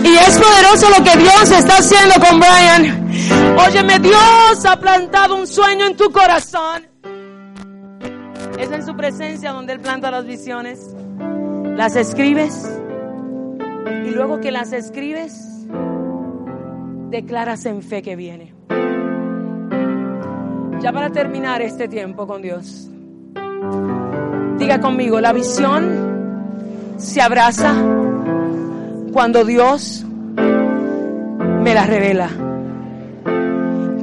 Y 0.03 0.15
es 0.15 0.39
poderoso 0.39 0.89
lo 0.97 1.03
que 1.03 1.17
Dios 1.17 1.51
está 1.51 1.77
haciendo 1.79 2.15
con 2.25 2.39
Brian. 2.39 3.04
Óyeme, 3.57 3.99
Dios 3.99 4.65
ha 4.65 4.77
plantado 4.79 5.35
un 5.35 5.47
sueño 5.47 5.87
en 5.87 5.95
tu 5.95 6.11
corazón. 6.11 6.87
Es 8.59 8.71
en 8.71 8.85
su 8.85 8.95
presencia 8.95 9.51
donde 9.51 9.73
Él 9.73 9.79
planta 9.79 10.11
las 10.11 10.25
visiones. 10.25 10.95
Las 11.75 11.95
escribes. 11.95 12.79
Y 14.05 14.09
luego 14.11 14.39
que 14.39 14.51
las 14.51 14.71
escribes, 14.73 15.65
declaras 17.09 17.65
en 17.65 17.81
fe 17.81 18.01
que 18.01 18.15
viene. 18.15 18.53
Ya 20.81 20.91
para 20.91 21.09
terminar 21.09 21.61
este 21.61 21.87
tiempo 21.87 22.27
con 22.27 22.41
Dios. 22.41 22.89
Diga 24.57 24.79
conmigo, 24.79 25.19
la 25.19 25.33
visión 25.33 26.95
se 26.97 27.21
abraza 27.21 27.73
cuando 29.11 29.43
Dios 29.43 30.05
me 31.63 31.73
la 31.73 31.85
revela. 31.85 32.44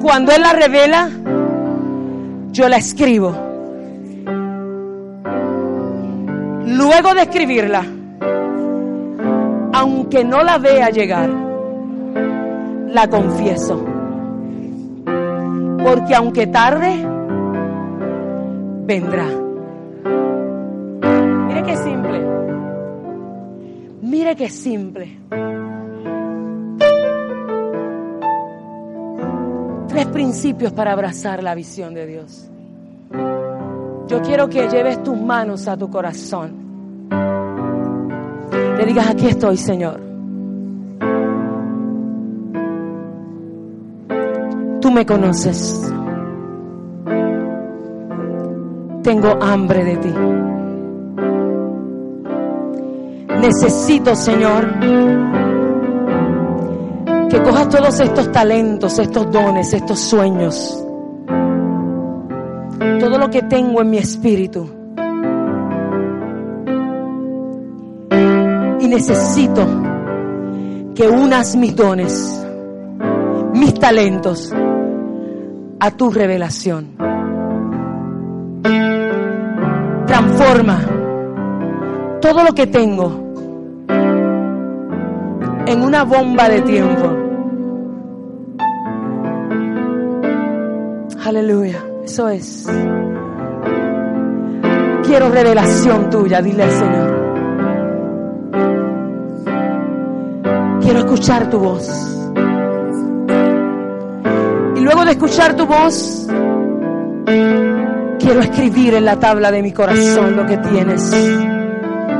Cuando 0.03 0.33
Él 0.33 0.43
la 0.43 0.53
revela, 0.53 1.09
yo 2.51 2.69
la 2.69 2.77
escribo. 2.77 3.33
Luego 6.67 7.15
de 7.15 7.23
escribirla, 7.23 7.85
aunque 9.73 10.25
no 10.25 10.43
la 10.43 10.59
vea 10.59 10.91
llegar, 10.91 11.31
la 12.89 13.09
confieso. 13.09 13.85
Porque 15.85 16.17
aunque 16.17 16.49
tarde, 16.49 17.07
vendrá. 18.85 19.27
Mire 21.47 21.63
qué 21.63 21.77
simple. 21.77 22.27
Mire 24.03 24.35
qué 24.35 24.51
simple. 24.51 25.19
Tres 29.93 30.07
principios 30.07 30.73
para 30.73 30.93
abrazar 30.93 31.43
la 31.43 31.55
visión 31.55 31.95
de 31.95 32.07
Dios. 32.07 32.49
Yo 34.09 34.21
quiero 34.23 34.49
que 34.49 34.69
lleves 34.69 35.03
tus 35.03 35.17
manos 35.21 35.69
a 35.69 35.77
tu 35.77 35.89
corazón 35.89 36.63
le 38.83 38.89
digas, 38.89 39.11
aquí 39.11 39.29
estoy, 39.29 39.57
Señor. 39.57 40.01
Tú 44.81 44.91
me 44.91 45.07
conoces. 45.07 45.93
Tengo 49.05 49.41
hambre 49.41 49.85
de 49.85 49.97
ti. 49.99 50.15
Necesito, 53.41 54.17
Señor, 54.17 54.67
que 57.33 57.41
cojas 57.41 57.67
todos 57.71 57.99
estos 57.99 58.31
talentos, 58.31 58.99
estos 58.99 59.31
dones, 59.31 59.73
estos 59.73 59.99
sueños, 60.01 60.85
todo 63.01 63.17
lo 63.17 63.31
que 63.31 63.41
tengo 63.45 63.81
en 63.81 63.89
mi 63.89 63.97
espíritu. 63.97 64.69
Y 68.81 68.87
necesito 68.87 69.67
que 70.95 71.09
unas 71.09 71.57
mis 71.57 71.75
dones, 71.75 72.45
mis 73.55 73.75
talentos, 73.81 74.53
a 75.81 75.91
tu 75.93 76.11
revelación. 76.11 76.97
Transforma 80.07 80.81
todo 82.21 82.45
lo 82.45 82.53
que 82.53 82.67
tengo 82.67 83.23
en 85.67 85.83
una 85.83 86.05
bomba 86.05 86.51
de 86.51 86.61
tiempo. 86.61 87.22
Aleluya, 91.25 91.85
eso 92.05 92.29
es. 92.29 92.67
Quiero 95.05 95.29
revelación 95.29 96.11
tuya, 96.11 96.43
dile 96.43 96.65
al 96.65 96.71
Señor. 96.71 97.23
Quiero 100.81 100.99
escuchar 100.99 101.49
tu 101.49 101.61
voz. 101.61 101.89
Y 104.77 104.81
luego 104.81 105.05
de 105.05 105.13
escuchar 105.13 105.55
tu 105.55 105.65
voz, 105.65 106.27
quiero 108.19 108.41
escribir 108.41 108.95
en 108.95 109.05
la 109.05 109.21
tabla 109.21 109.53
de 109.53 109.63
mi 109.63 109.73
corazón 109.73 110.35
lo 110.35 110.45
que 110.45 110.57
tienes 110.59 111.09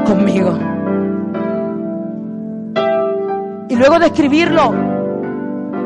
conmigo. 0.07 0.57
Y 3.69 3.75
luego 3.75 3.99
de 3.99 4.07
escribirlo, 4.07 5.02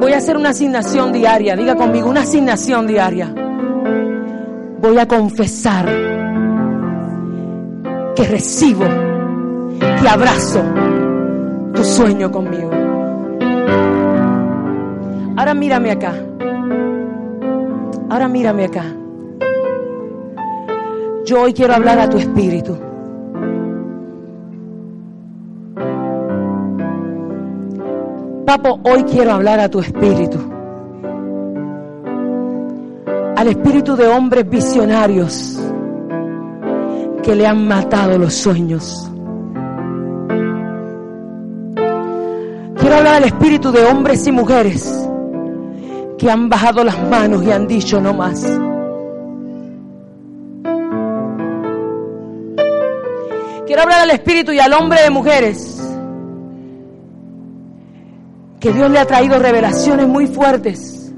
voy 0.00 0.12
a 0.12 0.18
hacer 0.18 0.36
una 0.36 0.50
asignación 0.50 1.12
diaria. 1.12 1.56
Diga 1.56 1.74
conmigo, 1.74 2.08
una 2.08 2.22
asignación 2.22 2.86
diaria. 2.86 3.32
Voy 4.80 4.98
a 4.98 5.06
confesar 5.06 5.86
que 8.14 8.24
recibo, 8.24 8.84
que 9.78 10.08
abrazo 10.08 10.62
tu 11.74 11.84
sueño 11.84 12.30
conmigo. 12.30 12.70
Ahora 15.36 15.54
mírame 15.54 15.90
acá. 15.90 16.14
Ahora 18.08 18.28
mírame 18.28 18.64
acá. 18.64 18.84
Yo 21.24 21.42
hoy 21.42 21.52
quiero 21.52 21.74
hablar 21.74 21.98
a 21.98 22.08
tu 22.08 22.18
espíritu. 22.18 22.85
Hoy 28.68 29.04
quiero 29.04 29.32
hablar 29.32 29.60
a 29.60 29.68
tu 29.68 29.78
espíritu. 29.78 30.38
Al 33.36 33.46
espíritu 33.46 33.94
de 33.94 34.08
hombres 34.08 34.48
visionarios 34.48 35.60
que 37.22 37.36
le 37.36 37.46
han 37.46 37.68
matado 37.68 38.18
los 38.18 38.34
sueños. 38.34 39.08
Quiero 42.76 42.96
hablar 42.96 43.14
al 43.14 43.24
espíritu 43.24 43.70
de 43.70 43.84
hombres 43.84 44.26
y 44.26 44.32
mujeres 44.32 45.08
que 46.18 46.28
han 46.28 46.48
bajado 46.48 46.82
las 46.82 47.00
manos 47.08 47.44
y 47.44 47.52
han 47.52 47.68
dicho 47.68 48.00
no 48.00 48.14
más. 48.14 48.40
Quiero 53.64 53.82
hablar 53.82 54.00
al 54.00 54.10
espíritu 54.10 54.50
y 54.50 54.58
al 54.58 54.72
hombre 54.72 55.02
de 55.02 55.10
mujeres 55.10 55.75
que 58.60 58.72
Dios 58.72 58.90
le 58.90 58.98
ha 58.98 59.06
traído 59.06 59.38
revelaciones 59.38 60.08
muy 60.08 60.26
fuertes 60.26 61.12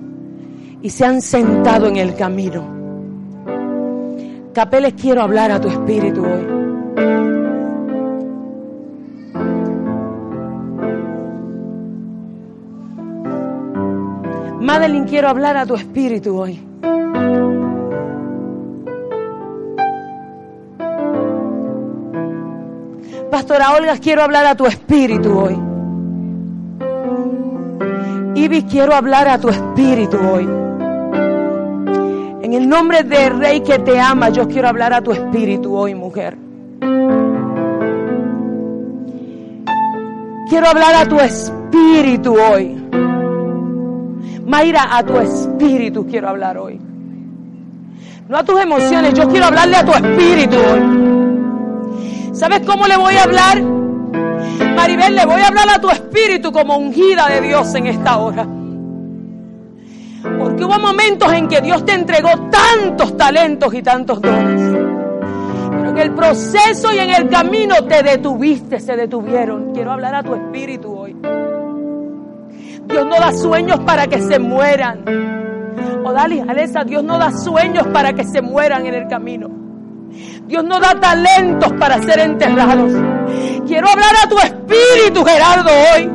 y 0.83 0.91
se 0.91 1.05
han 1.05 1.23
sentado 1.23 1.87
en 1.87 1.97
el 1.97 2.15
camino. 2.15 2.77
Capeles, 4.53 4.95
quiero 4.95 5.23
hablar 5.23 5.51
a 5.53 5.61
tu 5.61 5.69
espíritu 5.69 6.25
hoy. 6.25 6.59
Madeline, 14.61 15.07
quiero 15.07 15.29
hablar 15.29 15.57
a 15.57 15.65
tu 15.65 15.75
espíritu 15.75 16.37
hoy. 16.39 16.61
Pastora 23.31 23.73
Olga, 23.77 23.97
quiero 23.99 24.23
hablar 24.23 24.47
a 24.47 24.55
tu 24.57 24.67
espíritu 24.67 25.39
hoy. 25.39 25.68
Ibis, 28.39 28.65
quiero 28.71 28.95
hablar 28.95 29.27
a 29.29 29.39
tu 29.39 29.49
espíritu 29.49 30.17
hoy. 30.17 30.45
En 32.45 32.53
el 32.53 32.69
nombre 32.69 33.03
del 33.03 33.37
Rey 33.41 33.63
que 33.63 33.81
te 33.81 33.99
ama, 33.99 34.29
yo 34.29 34.47
quiero 34.47 34.69
hablar 34.69 34.93
a 34.93 35.03
tu 35.03 35.11
espíritu 35.11 35.75
hoy, 35.75 35.97
mujer. 35.97 36.39
Quiero 40.49 40.69
hablar 40.69 40.95
a 40.95 41.07
tu 41.07 41.19
espíritu 41.19 42.37
hoy. 42.39 42.77
Mayra, 44.47 44.97
a 44.97 45.03
tu 45.03 45.17
espíritu 45.19 46.07
quiero 46.07 46.29
hablar 46.29 46.59
hoy. 46.59 46.81
No 48.29 48.39
a 48.39 48.45
tus 48.45 48.61
emociones, 48.61 49.15
yo 49.15 49.29
quiero 49.29 49.47
hablarle 49.47 49.77
a 49.79 49.85
tu 49.85 49.93
espíritu 49.93 50.57
hoy. 50.57 52.35
¿Sabes 52.35 52.61
cómo 52.65 52.87
le 52.87 52.97
voy 52.97 53.15
a 53.17 53.25
hablar? 53.25 53.78
Maribel, 54.89 55.17
le 55.17 55.27
voy 55.27 55.43
a 55.43 55.49
hablar 55.49 55.69
a 55.69 55.79
tu 55.79 55.91
espíritu 55.91 56.51
como 56.51 56.79
ungida 56.79 57.29
de 57.29 57.43
Dios 57.43 57.75
en 57.75 57.89
esta 57.89 58.17
hora. 58.17 58.47
Porque 60.39 60.65
hubo 60.65 60.79
momentos 60.79 61.31
en 61.31 61.47
que 61.47 61.61
Dios 61.61 61.85
te 61.85 61.93
entregó 61.93 62.31
tantos 62.51 63.15
talentos 63.15 63.75
y 63.75 63.83
tantos 63.83 64.23
dones. 64.23 64.63
Pero 65.71 65.91
en 65.91 65.99
el 65.99 66.15
proceso 66.15 66.91
y 66.95 66.99
en 67.01 67.11
el 67.11 67.29
camino 67.29 67.75
te 67.85 68.03
detuviste, 68.03 68.81
se 68.81 68.97
detuvieron. 68.97 69.75
Quiero 69.75 69.93
hablar 69.93 70.15
a 70.15 70.23
tu 70.23 70.35
espíritu 70.35 70.91
hoy. 70.91 71.15
Dios 72.87 73.05
no 73.05 73.17
da 73.17 73.31
sueños 73.33 73.81
para 73.81 74.07
que 74.07 74.23
se 74.23 74.39
mueran. 74.39 75.05
Odalis, 76.03 76.49
Alesa, 76.49 76.83
Dios 76.85 77.05
no 77.05 77.19
da 77.19 77.31
sueños 77.31 77.87
para 77.89 78.15
que 78.15 78.25
se 78.25 78.41
mueran 78.41 78.87
en 78.87 78.95
el 78.95 79.07
camino. 79.07 79.51
Dios 80.47 80.65
no 80.65 80.81
da 80.81 80.99
talentos 80.99 81.75
para 81.75 82.01
ser 82.03 82.21
enterrados. 82.21 82.91
Quiero 83.69 83.87
hablar 83.87 84.17
a 84.25 84.27
tu 84.27 84.39
espíritu, 84.39 85.23
Gerardo, 85.23 85.71
hoy. 85.71 86.07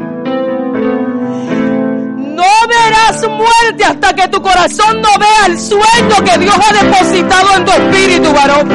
No 2.35 2.51
verás 2.67 3.29
muerte 3.29 3.85
hasta 3.85 4.11
que 4.15 4.27
tu 4.29 4.41
corazón 4.41 4.99
no 5.03 5.09
vea 5.19 5.45
el 5.45 5.59
sueño 5.59 6.15
que 6.25 6.37
Dios 6.39 6.55
ha 6.57 6.83
depositado 6.83 7.55
en 7.55 7.65
tu 7.65 7.71
espíritu, 7.73 8.33
varón. 8.33 8.69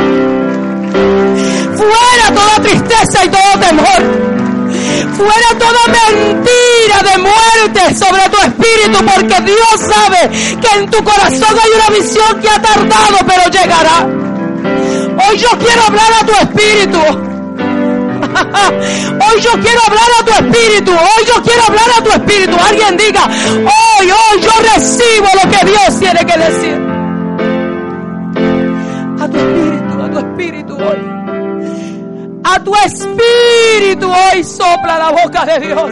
Fuera 1.76 2.32
toda 2.32 2.62
tristeza 2.62 3.24
y 3.24 3.28
todo 3.28 3.58
temor. 3.58 4.00
Fuera 5.16 5.58
toda 5.58 5.80
mentira 5.88 7.02
de 7.02 7.18
muerte 7.18 7.96
sobre 7.96 8.28
tu 8.28 8.38
espíritu, 8.38 9.04
porque 9.04 9.40
Dios 9.40 9.80
sabe 9.92 10.30
que 10.60 10.78
en 10.78 10.88
tu 10.88 11.02
corazón 11.02 11.58
hay 11.64 11.70
una 11.74 11.98
visión 11.98 12.40
que 12.40 12.48
ha 12.48 12.62
tardado, 12.62 13.18
pero 13.26 13.50
llegará. 13.50 14.06
Hoy 15.26 15.36
yo 15.36 15.48
quiero 15.58 15.82
hablar 15.82 16.12
a 16.20 16.26
tu 16.26 16.32
espíritu. 16.32 17.27
Hoy 19.20 19.40
yo 19.40 19.50
quiero 19.60 19.80
hablar 19.86 20.10
a 20.20 20.24
tu 20.24 20.32
espíritu. 20.32 20.92
Hoy 20.92 21.24
yo 21.26 21.42
quiero 21.42 21.62
hablar 21.66 21.90
a 21.98 22.02
tu 22.02 22.10
espíritu. 22.10 22.56
Alguien 22.68 22.96
diga, 22.96 23.24
hoy, 23.24 24.10
hoy 24.10 24.40
yo 24.40 24.50
recibo 24.74 25.26
lo 25.42 25.50
que 25.50 25.66
Dios 25.66 26.00
tiene 26.00 26.20
que 26.24 26.38
decir. 26.38 26.88
A 29.20 29.28
tu 29.28 29.38
espíritu, 29.38 30.02
a 30.02 30.10
tu 30.10 30.18
espíritu 30.18 30.76
hoy. 30.76 31.18
A 32.44 32.64
tu 32.64 32.74
espíritu 32.74 34.10
hoy 34.10 34.44
sopla 34.44 34.98
la 34.98 35.10
boca 35.10 35.44
de 35.44 35.66
Dios. 35.66 35.90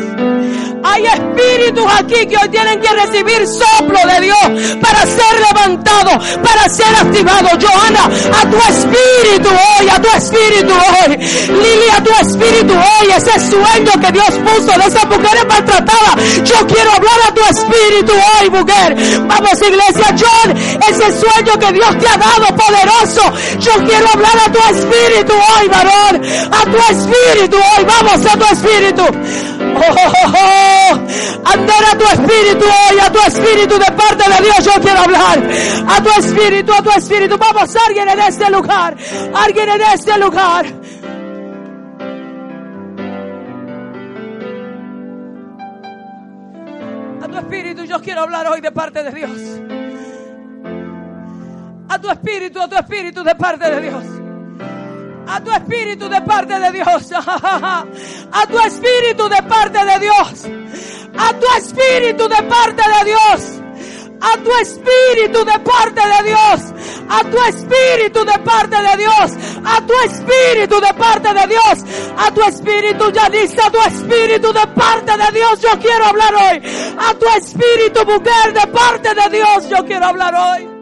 Hay 0.89 1.05
espíritus 1.05 1.85
aquí 1.99 2.27
que 2.27 2.37
hoy 2.37 2.49
tienen 2.49 2.81
que 2.81 2.89
recibir 2.89 3.45
soplo 3.47 3.99
de 4.13 4.21
Dios 4.21 4.77
para 4.81 5.01
ser 5.01 5.35
levantados, 5.49 6.25
para 6.39 6.69
ser 6.69 6.95
activados. 6.95 7.53
Johanna, 7.61 8.05
a 8.05 8.51
tu 8.51 8.57
espíritu 8.57 9.49
hoy, 9.49 9.89
a 9.89 10.01
tu 10.01 10.09
espíritu 10.17 10.73
hoy. 10.73 11.17
Lili, 11.17 11.89
a 11.91 12.03
tu 12.03 12.11
espíritu 12.21 12.73
hoy. 12.73 13.11
Ese 13.17 13.33
sueño 13.51 13.93
que 14.01 14.13
Dios 14.13 14.31
puso 14.45 14.79
de 14.79 14.87
esas 14.87 15.05
mujeres 15.07 15.45
maltratadas. 15.49 16.15
Yo 16.45 16.67
quiero 16.69 16.93
hablar 16.93 17.19
a 17.29 17.35
tu 17.35 17.41
espíritu 17.43 18.13
hoy, 18.13 18.51
mujer. 18.51 18.97
Vamos, 19.27 19.63
iglesia, 19.63 20.15
John, 20.17 20.57
ese 20.57 21.21
sueño 21.21 21.59
que 21.59 21.73
Dios 21.73 21.99
te 21.99 22.09
ha 22.09 22.17
dado 22.17 22.47
poderoso. 22.57 23.23
Yo 23.59 23.73
quiero 23.87 24.09
hablar 24.15 24.39
a 24.47 24.53
tu 24.53 24.59
espíritu 24.59 25.33
hoy, 25.33 25.69
varón. 25.69 26.23
A 26.53 26.63
tu 26.65 26.79
espíritu 26.93 27.57
hoy. 27.57 27.85
Vamos 27.85 28.25
a 28.25 28.37
tu 28.39 28.45
espíritu. 28.55 29.66
Oh, 29.89 29.95
oh, 29.95 30.33
oh. 30.35 30.93
Andar 31.53 31.85
a 31.93 31.99
tu 31.99 32.05
espíritu 32.05 32.65
hoy, 32.65 32.99
a 33.01 33.11
tu 33.13 33.19
espíritu 33.21 33.79
de 33.79 33.93
parte 33.93 34.25
de 34.29 34.43
Dios. 34.43 34.65
Yo 34.65 34.81
quiero 34.83 35.01
hablar 35.01 35.39
a 35.89 36.03
tu 36.03 36.11
espíritu, 36.19 36.73
a 36.73 36.83
tu 36.83 36.91
espíritu. 36.91 37.39
Vamos, 37.39 37.77
alguien 37.77 38.09
en 38.09 38.21
este 38.21 38.51
lugar, 38.51 38.97
alguien 39.35 39.69
en 39.69 39.83
este 39.83 40.19
lugar. 40.19 40.67
A 47.23 47.29
tu 47.29 47.39
espíritu 47.39 47.85
yo 47.85 48.01
quiero 48.01 48.23
hablar 48.23 48.47
hoy 48.49 48.61
de 48.61 48.73
parte 48.73 49.03
de 49.03 49.11
Dios. 49.13 49.31
A 51.89 51.99
tu 51.99 52.11
espíritu, 52.11 52.61
a 52.61 52.69
tu 52.69 52.77
espíritu 52.77 53.23
de 53.23 53.35
parte 53.35 53.71
de 53.71 53.81
Dios. 53.81 54.16
A 55.37 55.41
tu 55.45 55.51
espíritu 55.51 56.09
de 56.09 56.21
parte 56.23 56.59
de 56.59 56.73
Dios. 56.73 57.13
A 58.33 58.47
tu 58.47 58.59
espíritu 58.59 59.29
de 59.29 59.43
parte 59.43 59.85
de 59.85 59.99
Dios. 60.01 60.47
A 61.19 61.33
tu 61.35 61.47
espíritu 61.59 62.27
de 62.27 62.43
parte 62.55 62.83
de 62.95 63.05
Dios. 63.05 63.61
A 64.19 64.33
tu 64.43 64.51
espíritu 64.63 65.45
de 65.45 65.59
parte 65.59 66.01
de 66.01 66.23
Dios. 66.31 66.61
A 67.11 67.21
tu 67.31 67.39
espíritu 67.51 68.25
de 68.25 68.39
parte 68.39 68.77
de 68.77 68.97
Dios. 68.97 69.31
A 69.63 69.87
tu 69.87 69.93
espíritu 70.09 70.81
de 70.81 70.95
parte 70.95 71.35
de 71.35 71.47
Dios. 71.49 71.85
A 72.17 72.31
tu 72.31 72.43
espíritu 72.43 73.11
ya 73.13 73.29
dice 73.29 73.61
a 73.61 73.71
tu 73.71 73.79
espíritu 73.81 74.53
de 74.55 74.67
parte 74.69 75.13
de 75.19 75.33
Dios. 75.39 75.61
Yo 75.61 75.79
quiero 75.79 76.07
hablar 76.07 76.35
hoy. 76.35 76.63
A 76.99 77.13
tu 77.13 77.27
espíritu 77.37 78.07
mujer 78.07 78.55
de 78.55 78.67
parte 78.69 79.11
de 79.15 79.37
Dios. 79.37 79.69
Yo 79.69 79.85
quiero 79.85 80.07
hablar 80.07 80.35
hoy. 80.35 80.76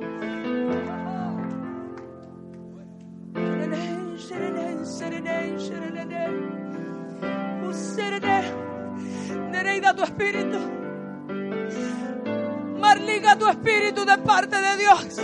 Nereida 9.84 9.94
tu 9.94 10.02
espíritu. 10.02 10.58
Marliga 12.80 13.36
tu 13.36 13.46
espíritu 13.46 14.04
de 14.06 14.16
parte 14.18 14.56
de 14.56 14.76
Dios. 14.78 15.20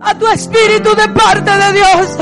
A 0.00 0.14
tu 0.14 0.26
espíritu 0.28 0.94
de 0.94 1.08
parte 1.08 1.50
de 1.50 1.72
Dios. 1.72 2.18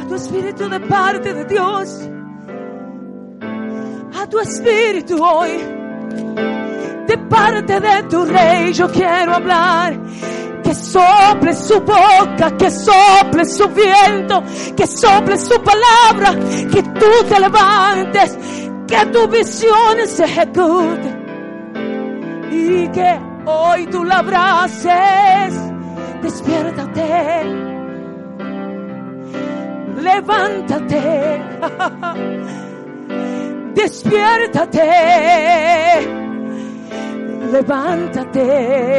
A 0.00 0.04
tu 0.08 0.14
espíritu 0.14 0.68
de 0.70 0.80
parte 0.80 1.34
de 1.34 1.44
Dios. 1.44 2.08
A 4.20 4.26
tu 4.26 4.38
espíritu 4.40 5.22
hoy. 5.22 5.58
De 7.06 7.18
parte 7.28 7.80
de 7.80 8.02
tu 8.04 8.24
rey 8.24 8.72
yo 8.72 8.88
quiero 8.88 9.34
hablar 9.34 9.98
que 10.68 10.74
sople 10.74 11.54
su 11.54 11.80
boca, 11.80 12.54
que 12.58 12.70
sople 12.70 13.46
su 13.46 13.66
viento, 13.68 14.42
que 14.76 14.86
sople 14.86 15.38
su 15.38 15.58
palabra, 15.62 16.34
que 16.70 16.82
tú 16.82 17.06
te 17.26 17.40
levantes, 17.40 18.36
que 18.86 19.06
tu 19.06 19.26
visión 19.28 19.96
se 20.06 20.24
ejecute 20.24 21.16
y 22.50 22.86
que 22.88 23.18
hoy 23.46 23.86
tú 23.86 24.04
la 24.04 24.18
abraces. 24.18 25.54
Despiértate, 26.20 27.44
levántate, 30.02 31.42
despiértate, 33.74 34.90
levántate 37.52 38.98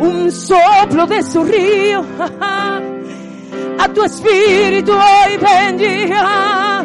un 0.00 0.30
soplo 0.30 1.06
de 1.06 1.22
su 1.22 1.44
río. 1.44 2.04
A 3.78 3.88
tu 3.88 4.02
espíritu 4.02 4.92
hoy 4.92 5.36
bendiga. 5.36 6.84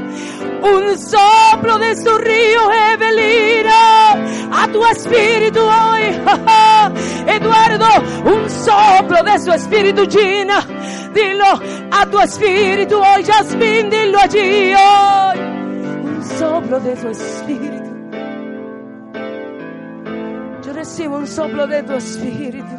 Un 0.62 0.97
soplo 0.97 1.78
de 1.80 1.95
su 1.95 2.18
río, 2.18 2.62
Evelina. 2.93 4.12
A 4.51 4.68
tu 4.72 4.86
espíritu 4.86 5.62
hoy, 5.62 6.03
Eduardo. 7.28 7.88
Un 8.26 8.49
soplo 8.49 9.24
de 9.24 9.39
su 9.39 9.51
espíritu, 9.51 10.05
Gina. 10.10 10.66
Dilo 11.14 11.45
a 11.91 12.05
tu 12.05 12.20
espíritu 12.20 12.97
hoy, 12.97 13.24
Jasmine. 13.24 13.89
Dilo 13.89 14.20
allí 14.20 14.74
hoy. 14.74 15.39
Un 16.03 16.24
soplo 16.38 16.80
de 16.80 16.95
su 16.97 17.07
espíritu. 17.07 17.89
Yo 20.66 20.74
recibo 20.74 21.18
un 21.18 21.28
soplo 21.28 21.66
de 21.66 21.84
tu 21.84 21.93
espíritu. 21.93 22.79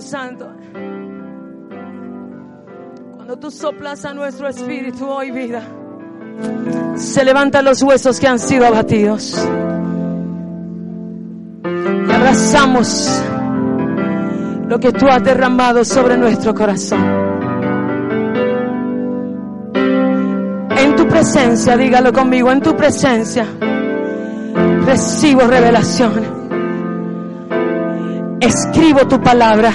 Santo. 0.00 0.52
Cuando 3.16 3.36
tú 3.38 3.50
soplas 3.50 4.04
a 4.04 4.14
nuestro 4.14 4.48
espíritu 4.48 5.06
hoy 5.06 5.30
vida, 5.30 5.62
se 6.96 7.24
levantan 7.24 7.64
los 7.64 7.82
huesos 7.82 8.20
que 8.20 8.28
han 8.28 8.38
sido 8.38 8.66
abatidos. 8.66 9.46
Y 11.64 12.12
abrazamos 12.12 13.22
lo 14.68 14.78
que 14.78 14.92
tú 14.92 15.06
has 15.08 15.22
derramado 15.22 15.84
sobre 15.84 16.16
nuestro 16.16 16.54
corazón. 16.54 17.02
En 20.76 20.96
tu 20.96 21.06
presencia, 21.08 21.76
dígalo 21.76 22.12
conmigo, 22.12 22.50
en 22.50 22.60
tu 22.60 22.76
presencia 22.76 23.46
recibo 24.84 25.40
revelación. 25.46 26.33
Escribo 28.44 29.08
tu 29.08 29.18
palabra 29.22 29.72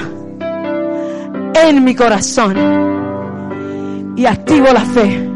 en 1.56 1.84
mi 1.84 1.96
corazón 1.96 2.56
y 4.16 4.28
activo 4.28 4.68
la 4.72 4.82
fe 4.82 5.29